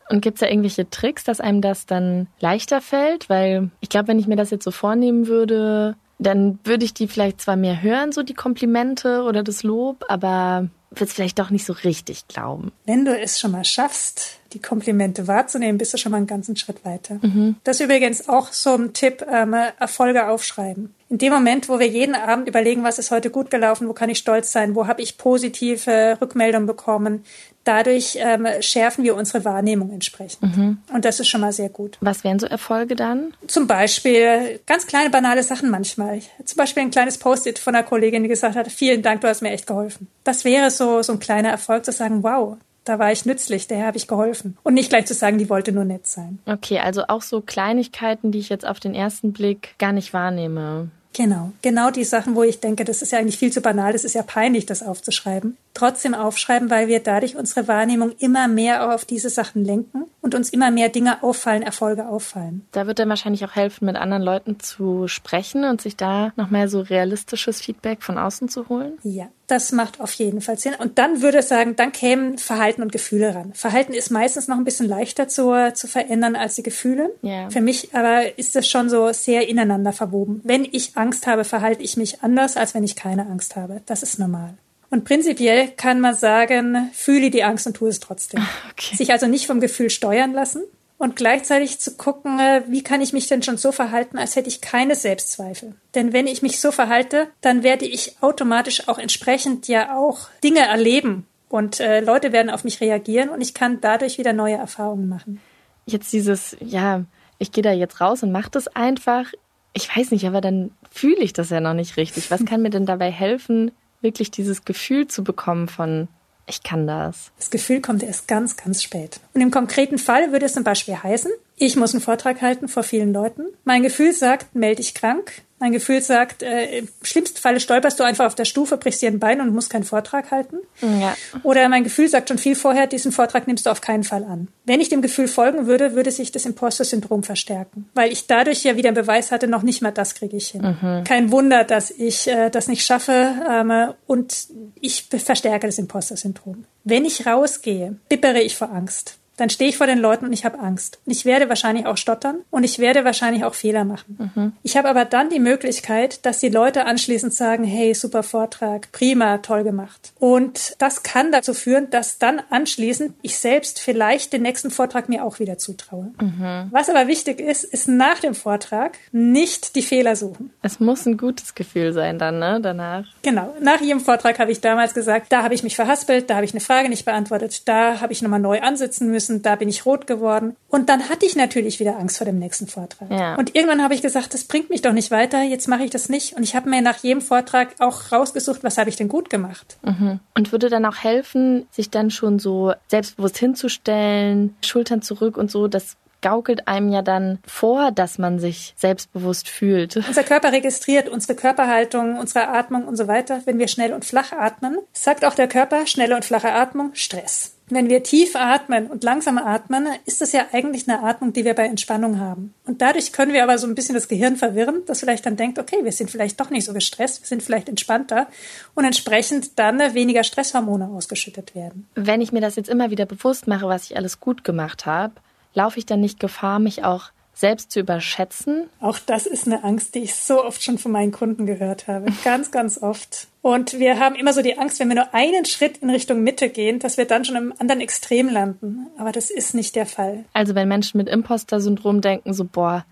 Und 0.07 0.21
gibt 0.21 0.35
es 0.35 0.41
da 0.41 0.47
irgendwelche 0.47 0.87
Tricks, 0.87 1.23
dass 1.23 1.41
einem 1.41 1.61
das 1.61 1.87
dann 1.87 2.27
leichter 2.39 2.79
fällt? 2.79 3.27
Weil 3.27 3.71
ich 3.79 3.89
glaube, 3.89 4.09
wenn 4.09 4.19
ich 4.19 4.27
mir 4.27 4.35
das 4.35 4.51
jetzt 4.51 4.63
so 4.63 4.69
vornehmen 4.69 5.25
würde, 5.25 5.95
dann 6.17 6.59
würde 6.63 6.85
ich 6.85 6.93
die 6.93 7.07
vielleicht 7.07 7.41
zwar 7.41 7.55
mehr 7.55 7.81
hören, 7.81 8.11
so 8.11 8.23
die 8.23 8.33
Komplimente 8.33 9.23
oder 9.23 9.43
das 9.43 9.63
Lob, 9.63 10.05
aber 10.07 10.69
würde 10.91 11.05
es 11.05 11.13
vielleicht 11.13 11.39
doch 11.39 11.49
nicht 11.49 11.65
so 11.65 11.73
richtig 11.73 12.27
glauben. 12.27 12.71
Wenn 12.85 13.05
du 13.05 13.17
es 13.17 13.39
schon 13.39 13.51
mal 13.51 13.65
schaffst, 13.65 14.39
die 14.53 14.61
Komplimente 14.61 15.27
wahrzunehmen, 15.27 15.77
bist 15.77 15.93
du 15.93 15.97
schon 15.97 16.11
mal 16.11 16.19
einen 16.19 16.27
ganzen 16.27 16.55
Schritt 16.55 16.85
weiter. 16.85 17.19
Mhm. 17.21 17.55
Das 17.63 17.79
ist 17.79 17.85
übrigens 17.85 18.29
auch 18.29 18.53
so 18.53 18.75
ein 18.75 18.93
Tipp, 18.93 19.25
ähm, 19.29 19.53
Erfolge 19.53 20.27
aufschreiben. 20.29 20.93
In 21.09 21.17
dem 21.17 21.33
Moment, 21.33 21.69
wo 21.69 21.79
wir 21.79 21.87
jeden 21.87 22.15
Abend 22.15 22.47
überlegen, 22.47 22.83
was 22.83 22.97
ist 22.97 23.11
heute 23.11 23.29
gut 23.29 23.51
gelaufen, 23.51 23.87
wo 23.87 23.93
kann 23.93 24.09
ich 24.09 24.17
stolz 24.17 24.51
sein, 24.51 24.75
wo 24.75 24.87
habe 24.87 25.01
ich 25.01 25.17
positive 25.17 26.17
Rückmeldungen 26.21 26.67
bekommen, 26.67 27.25
dadurch 27.65 28.17
ähm, 28.19 28.47
schärfen 28.61 29.03
wir 29.03 29.15
unsere 29.15 29.43
Wahrnehmung 29.43 29.91
entsprechend. 29.91 30.55
Mhm. 30.55 30.77
Und 30.93 31.03
das 31.03 31.19
ist 31.19 31.27
schon 31.27 31.41
mal 31.41 31.51
sehr 31.51 31.69
gut. 31.69 31.97
Was 31.99 32.23
wären 32.23 32.39
so 32.39 32.45
Erfolge 32.45 32.95
dann? 32.95 33.33
Zum 33.47 33.67
Beispiel 33.67 34.61
ganz 34.65 34.87
kleine, 34.87 35.09
banale 35.09 35.43
Sachen 35.43 35.69
manchmal. 35.69 36.21
Zum 36.45 36.57
Beispiel 36.57 36.83
ein 36.83 36.91
kleines 36.91 37.17
Post-it 37.17 37.59
von 37.59 37.75
einer 37.75 37.83
Kollegin, 37.83 38.23
die 38.23 38.29
gesagt 38.29 38.55
hat, 38.55 38.71
vielen 38.71 39.01
Dank, 39.01 39.21
du 39.21 39.27
hast 39.27 39.41
mir 39.41 39.51
echt 39.51 39.67
geholfen. 39.67 40.07
Das 40.23 40.45
wäre 40.45 40.71
so, 40.71 41.01
so 41.01 41.13
ein 41.13 41.19
kleiner 41.19 41.49
Erfolg 41.49 41.83
zu 41.83 41.91
sagen, 41.91 42.23
wow, 42.23 42.57
da 42.85 42.99
war 42.99 43.11
ich 43.11 43.25
nützlich, 43.25 43.67
der 43.67 43.85
habe 43.85 43.97
ich 43.97 44.07
geholfen. 44.07 44.57
Und 44.63 44.75
nicht 44.75 44.89
gleich 44.89 45.07
zu 45.07 45.15
sagen, 45.15 45.39
die 45.39 45.49
wollte 45.49 45.71
nur 45.71 45.85
nett 45.85 46.07
sein. 46.07 46.39
Okay, 46.45 46.79
also 46.79 47.03
auch 47.07 47.23
so 47.23 47.41
Kleinigkeiten, 47.41 48.31
die 48.31 48.39
ich 48.39 48.49
jetzt 48.49 48.65
auf 48.65 48.79
den 48.79 48.93
ersten 48.93 49.33
Blick 49.33 49.75
gar 49.79 49.91
nicht 49.91 50.13
wahrnehme. 50.13 50.91
Genau, 51.15 51.53
genau 51.61 51.91
die 51.91 52.03
Sachen, 52.03 52.35
wo 52.35 52.43
ich 52.43 52.59
denke, 52.59 52.83
das 52.83 53.01
ist 53.01 53.13
ja 53.13 53.19
eigentlich 53.19 53.37
viel 53.37 53.51
zu 53.51 53.61
banal, 53.61 53.93
das 53.93 54.03
ist 54.03 54.15
ja 54.15 54.21
peinlich, 54.21 54.65
das 54.65 54.83
aufzuschreiben. 54.83 55.55
Trotzdem 55.73 56.13
aufschreiben, 56.13 56.69
weil 56.69 56.89
wir 56.89 56.99
dadurch 56.99 57.37
unsere 57.37 57.69
Wahrnehmung 57.69 58.11
immer 58.19 58.49
mehr 58.49 58.93
auf 58.93 59.05
diese 59.05 59.29
Sachen 59.29 59.63
lenken 59.63 60.03
und 60.21 60.35
uns 60.35 60.49
immer 60.49 60.71
mehr 60.71 60.89
Dinge 60.89 61.23
auffallen, 61.23 61.63
Erfolge 61.63 62.09
auffallen. 62.09 62.65
Da 62.73 62.85
wird 62.85 62.99
dann 62.99 63.07
wahrscheinlich 63.07 63.45
auch 63.45 63.55
helfen, 63.55 63.85
mit 63.85 63.95
anderen 63.95 64.23
Leuten 64.23 64.59
zu 64.59 65.07
sprechen 65.07 65.63
und 65.63 65.79
sich 65.79 65.95
da 65.95 66.33
nochmal 66.35 66.67
so 66.67 66.81
realistisches 66.81 67.61
Feedback 67.61 68.03
von 68.03 68.17
außen 68.17 68.49
zu 68.49 68.67
holen. 68.67 68.97
Ja, 69.03 69.29
das 69.47 69.71
macht 69.71 69.99
auf 69.99 70.13
jeden 70.13 70.41
Fall 70.41 70.57
Sinn. 70.57 70.73
Und 70.77 70.97
dann 70.97 71.21
würde 71.21 71.39
ich 71.39 71.45
sagen, 71.45 71.75
dann 71.75 71.91
kämen 71.91 72.37
Verhalten 72.37 72.81
und 72.81 72.91
Gefühle 72.91 73.35
ran. 73.35 73.53
Verhalten 73.53 73.93
ist 73.93 74.09
meistens 74.09 74.47
noch 74.47 74.57
ein 74.57 74.63
bisschen 74.63 74.87
leichter 74.87 75.27
zu, 75.27 75.71
zu 75.73 75.87
verändern 75.87 76.35
als 76.35 76.55
die 76.55 76.63
Gefühle. 76.63 77.11
Ja. 77.21 77.49
Für 77.49 77.61
mich 77.61 77.93
aber 77.93 78.37
ist 78.37 78.55
das 78.55 78.67
schon 78.67 78.89
so 78.89 79.11
sehr 79.13 79.47
ineinander 79.47 79.93
verwoben. 79.93 80.41
Wenn 80.43 80.65
ich 80.65 80.97
Angst 80.97 81.27
habe, 81.27 81.43
verhalte 81.43 81.83
ich 81.83 81.97
mich 81.97 82.23
anders, 82.23 82.57
als 82.57 82.73
wenn 82.73 82.83
ich 82.83 82.95
keine 82.95 83.27
Angst 83.27 83.55
habe. 83.55 83.81
Das 83.85 84.03
ist 84.03 84.19
normal. 84.19 84.55
Und 84.89 85.03
prinzipiell 85.03 85.69
kann 85.69 85.99
man 85.99 86.15
sagen, 86.15 86.89
fühle 86.93 87.29
die 87.29 87.43
Angst 87.43 87.67
und 87.67 87.75
tu 87.75 87.87
es 87.87 87.99
trotzdem. 87.99 88.41
Okay. 88.71 88.95
Sich 88.97 89.11
also 89.13 89.25
nicht 89.27 89.47
vom 89.47 89.61
Gefühl 89.61 89.89
steuern 89.89 90.33
lassen, 90.33 90.61
und 90.97 91.15
gleichzeitig 91.15 91.79
zu 91.79 91.95
gucken, 91.97 92.39
äh, 92.39 92.63
wie 92.67 92.83
kann 92.83 93.01
ich 93.01 93.13
mich 93.13 93.27
denn 93.27 93.43
schon 93.43 93.57
so 93.57 93.71
verhalten, 93.71 94.17
als 94.17 94.35
hätte 94.35 94.47
ich 94.47 94.61
keine 94.61 94.95
Selbstzweifel. 94.95 95.75
Denn 95.93 96.13
wenn 96.13 96.27
ich 96.27 96.41
mich 96.41 96.59
so 96.59 96.71
verhalte, 96.71 97.27
dann 97.41 97.63
werde 97.63 97.85
ich 97.85 98.15
automatisch 98.21 98.87
auch 98.87 98.97
entsprechend 98.97 99.67
ja 99.67 99.97
auch 99.97 100.29
Dinge 100.43 100.61
erleben 100.61 101.27
und 101.49 101.79
äh, 101.79 101.99
Leute 101.99 102.31
werden 102.31 102.49
auf 102.49 102.63
mich 102.63 102.81
reagieren 102.81 103.29
und 103.29 103.41
ich 103.41 103.53
kann 103.53 103.81
dadurch 103.81 104.17
wieder 104.17 104.33
neue 104.33 104.55
Erfahrungen 104.55 105.09
machen. 105.09 105.41
Jetzt 105.85 106.13
dieses, 106.13 106.55
ja, 106.59 107.03
ich 107.37 107.51
gehe 107.51 107.63
da 107.63 107.71
jetzt 107.71 108.01
raus 108.01 108.23
und 108.23 108.31
mache 108.31 108.49
das 108.51 108.67
einfach. 108.67 109.31
Ich 109.73 109.95
weiß 109.95 110.11
nicht, 110.11 110.25
aber 110.25 110.41
dann 110.41 110.71
fühle 110.89 111.19
ich 111.19 111.33
das 111.33 111.49
ja 111.49 111.59
noch 111.59 111.73
nicht 111.73 111.97
richtig. 111.97 112.31
Was 112.31 112.45
kann 112.45 112.61
mir 112.61 112.69
denn 112.69 112.85
dabei 112.85 113.11
helfen, 113.11 113.71
wirklich 114.01 114.31
dieses 114.31 114.65
Gefühl 114.65 115.07
zu 115.07 115.23
bekommen 115.23 115.67
von, 115.67 116.07
ich 116.47 116.63
kann 116.63 116.87
das. 116.87 117.31
Das 117.37 117.49
Gefühl 117.49 117.81
kommt 117.81 118.03
erst 118.03 118.27
ganz, 118.27 118.55
ganz 118.57 118.83
spät. 118.83 119.19
Und 119.33 119.41
im 119.41 119.51
konkreten 119.51 119.97
Fall 119.97 120.31
würde 120.31 120.45
es 120.45 120.53
zum 120.53 120.63
Beispiel 120.63 120.95
heißen, 120.95 121.31
ich 121.57 121.75
muss 121.75 121.93
einen 121.93 122.01
Vortrag 122.01 122.41
halten 122.41 122.67
vor 122.67 122.83
vielen 122.83 123.13
Leuten. 123.13 123.45
Mein 123.63 123.83
Gefühl 123.83 124.13
sagt, 124.13 124.53
melde 124.55 124.77
dich 124.77 124.93
krank. 124.93 125.41
Mein 125.57 125.71
Gefühl 125.71 126.01
sagt, 126.01 126.43
äh, 126.43 126.79
im 126.79 126.89
schlimmsten 127.01 127.37
Falle 127.37 127.61
stolperst 127.61 127.97
du 127.99 128.03
einfach 128.03 128.25
auf 128.25 128.35
der 128.35 128.43
Stufe, 128.43 128.75
brichst 128.75 129.01
dir 129.01 129.09
ein 129.09 129.19
Bein 129.19 129.39
und 129.39 129.53
musst 129.53 129.69
keinen 129.69 129.85
Vortrag 129.85 130.29
halten. 130.31 130.57
Ja. 130.81 131.15
Oder 131.43 131.69
mein 131.69 131.85
Gefühl 131.85 132.09
sagt 132.09 132.27
schon 132.27 132.37
viel 132.37 132.55
vorher, 132.55 132.87
diesen 132.87 133.13
Vortrag 133.13 133.47
nimmst 133.47 133.65
du 133.65 133.69
auf 133.69 133.79
keinen 133.79 134.03
Fall 134.03 134.25
an. 134.25 134.49
Wenn 134.65 134.81
ich 134.81 134.89
dem 134.89 135.01
Gefühl 135.01 135.29
folgen 135.29 135.65
würde, 135.65 135.95
würde 135.95 136.11
sich 136.11 136.33
das 136.33 136.45
Imposter-Syndrom 136.45 137.23
verstärken, 137.23 137.89
weil 137.93 138.11
ich 138.11 138.27
dadurch 138.27 138.63
ja 138.65 138.75
wieder 138.75 138.89
einen 138.89 138.95
Beweis 138.95 139.31
hatte, 139.31 139.47
noch 139.47 139.63
nicht 139.63 139.81
mal 139.81 139.91
das 139.91 140.15
kriege 140.15 140.35
ich 140.35 140.49
hin. 140.49 140.77
Mhm. 140.81 141.03
Kein 141.05 141.31
Wunder, 141.31 141.63
dass 141.63 141.89
ich 141.89 142.27
äh, 142.27 142.49
das 142.49 142.67
nicht 142.67 142.85
schaffe 142.85 143.33
ähm, 143.49 143.93
und 144.07 144.47
ich 144.81 145.03
verstärke 145.03 145.67
das 145.67 145.77
Imposter-Syndrom. 145.77 146.65
Wenn 146.83 147.05
ich 147.05 147.25
rausgehe, 147.25 147.95
bippere 148.09 148.41
ich 148.41 148.57
vor 148.57 148.71
Angst 148.71 149.17
Dann 149.37 149.49
stehe 149.49 149.69
ich 149.69 149.77
vor 149.77 149.87
den 149.87 149.99
Leuten 149.99 150.25
und 150.25 150.33
ich 150.33 150.45
habe 150.45 150.59
Angst. 150.59 150.99
Und 151.05 151.11
ich 151.11 151.25
werde 151.25 151.49
wahrscheinlich 151.49 151.85
auch 151.85 151.97
stottern 151.97 152.37
und 152.51 152.63
ich 152.63 152.79
werde 152.79 153.05
wahrscheinlich 153.05 153.43
auch 153.43 153.53
Fehler 153.53 153.83
machen. 153.83 154.31
Mhm. 154.35 154.53
Ich 154.63 154.77
habe 154.77 154.89
aber 154.89 155.05
dann 155.05 155.29
die 155.29 155.39
Möglichkeit, 155.39 156.25
dass 156.25 156.39
die 156.39 156.49
Leute 156.49 156.85
anschließend 156.85 157.33
sagen, 157.33 157.63
hey, 157.63 157.93
super 157.93 158.23
Vortrag, 158.23 158.91
prima, 158.91 159.39
toll 159.39 159.63
gemacht. 159.63 160.13
Und 160.19 160.75
das 160.79 161.03
kann 161.03 161.31
dazu 161.31 161.53
führen, 161.53 161.89
dass 161.89 162.17
dann 162.17 162.41
anschließend 162.49 163.13
ich 163.21 163.37
selbst 163.37 163.79
vielleicht 163.79 164.33
den 164.33 164.41
nächsten 164.41 164.71
Vortrag 164.71 165.09
mir 165.09 165.23
auch 165.23 165.39
wieder 165.39 165.57
zutraue. 165.57 166.11
Mhm. 166.21 166.67
Was 166.71 166.89
aber 166.89 167.07
wichtig 167.07 167.39
ist, 167.39 167.63
ist 167.63 167.87
nach 167.87 168.19
dem 168.19 168.35
Vortrag 168.35 168.97
nicht 169.11 169.75
die 169.75 169.81
Fehler 169.81 170.15
suchen. 170.15 170.51
Es 170.61 170.79
muss 170.79 171.05
ein 171.05 171.17
gutes 171.17 171.55
Gefühl 171.55 171.93
sein 171.93 172.19
dann, 172.19 172.39
ne, 172.39 172.59
danach. 172.61 173.05
Genau. 173.21 173.55
Nach 173.61 173.81
jedem 173.81 173.99
Vortrag 173.99 174.39
habe 174.39 174.51
ich 174.51 174.61
damals 174.61 174.93
gesagt, 174.93 175.31
da 175.31 175.43
habe 175.43 175.53
ich 175.53 175.63
mich 175.63 175.75
verhaspelt, 175.75 176.29
da 176.29 176.35
habe 176.35 176.45
ich 176.45 176.53
eine 176.53 176.61
Frage 176.61 176.89
nicht 176.89 177.05
beantwortet, 177.05 177.67
da 177.67 178.01
habe 178.01 178.13
ich 178.13 178.21
nochmal 178.21 178.39
neu 178.39 178.61
ansitzen 178.61 179.09
müssen, 179.09 179.24
da 179.29 179.55
bin 179.55 179.69
ich 179.69 179.85
rot 179.85 180.07
geworden. 180.07 180.55
Und 180.69 180.89
dann 180.89 181.09
hatte 181.09 181.25
ich 181.25 181.35
natürlich 181.35 181.79
wieder 181.79 181.97
Angst 181.97 182.17
vor 182.17 182.25
dem 182.25 182.39
nächsten 182.39 182.67
Vortrag. 182.67 183.09
Ja. 183.11 183.35
Und 183.35 183.55
irgendwann 183.55 183.83
habe 183.83 183.93
ich 183.93 184.01
gesagt, 184.01 184.33
das 184.33 184.43
bringt 184.43 184.69
mich 184.69 184.81
doch 184.81 184.93
nicht 184.93 185.11
weiter, 185.11 185.41
jetzt 185.43 185.67
mache 185.67 185.83
ich 185.83 185.91
das 185.91 186.09
nicht. 186.09 186.35
Und 186.35 186.43
ich 186.43 186.55
habe 186.55 186.69
mir 186.69 186.81
nach 186.81 186.97
jedem 186.97 187.21
Vortrag 187.21 187.75
auch 187.79 188.11
rausgesucht, 188.11 188.63
was 188.63 188.77
habe 188.77 188.89
ich 188.89 188.95
denn 188.95 189.07
gut 189.07 189.29
gemacht. 189.29 189.77
Mhm. 189.83 190.19
Und 190.35 190.51
würde 190.51 190.69
dann 190.69 190.85
auch 190.85 190.97
helfen, 190.97 191.67
sich 191.71 191.89
dann 191.89 192.11
schon 192.11 192.39
so 192.39 192.73
selbstbewusst 192.87 193.37
hinzustellen, 193.37 194.55
Schultern 194.63 195.01
zurück 195.01 195.37
und 195.37 195.51
so, 195.51 195.67
das 195.67 195.97
gaukelt 196.25 196.67
einem 196.67 196.89
ja 196.89 197.03
dann 197.03 197.37
vor, 197.45 197.91
dass 197.91 198.17
man 198.17 198.39
sich 198.39 198.73
selbstbewusst 198.77 199.47
fühlt. 199.47 199.95
Unser 200.07 200.23
Körper 200.23 200.51
registriert 200.51 201.07
unsere 201.07 201.35
Körperhaltung, 201.35 202.17
unsere 202.17 202.47
Atmung 202.47 202.87
und 202.87 202.95
so 202.95 203.07
weiter. 203.07 203.41
Wenn 203.45 203.59
wir 203.59 203.67
schnell 203.67 203.93
und 203.93 204.05
flach 204.05 204.31
atmen, 204.31 204.79
sagt 204.91 205.23
auch 205.23 205.35
der 205.35 205.47
Körper, 205.47 205.85
schnelle 205.85 206.15
und 206.15 206.25
flache 206.25 206.51
Atmung, 206.51 206.91
Stress. 206.93 207.54
Wenn 207.67 207.89
wir 207.89 208.03
tief 208.03 208.35
atmen 208.35 208.87
und 208.87 209.03
langsam 209.03 209.39
atmen, 209.39 209.87
ist 210.05 210.21
das 210.21 210.33
ja 210.33 210.45
eigentlich 210.51 210.87
eine 210.87 211.01
Atmung, 211.01 211.33
die 211.33 211.45
wir 211.45 211.55
bei 211.55 211.65
Entspannung 211.65 212.19
haben. 212.19 212.53
Und 212.65 212.81
dadurch 212.81 213.11
können 213.11 213.33
wir 213.33 213.41
aber 213.41 213.57
so 213.57 213.65
ein 213.65 213.73
bisschen 213.73 213.95
das 213.95 214.07
Gehirn 214.07 214.35
verwirren, 214.35 214.83
das 214.85 214.99
vielleicht 214.99 215.25
dann 215.25 215.35
denkt, 215.35 215.57
okay, 215.57 215.77
wir 215.81 215.91
sind 215.91 216.11
vielleicht 216.11 216.39
doch 216.39 216.51
nicht 216.51 216.65
so 216.65 216.73
gestresst, 216.73 217.23
wir 217.23 217.27
sind 217.27 217.41
vielleicht 217.41 217.67
entspannter 217.67 218.27
und 218.75 218.85
entsprechend 218.85 219.57
dann 219.57 219.79
weniger 219.95 220.23
Stresshormone 220.23 220.87
ausgeschüttet 220.89 221.55
werden. 221.55 221.87
Wenn 221.95 222.21
ich 222.21 222.31
mir 222.31 222.41
das 222.41 222.55
jetzt 222.55 222.69
immer 222.69 222.91
wieder 222.91 223.07
bewusst 223.07 223.47
mache, 223.47 223.67
was 223.67 223.85
ich 223.85 223.97
alles 223.97 224.19
gut 224.19 224.43
gemacht 224.43 224.85
habe, 224.85 225.13
laufe 225.55 225.79
ich 225.79 225.87
dann 225.87 226.01
nicht 226.01 226.19
Gefahr, 226.19 226.59
mich 226.59 226.83
auch 226.83 227.09
selbst 227.33 227.71
zu 227.71 227.79
überschätzen? 227.81 228.69
Auch 228.79 228.99
das 228.99 229.25
ist 229.25 229.45
eine 229.47 229.63
Angst, 229.63 229.95
die 229.95 229.99
ich 229.99 230.15
so 230.15 230.43
oft 230.43 230.63
schon 230.63 230.77
von 230.77 230.91
meinen 230.91 231.11
Kunden 231.11 231.45
gehört 231.45 231.87
habe. 231.87 232.11
Ganz, 232.23 232.51
ganz 232.51 232.81
oft. 232.81 233.27
Und 233.45 233.77
wir 233.77 233.99
haben 233.99 234.15
immer 234.15 234.33
so 234.33 234.41
die 234.41 234.57
Angst, 234.57 234.79
wenn 234.79 234.87
wir 234.87 234.95
nur 234.95 235.13
einen 235.13 235.45
Schritt 235.45 235.77
in 235.77 235.91
Richtung 235.91 236.23
Mitte 236.23 236.49
gehen, 236.49 236.79
dass 236.79 236.97
wir 236.97 237.05
dann 237.05 237.25
schon 237.25 237.35
im 237.35 237.53
anderen 237.59 237.79
Extrem 237.79 238.27
landen. 238.27 238.87
Aber 238.97 239.11
das 239.11 239.29
ist 239.29 239.53
nicht 239.53 239.75
der 239.75 239.85
Fall. 239.85 240.25
Also 240.33 240.55
wenn 240.55 240.67
Menschen 240.67 240.97
mit 240.97 241.07
Imposter-Syndrom 241.07 242.01
denken, 242.01 242.33
so, 242.33 242.43
boah, 242.43 242.87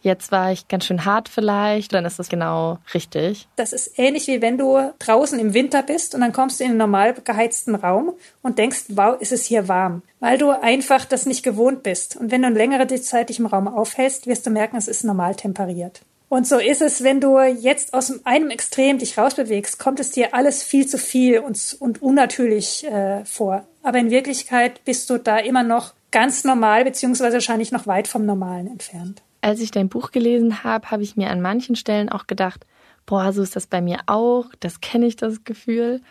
jetzt 0.00 0.32
war 0.32 0.50
ich 0.50 0.66
ganz 0.66 0.86
schön 0.86 1.04
hart 1.04 1.28
vielleicht, 1.28 1.92
dann 1.92 2.06
ist 2.06 2.18
das 2.18 2.30
genau 2.30 2.78
richtig. 2.94 3.48
Das 3.56 3.74
ist 3.74 3.98
ähnlich 3.98 4.28
wie 4.28 4.40
wenn 4.40 4.56
du 4.56 4.94
draußen 4.98 5.38
im 5.38 5.52
Winter 5.52 5.82
bist 5.82 6.14
und 6.14 6.22
dann 6.22 6.32
kommst 6.32 6.60
du 6.60 6.64
in 6.64 6.70
einen 6.70 6.78
normal 6.78 7.12
geheizten 7.12 7.74
Raum 7.74 8.14
und 8.40 8.56
denkst, 8.56 8.84
wow, 8.88 9.20
ist 9.20 9.32
es 9.32 9.44
hier 9.44 9.68
warm, 9.68 10.00
weil 10.20 10.38
du 10.38 10.52
einfach 10.52 11.04
das 11.04 11.26
nicht 11.26 11.42
gewohnt 11.42 11.82
bist. 11.82 12.16
Und 12.16 12.30
wenn 12.30 12.40
du 12.40 12.46
eine 12.46 12.56
längere 12.56 12.86
Zeit 12.86 13.28
dich 13.28 13.40
im 13.40 13.44
Raum 13.44 13.68
aufhältst, 13.68 14.26
wirst 14.26 14.46
du 14.46 14.50
merken, 14.50 14.78
es 14.78 14.88
ist 14.88 15.04
normal 15.04 15.34
temperiert. 15.34 16.00
Und 16.28 16.46
so 16.46 16.58
ist 16.58 16.82
es, 16.82 17.02
wenn 17.02 17.20
du 17.20 17.40
jetzt 17.40 17.94
aus 17.94 18.24
einem 18.26 18.50
Extrem 18.50 18.98
dich 18.98 19.16
rausbewegst, 19.16 19.78
kommt 19.78 19.98
es 19.98 20.10
dir 20.10 20.34
alles 20.34 20.62
viel 20.62 20.86
zu 20.86 20.98
viel 20.98 21.38
und, 21.38 21.76
und 21.80 22.02
unnatürlich 22.02 22.84
äh, 22.84 23.24
vor. 23.24 23.64
Aber 23.82 23.98
in 23.98 24.10
Wirklichkeit 24.10 24.84
bist 24.84 25.08
du 25.08 25.18
da 25.18 25.38
immer 25.38 25.62
noch 25.62 25.94
ganz 26.10 26.44
normal, 26.44 26.84
beziehungsweise 26.84 27.34
wahrscheinlich 27.34 27.72
noch 27.72 27.86
weit 27.86 28.08
vom 28.08 28.26
Normalen 28.26 28.66
entfernt 28.66 29.22
als 29.40 29.60
ich 29.60 29.70
dein 29.70 29.88
Buch 29.88 30.10
gelesen 30.10 30.64
habe, 30.64 30.90
habe 30.90 31.02
ich 31.02 31.16
mir 31.16 31.30
an 31.30 31.40
manchen 31.40 31.76
Stellen 31.76 32.08
auch 32.08 32.26
gedacht, 32.26 32.66
boah, 33.06 33.32
so 33.32 33.42
ist 33.42 33.56
das 33.56 33.66
bei 33.66 33.80
mir 33.80 34.00
auch, 34.06 34.46
das 34.60 34.80
kenne 34.80 35.06
ich, 35.06 35.16
das 35.16 35.44
Gefühl. 35.44 36.02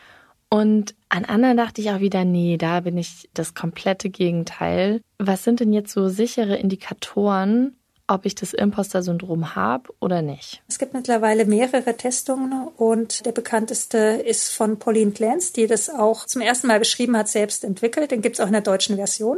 Und 0.50 0.96
an 1.10 1.26
anderen 1.26 1.58
dachte 1.58 1.82
ich 1.82 1.92
auch 1.92 2.00
wieder, 2.00 2.24
nee, 2.24 2.58
da 2.58 2.80
bin 2.80 2.98
ich 2.98 3.30
das 3.34 3.54
komplette 3.54 4.10
Gegenteil. 4.10 5.02
Was 5.20 5.44
sind 5.44 5.60
denn 5.60 5.74
jetzt 5.74 5.92
so 5.92 6.08
sichere 6.08 6.56
Indikatoren, 6.56 7.76
ob 8.08 8.26
ich 8.26 8.36
das 8.36 8.54
Imposter-Syndrom 8.54 9.56
habe 9.56 9.94
oder 10.00 10.22
nicht? 10.22 10.62
Es 10.68 10.80
gibt 10.80 10.94
mittlerweile 10.94 11.46
mehrere 11.46 11.96
Testungen 11.96 12.68
und 12.78 13.26
der 13.26 13.34
bekannteste 13.34 13.98
ist 13.98 14.50
von 14.50 14.80
Pauline 14.80 15.12
Clance, 15.12 15.54
die 15.54 15.68
das 15.68 15.90
auch 15.90 16.26
zum 16.26 16.42
ersten 16.42 16.68
Mal 16.68 16.80
beschrieben 16.80 17.18
hat, 17.18 17.28
selbst 17.28 17.64
entwickelt. 17.64 18.12
Den 18.12 18.22
gibt 18.22 18.38
es 18.38 18.40
auch 18.40 18.48
in 18.48 18.54
der 18.54 18.62
deutschen 18.62 18.96
Version. 18.96 19.38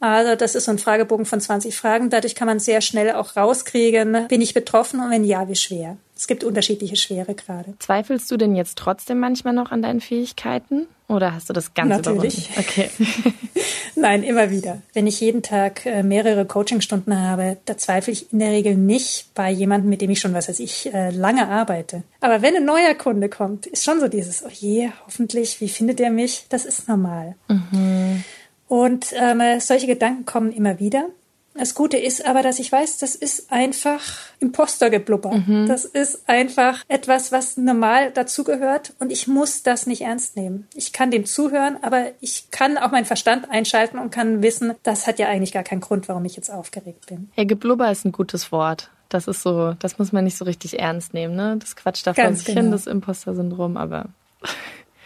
Also 0.00 0.34
das 0.34 0.56
ist 0.56 0.64
so 0.64 0.72
ein 0.72 0.78
Fragebogen 0.78 1.26
von 1.26 1.40
20 1.40 1.76
Fragen. 1.76 2.10
Dadurch 2.10 2.34
kann 2.34 2.48
man 2.48 2.58
sehr 2.58 2.80
schnell 2.80 3.12
auch 3.12 3.36
rauskriegen, 3.36 4.26
bin 4.26 4.40
ich 4.40 4.52
betroffen 4.52 4.98
und 4.98 5.10
wenn 5.10 5.22
ja, 5.22 5.48
wie 5.48 5.54
schwer. 5.54 5.96
Es 6.16 6.26
gibt 6.26 6.42
unterschiedliche 6.42 6.96
Schweregrade. 6.96 7.74
Zweifelst 7.78 8.28
du 8.30 8.36
denn 8.36 8.56
jetzt 8.56 8.78
trotzdem 8.78 9.20
manchmal 9.20 9.54
noch 9.54 9.70
an 9.70 9.80
deinen 9.80 10.00
Fähigkeiten? 10.00 10.88
Oder 11.12 11.34
hast 11.34 11.48
du 11.48 11.52
das 11.52 11.74
ganz 11.74 11.90
Natürlich. 11.90 12.48
überwunden? 12.50 12.60
Okay. 12.60 12.90
Nein, 13.94 14.22
immer 14.22 14.50
wieder. 14.50 14.82
Wenn 14.94 15.06
ich 15.06 15.20
jeden 15.20 15.42
Tag 15.42 15.84
äh, 15.86 16.02
mehrere 16.02 16.46
Coachingstunden 16.46 17.20
habe, 17.20 17.58
da 17.66 17.76
zweifle 17.76 18.12
ich 18.12 18.32
in 18.32 18.38
der 18.38 18.50
Regel 18.50 18.74
nicht 18.74 19.34
bei 19.34 19.50
jemandem, 19.50 19.90
mit 19.90 20.00
dem 20.00 20.10
ich 20.10 20.20
schon, 20.20 20.34
was 20.34 20.48
weiß 20.48 20.60
ich, 20.60 20.92
äh, 20.92 21.10
lange 21.10 21.48
arbeite. 21.48 22.02
Aber 22.20 22.42
wenn 22.42 22.56
ein 22.56 22.64
neuer 22.64 22.94
Kunde 22.94 23.28
kommt, 23.28 23.66
ist 23.66 23.84
schon 23.84 24.00
so 24.00 24.08
dieses, 24.08 24.42
oh 24.44 24.50
je, 24.50 24.90
hoffentlich, 25.06 25.60
wie 25.60 25.68
findet 25.68 26.00
er 26.00 26.10
mich? 26.10 26.46
Das 26.48 26.64
ist 26.64 26.88
normal. 26.88 27.36
Mhm. 27.48 28.24
Und 28.66 29.12
ähm, 29.14 29.60
solche 29.60 29.86
Gedanken 29.86 30.24
kommen 30.24 30.52
immer 30.52 30.80
wieder. 30.80 31.06
Das 31.54 31.74
Gute 31.74 31.98
ist 31.98 32.24
aber, 32.24 32.42
dass 32.42 32.58
ich 32.58 32.72
weiß, 32.72 32.98
das 32.98 33.14
ist 33.14 33.52
einfach 33.52 34.00
Impostergeblubber. 34.40 35.32
Mhm. 35.32 35.66
Das 35.66 35.84
ist 35.84 36.28
einfach 36.28 36.82
etwas, 36.88 37.30
was 37.30 37.56
normal 37.56 38.10
dazugehört 38.10 38.94
und 38.98 39.12
ich 39.12 39.28
muss 39.28 39.62
das 39.62 39.86
nicht 39.86 40.02
ernst 40.02 40.36
nehmen. 40.36 40.66
Ich 40.74 40.92
kann 40.92 41.10
dem 41.10 41.26
zuhören, 41.26 41.76
aber 41.82 42.06
ich 42.20 42.50
kann 42.50 42.78
auch 42.78 42.90
meinen 42.90 43.04
Verstand 43.04 43.50
einschalten 43.50 43.98
und 43.98 44.10
kann 44.10 44.42
wissen, 44.42 44.72
das 44.82 45.06
hat 45.06 45.18
ja 45.18 45.28
eigentlich 45.28 45.52
gar 45.52 45.62
keinen 45.62 45.80
Grund, 45.80 46.08
warum 46.08 46.24
ich 46.24 46.36
jetzt 46.36 46.50
aufgeregt 46.50 47.06
bin. 47.06 47.30
Ja, 47.36 47.44
Geblubber 47.44 47.90
ist 47.90 48.04
ein 48.04 48.12
gutes 48.12 48.50
Wort. 48.50 48.90
Das 49.10 49.28
ist 49.28 49.42
so, 49.42 49.74
das 49.74 49.98
muss 49.98 50.12
man 50.12 50.24
nicht 50.24 50.38
so 50.38 50.46
richtig 50.46 50.78
ernst 50.78 51.12
nehmen, 51.12 51.36
ne? 51.36 51.56
Das 51.58 51.76
quatscht 51.76 52.06
da 52.06 52.14
vor 52.14 52.32
sich 52.32 52.46
genau. 52.46 52.62
hin, 52.62 52.70
das 52.70 52.86
Imposter-Syndrom, 52.86 53.76
aber 53.76 54.06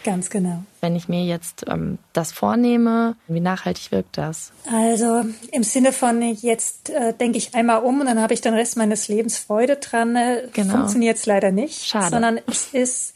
Ganz 0.06 0.30
genau. 0.30 0.62
Wenn 0.80 0.94
ich 0.94 1.08
mir 1.08 1.24
jetzt 1.24 1.64
ähm, 1.68 1.98
das 2.12 2.30
vornehme, 2.30 3.16
wie 3.26 3.40
nachhaltig 3.40 3.90
wirkt 3.90 4.16
das? 4.16 4.52
Also 4.72 5.24
im 5.50 5.64
Sinne 5.64 5.90
von 5.90 6.22
jetzt 6.22 6.90
äh, 6.90 7.12
denke 7.12 7.38
ich 7.38 7.56
einmal 7.56 7.82
um 7.82 7.98
und 7.98 8.06
dann 8.06 8.22
habe 8.22 8.32
ich 8.32 8.40
den 8.40 8.54
Rest 8.54 8.76
meines 8.76 9.08
Lebens 9.08 9.36
Freude 9.36 9.78
dran. 9.78 10.14
Äh, 10.14 10.44
genau. 10.52 10.74
Funktioniert 10.74 11.16
es 11.16 11.26
leider 11.26 11.50
nicht. 11.50 11.84
Schade. 11.84 12.10
Sondern 12.10 12.40
es 12.46 12.68
ist, 12.72 13.14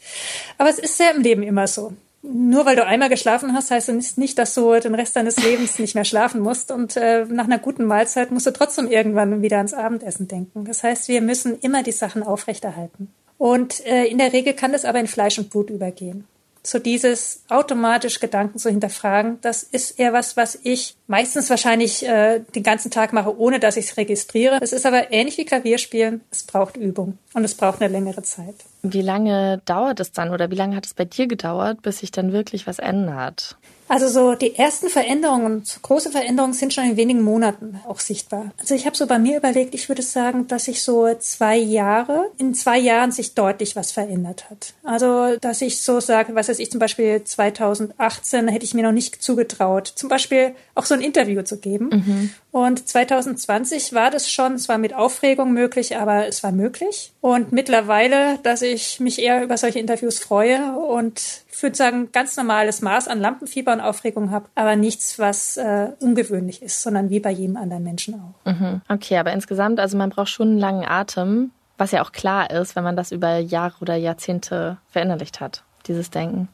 aber 0.57 0.69
es 0.69 0.79
ist 0.79 0.99
ja 0.99 1.11
im 1.11 1.21
Leben 1.21 1.43
immer 1.43 1.65
so. 1.65 1.93
Nur 2.23 2.65
weil 2.65 2.75
du 2.75 2.85
einmal 2.85 3.07
geschlafen 3.07 3.53
hast, 3.53 3.71
heißt 3.71 3.87
es 3.87 4.17
nicht, 4.17 4.37
dass 4.37 4.53
du 4.53 4.77
den 4.77 4.93
Rest 4.93 5.15
deines 5.15 5.41
Lebens 5.41 5.79
nicht 5.79 5.95
mehr 5.95 6.03
schlafen 6.03 6.41
musst. 6.41 6.71
Und 6.71 6.97
äh, 6.97 7.23
nach 7.23 7.45
einer 7.45 7.59
guten 7.59 7.85
Mahlzeit 7.85 8.31
musst 8.31 8.47
du 8.47 8.51
trotzdem 8.51 8.91
irgendwann 8.91 9.41
wieder 9.41 9.57
ans 9.57 9.73
Abendessen 9.73 10.27
denken. 10.27 10.65
Das 10.65 10.83
heißt, 10.83 11.07
wir 11.07 11.21
müssen 11.21 11.57
immer 11.61 11.83
die 11.83 11.93
Sachen 11.93 12.21
aufrechterhalten. 12.21 13.13
Und 13.37 13.85
äh, 13.85 14.07
in 14.07 14.17
der 14.17 14.33
Regel 14.33 14.53
kann 14.53 14.73
das 14.73 14.83
aber 14.83 14.99
in 14.99 15.07
Fleisch 15.07 15.39
und 15.39 15.49
Blut 15.49 15.69
übergehen 15.69 16.27
so 16.63 16.79
dieses 16.79 17.43
automatisch 17.49 18.19
Gedanken 18.19 18.59
zu 18.59 18.69
hinterfragen, 18.69 19.39
das 19.41 19.63
ist 19.63 19.99
eher 19.99 20.13
was, 20.13 20.37
was 20.37 20.59
ich 20.63 20.95
meistens 21.07 21.49
wahrscheinlich 21.49 22.05
äh, 22.05 22.41
den 22.55 22.63
ganzen 22.63 22.91
Tag 22.91 23.13
mache, 23.13 23.37
ohne 23.37 23.59
dass 23.59 23.77
ich 23.77 23.85
es 23.85 23.97
registriere. 23.97 24.59
Es 24.61 24.73
ist 24.73 24.85
aber 24.85 25.11
ähnlich 25.11 25.37
wie 25.37 25.45
Klavierspielen. 25.45 26.21
Es 26.31 26.43
braucht 26.43 26.77
Übung 26.77 27.17
und 27.33 27.43
es 27.43 27.55
braucht 27.55 27.81
eine 27.81 27.91
längere 27.91 28.21
Zeit. 28.21 28.55
Wie 28.83 29.01
lange 29.01 29.61
dauert 29.65 29.99
es 29.99 30.11
dann 30.11 30.31
oder 30.31 30.51
wie 30.51 30.55
lange 30.55 30.75
hat 30.75 30.85
es 30.85 30.93
bei 30.93 31.05
dir 31.05 31.27
gedauert, 31.27 31.81
bis 31.81 31.99
sich 31.99 32.11
dann 32.11 32.31
wirklich 32.31 32.67
was 32.67 32.79
ändert? 32.79 33.57
Also 33.91 34.07
so 34.07 34.35
die 34.35 34.55
ersten 34.55 34.87
Veränderungen, 34.87 35.63
große 35.81 36.11
Veränderungen 36.11 36.53
sind 36.53 36.73
schon 36.73 36.85
in 36.85 36.95
wenigen 36.95 37.23
Monaten 37.23 37.81
auch 37.85 37.99
sichtbar. 37.99 38.51
Also 38.57 38.73
ich 38.73 38.85
habe 38.85 38.95
so 38.95 39.05
bei 39.05 39.19
mir 39.19 39.35
überlegt, 39.35 39.75
ich 39.75 39.89
würde 39.89 40.01
sagen, 40.01 40.47
dass 40.47 40.63
sich 40.63 40.81
so 40.81 41.13
zwei 41.15 41.57
Jahre, 41.57 42.31
in 42.37 42.53
zwei 42.53 42.77
Jahren 42.77 43.11
sich 43.11 43.33
deutlich 43.33 43.75
was 43.75 43.91
verändert 43.91 44.49
hat. 44.49 44.75
Also 44.85 45.35
dass 45.41 45.61
ich 45.61 45.81
so 45.81 45.99
sage, 45.99 46.33
was 46.35 46.47
weiß 46.47 46.59
ich 46.59 46.71
zum 46.71 46.79
Beispiel 46.79 47.21
2018 47.21 48.47
hätte 48.47 48.63
ich 48.63 48.73
mir 48.73 48.83
noch 48.83 48.93
nicht 48.93 49.21
zugetraut, 49.21 49.91
zum 49.93 50.07
Beispiel 50.07 50.55
auch 50.73 50.85
so 50.85 50.93
ein 50.93 51.01
Interview 51.01 51.41
zu 51.41 51.57
geben. 51.57 51.89
Mhm. 51.91 52.29
Und 52.51 52.87
2020 52.87 53.91
war 53.91 54.09
das 54.09 54.31
schon, 54.31 54.53
es 54.53 54.69
war 54.69 54.77
mit 54.77 54.93
Aufregung 54.93 55.51
möglich, 55.51 55.97
aber 55.97 56.27
es 56.27 56.43
war 56.43 56.53
möglich. 56.53 57.11
Und 57.19 57.51
mittlerweile, 57.51 58.39
dass 58.43 58.61
ich 58.61 59.01
mich 59.01 59.21
eher 59.21 59.43
über 59.43 59.57
solche 59.57 59.79
Interviews 59.79 60.19
freue 60.19 60.77
und 60.77 61.21
ich 61.51 61.61
würde 61.61 61.75
sagen, 61.75 62.11
ganz 62.11 62.37
normales 62.37 62.81
Maß 62.81 63.07
an 63.07 63.19
Lampenfieber 63.19 63.73
und 63.73 63.81
Aufregung 63.81 64.31
habe, 64.31 64.47
aber 64.55 64.75
nichts, 64.75 65.19
was 65.19 65.57
äh, 65.57 65.89
ungewöhnlich 65.99 66.61
ist, 66.61 66.81
sondern 66.81 67.09
wie 67.09 67.19
bei 67.19 67.31
jedem 67.31 67.57
anderen 67.57 67.83
Menschen 67.83 68.15
auch. 68.15 68.51
Mhm. 68.51 68.81
Okay, 68.87 69.17
aber 69.17 69.33
insgesamt, 69.33 69.79
also 69.79 69.97
man 69.97 70.09
braucht 70.09 70.29
schon 70.29 70.49
einen 70.49 70.59
langen 70.59 70.85
Atem, 70.85 71.51
was 71.77 71.91
ja 71.91 72.03
auch 72.03 72.11
klar 72.11 72.49
ist, 72.51 72.75
wenn 72.75 72.83
man 72.83 72.95
das 72.95 73.11
über 73.11 73.37
Jahre 73.37 73.75
oder 73.81 73.95
Jahrzehnte 73.95 74.77
verinnerlicht 74.89 75.39
hat, 75.39 75.63
dieses 75.87 76.09
Denken. 76.09 76.47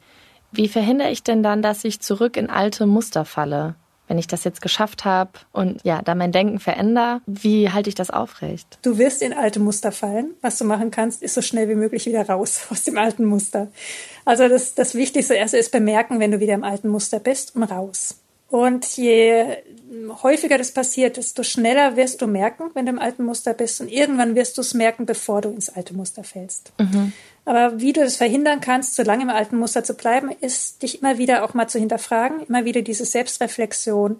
Wie 0.50 0.68
verhindere 0.68 1.10
ich 1.10 1.22
denn 1.22 1.42
dann, 1.42 1.62
dass 1.62 1.84
ich 1.84 2.00
zurück 2.00 2.36
in 2.36 2.50
alte 2.50 2.86
Muster 2.86 3.24
falle? 3.24 3.74
Wenn 4.08 4.18
ich 4.18 4.26
das 4.26 4.44
jetzt 4.44 4.62
geschafft 4.62 5.04
habe 5.04 5.30
und 5.52 5.80
ja, 5.84 6.02
da 6.02 6.14
mein 6.14 6.32
Denken 6.32 6.58
verändere, 6.58 7.20
wie 7.26 7.70
halte 7.70 7.88
ich 7.88 7.94
das 7.94 8.10
aufrecht? 8.10 8.78
Du 8.82 8.98
wirst 8.98 9.22
in 9.22 9.32
alte 9.32 9.60
Muster 9.60 9.92
fallen. 9.92 10.34
Was 10.40 10.58
du 10.58 10.64
machen 10.64 10.90
kannst, 10.90 11.22
ist 11.22 11.34
so 11.34 11.42
schnell 11.42 11.68
wie 11.68 11.74
möglich 11.74 12.06
wieder 12.06 12.26
raus 12.26 12.66
aus 12.70 12.84
dem 12.84 12.98
alten 12.98 13.24
Muster. 13.24 13.68
Also 14.24 14.48
das, 14.48 14.74
das 14.74 14.94
Wichtigste 14.94 15.34
erste 15.34 15.58
ist 15.58 15.70
bemerken, 15.70 16.20
wenn 16.20 16.32
du 16.32 16.40
wieder 16.40 16.54
im 16.54 16.64
alten 16.64 16.88
Muster 16.88 17.20
bist 17.20 17.54
und 17.54 17.62
raus. 17.62 18.16
Und 18.50 18.96
je 18.96 19.58
häufiger 20.22 20.56
das 20.56 20.72
passiert, 20.72 21.18
desto 21.18 21.42
schneller 21.42 21.96
wirst 21.96 22.22
du 22.22 22.26
merken, 22.26 22.70
wenn 22.72 22.86
du 22.86 22.92
im 22.92 22.98
alten 22.98 23.24
Muster 23.24 23.52
bist. 23.52 23.80
Und 23.80 23.88
irgendwann 23.88 24.34
wirst 24.34 24.56
du 24.56 24.62
es 24.62 24.72
merken, 24.72 25.04
bevor 25.04 25.42
du 25.42 25.50
ins 25.50 25.68
alte 25.68 25.94
Muster 25.94 26.24
fällst. 26.24 26.72
Mhm. 26.78 27.12
Aber 27.44 27.78
wie 27.80 27.92
du 27.92 28.00
das 28.00 28.16
verhindern 28.16 28.60
kannst, 28.60 28.94
so 28.94 29.02
lange 29.02 29.24
im 29.24 29.30
alten 29.30 29.58
Muster 29.58 29.84
zu 29.84 29.94
bleiben, 29.94 30.30
ist 30.40 30.82
dich 30.82 31.02
immer 31.02 31.18
wieder 31.18 31.44
auch 31.44 31.52
mal 31.52 31.68
zu 31.68 31.78
hinterfragen, 31.78 32.40
immer 32.46 32.64
wieder 32.64 32.80
diese 32.80 33.04
Selbstreflexion, 33.04 34.18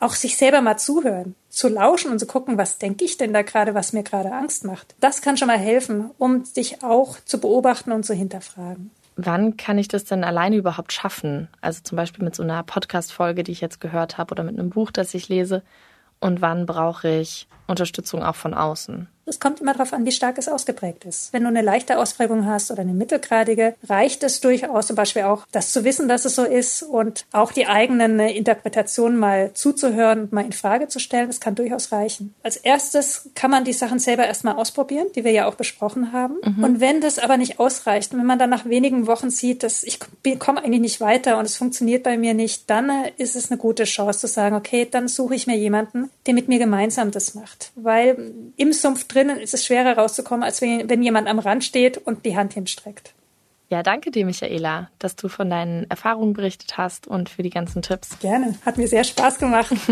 auch 0.00 0.14
sich 0.14 0.36
selber 0.36 0.60
mal 0.60 0.76
zuhören, 0.76 1.34
zu 1.48 1.68
lauschen 1.68 2.10
und 2.10 2.18
zu 2.18 2.26
gucken, 2.26 2.58
was 2.58 2.78
denke 2.78 3.04
ich 3.04 3.16
denn 3.16 3.32
da 3.32 3.42
gerade, 3.42 3.74
was 3.74 3.92
mir 3.92 4.02
gerade 4.02 4.32
Angst 4.32 4.64
macht. 4.64 4.94
Das 5.00 5.22
kann 5.22 5.36
schon 5.36 5.48
mal 5.48 5.58
helfen, 5.58 6.10
um 6.18 6.44
dich 6.54 6.82
auch 6.82 7.18
zu 7.24 7.38
beobachten 7.38 7.92
und 7.92 8.04
zu 8.04 8.12
hinterfragen. 8.12 8.90
Wann 9.16 9.56
kann 9.56 9.78
ich 9.78 9.88
das 9.88 10.04
denn 10.04 10.24
alleine 10.24 10.56
überhaupt 10.56 10.92
schaffen? 10.92 11.48
Also 11.60 11.80
zum 11.82 11.96
Beispiel 11.96 12.24
mit 12.24 12.34
so 12.34 12.42
einer 12.42 12.62
Podcast-Folge, 12.62 13.42
die 13.42 13.52
ich 13.52 13.60
jetzt 13.60 13.80
gehört 13.80 14.18
habe, 14.18 14.32
oder 14.32 14.42
mit 14.42 14.58
einem 14.58 14.70
Buch, 14.70 14.90
das 14.90 15.14
ich 15.14 15.28
lese. 15.28 15.62
Und 16.20 16.40
wann 16.40 16.66
brauche 16.66 17.08
ich 17.08 17.46
Unterstützung 17.66 18.22
auch 18.22 18.36
von 18.36 18.54
außen? 18.54 19.08
Es 19.26 19.40
kommt 19.40 19.60
immer 19.60 19.72
darauf 19.72 19.92
an, 19.92 20.04
wie 20.04 20.12
stark 20.12 20.38
es 20.38 20.48
ausgeprägt 20.48 21.04
ist. 21.04 21.32
Wenn 21.32 21.42
du 21.42 21.48
eine 21.48 21.62
leichte 21.62 21.98
Ausprägung 21.98 22.46
hast 22.46 22.70
oder 22.70 22.82
eine 22.82 22.92
mittelgradige, 22.92 23.74
reicht 23.88 24.22
es 24.24 24.40
durchaus 24.40 24.88
zum 24.88 24.96
Beispiel 24.96 25.22
auch, 25.22 25.46
das 25.52 25.72
zu 25.72 25.84
wissen, 25.84 26.08
dass 26.08 26.24
es 26.24 26.34
so 26.34 26.44
ist 26.44 26.82
und 26.82 27.24
auch 27.32 27.52
die 27.52 27.66
eigenen 27.66 28.18
Interpretationen 28.18 29.18
mal 29.18 29.52
zuzuhören 29.54 30.22
und 30.22 30.32
mal 30.32 30.44
in 30.44 30.52
Frage 30.52 30.88
zu 30.88 30.98
stellen. 30.98 31.28
Das 31.28 31.40
kann 31.40 31.54
durchaus 31.54 31.92
reichen. 31.92 32.34
Als 32.42 32.56
erstes 32.56 33.30
kann 33.34 33.50
man 33.50 33.64
die 33.64 33.72
Sachen 33.72 33.98
selber 33.98 34.26
erstmal 34.26 34.56
ausprobieren, 34.56 35.06
die 35.14 35.24
wir 35.24 35.32
ja 35.32 35.46
auch 35.46 35.54
besprochen 35.54 36.12
haben. 36.12 36.34
Mhm. 36.44 36.64
Und 36.64 36.80
wenn 36.80 37.00
das 37.00 37.18
aber 37.18 37.36
nicht 37.36 37.60
ausreicht 37.60 38.12
und 38.12 38.18
wenn 38.18 38.26
man 38.26 38.38
dann 38.38 38.50
nach 38.50 38.64
wenigen 38.64 39.06
Wochen 39.06 39.30
sieht, 39.30 39.62
dass 39.62 39.82
ich 39.84 39.98
komme 40.38 40.64
eigentlich 40.64 40.80
nicht 40.80 41.00
weiter 41.00 41.38
und 41.38 41.44
es 41.44 41.56
funktioniert 41.56 42.02
bei 42.02 42.18
mir 42.18 42.34
nicht, 42.34 42.68
dann 42.68 42.90
ist 43.16 43.36
es 43.36 43.50
eine 43.50 43.58
gute 43.58 43.84
Chance 43.84 44.20
zu 44.20 44.26
sagen, 44.26 44.56
okay, 44.56 44.88
dann 44.90 45.08
suche 45.08 45.34
ich 45.34 45.46
mir 45.46 45.56
jemanden, 45.56 46.10
der 46.26 46.34
mit 46.34 46.48
mir 46.48 46.58
gemeinsam 46.58 47.10
das 47.10 47.34
macht. 47.34 47.70
Weil 47.76 48.32
im 48.56 48.72
Sumpf 48.72 49.06
drinnen 49.12 49.38
ist 49.38 49.54
es 49.54 49.66
schwerer 49.66 49.96
rauszukommen, 49.98 50.42
als 50.42 50.60
wenn, 50.60 50.88
wenn 50.88 51.02
jemand 51.02 51.28
am 51.28 51.38
Rand 51.38 51.64
steht 51.64 51.98
und 51.98 52.24
die 52.24 52.36
Hand 52.36 52.54
hinstreckt. 52.54 53.14
Ja, 53.68 53.82
danke 53.82 54.10
dir, 54.10 54.26
Michaela, 54.26 54.90
dass 54.98 55.16
du 55.16 55.28
von 55.28 55.48
deinen 55.48 55.88
Erfahrungen 55.90 56.34
berichtet 56.34 56.76
hast 56.76 57.06
und 57.06 57.30
für 57.30 57.42
die 57.42 57.50
ganzen 57.50 57.80
Tipps. 57.80 58.18
Gerne, 58.18 58.54
hat 58.66 58.76
mir 58.76 58.86
sehr 58.86 59.04
Spaß 59.04 59.38
gemacht. 59.38 59.72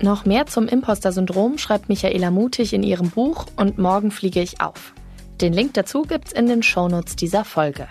Noch 0.00 0.24
mehr 0.24 0.46
zum 0.46 0.68
Imposter-Syndrom 0.68 1.58
schreibt 1.58 1.88
Michaela 1.88 2.30
Mutig 2.30 2.72
in 2.72 2.84
ihrem 2.84 3.10
Buch 3.10 3.46
Und 3.56 3.78
morgen 3.78 4.12
fliege 4.12 4.40
ich 4.40 4.60
auf. 4.60 4.94
Den 5.40 5.52
Link 5.52 5.74
dazu 5.74 6.02
gibt's 6.02 6.32
in 6.32 6.46
den 6.46 6.62
Shownotes 6.62 7.16
dieser 7.16 7.44
Folge. 7.44 7.88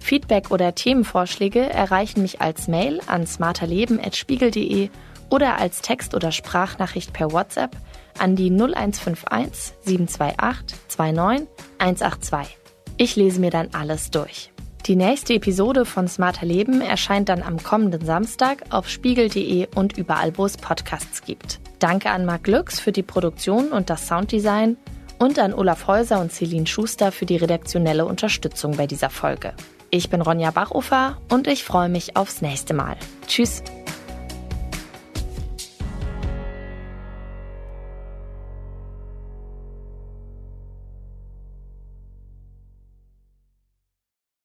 Feedback 0.00 0.50
oder 0.50 0.74
Themenvorschläge 0.74 1.60
erreichen 1.60 2.22
mich 2.22 2.40
als 2.40 2.66
Mail 2.66 3.00
an 3.06 3.26
smarterleben.spiegel.de 3.26 4.90
oder 5.30 5.58
als 5.58 5.80
Text- 5.82 6.14
oder 6.14 6.32
Sprachnachricht 6.32 7.12
per 7.12 7.32
WhatsApp 7.32 7.76
an 8.18 8.36
die 8.36 8.50
0151 8.50 9.74
728 9.84 10.78
29 10.98 11.48
182. 11.78 12.58
Ich 12.96 13.16
lese 13.16 13.40
mir 13.40 13.50
dann 13.50 13.68
alles 13.72 14.10
durch. 14.10 14.50
Die 14.86 14.96
nächste 14.96 15.34
Episode 15.34 15.84
von 15.84 16.08
Smarter 16.08 16.46
Leben 16.46 16.80
erscheint 16.80 17.28
dann 17.28 17.42
am 17.42 17.62
kommenden 17.62 18.04
Samstag 18.04 18.62
auf 18.70 18.88
spiegel.de 18.88 19.68
und 19.74 19.98
überall, 19.98 20.36
wo 20.38 20.46
es 20.46 20.56
Podcasts 20.56 21.22
gibt. 21.22 21.60
Danke 21.78 22.10
an 22.10 22.24
Marc 22.24 22.46
Lux 22.46 22.80
für 22.80 22.92
die 22.92 23.02
Produktion 23.02 23.68
und 23.68 23.90
das 23.90 24.08
Sounddesign 24.08 24.76
und 25.18 25.38
an 25.38 25.52
Olaf 25.52 25.86
Häuser 25.86 26.20
und 26.20 26.32
Celine 26.32 26.66
Schuster 26.66 27.12
für 27.12 27.26
die 27.26 27.36
redaktionelle 27.36 28.06
Unterstützung 28.06 28.76
bei 28.76 28.86
dieser 28.86 29.10
Folge. 29.10 29.52
Ich 29.90 30.10
bin 30.10 30.22
Ronja 30.22 30.50
Bachofer 30.50 31.18
und 31.30 31.46
ich 31.46 31.64
freue 31.64 31.88
mich 31.88 32.16
aufs 32.16 32.42
nächste 32.42 32.74
Mal. 32.74 32.96
Tschüss. 33.26 33.62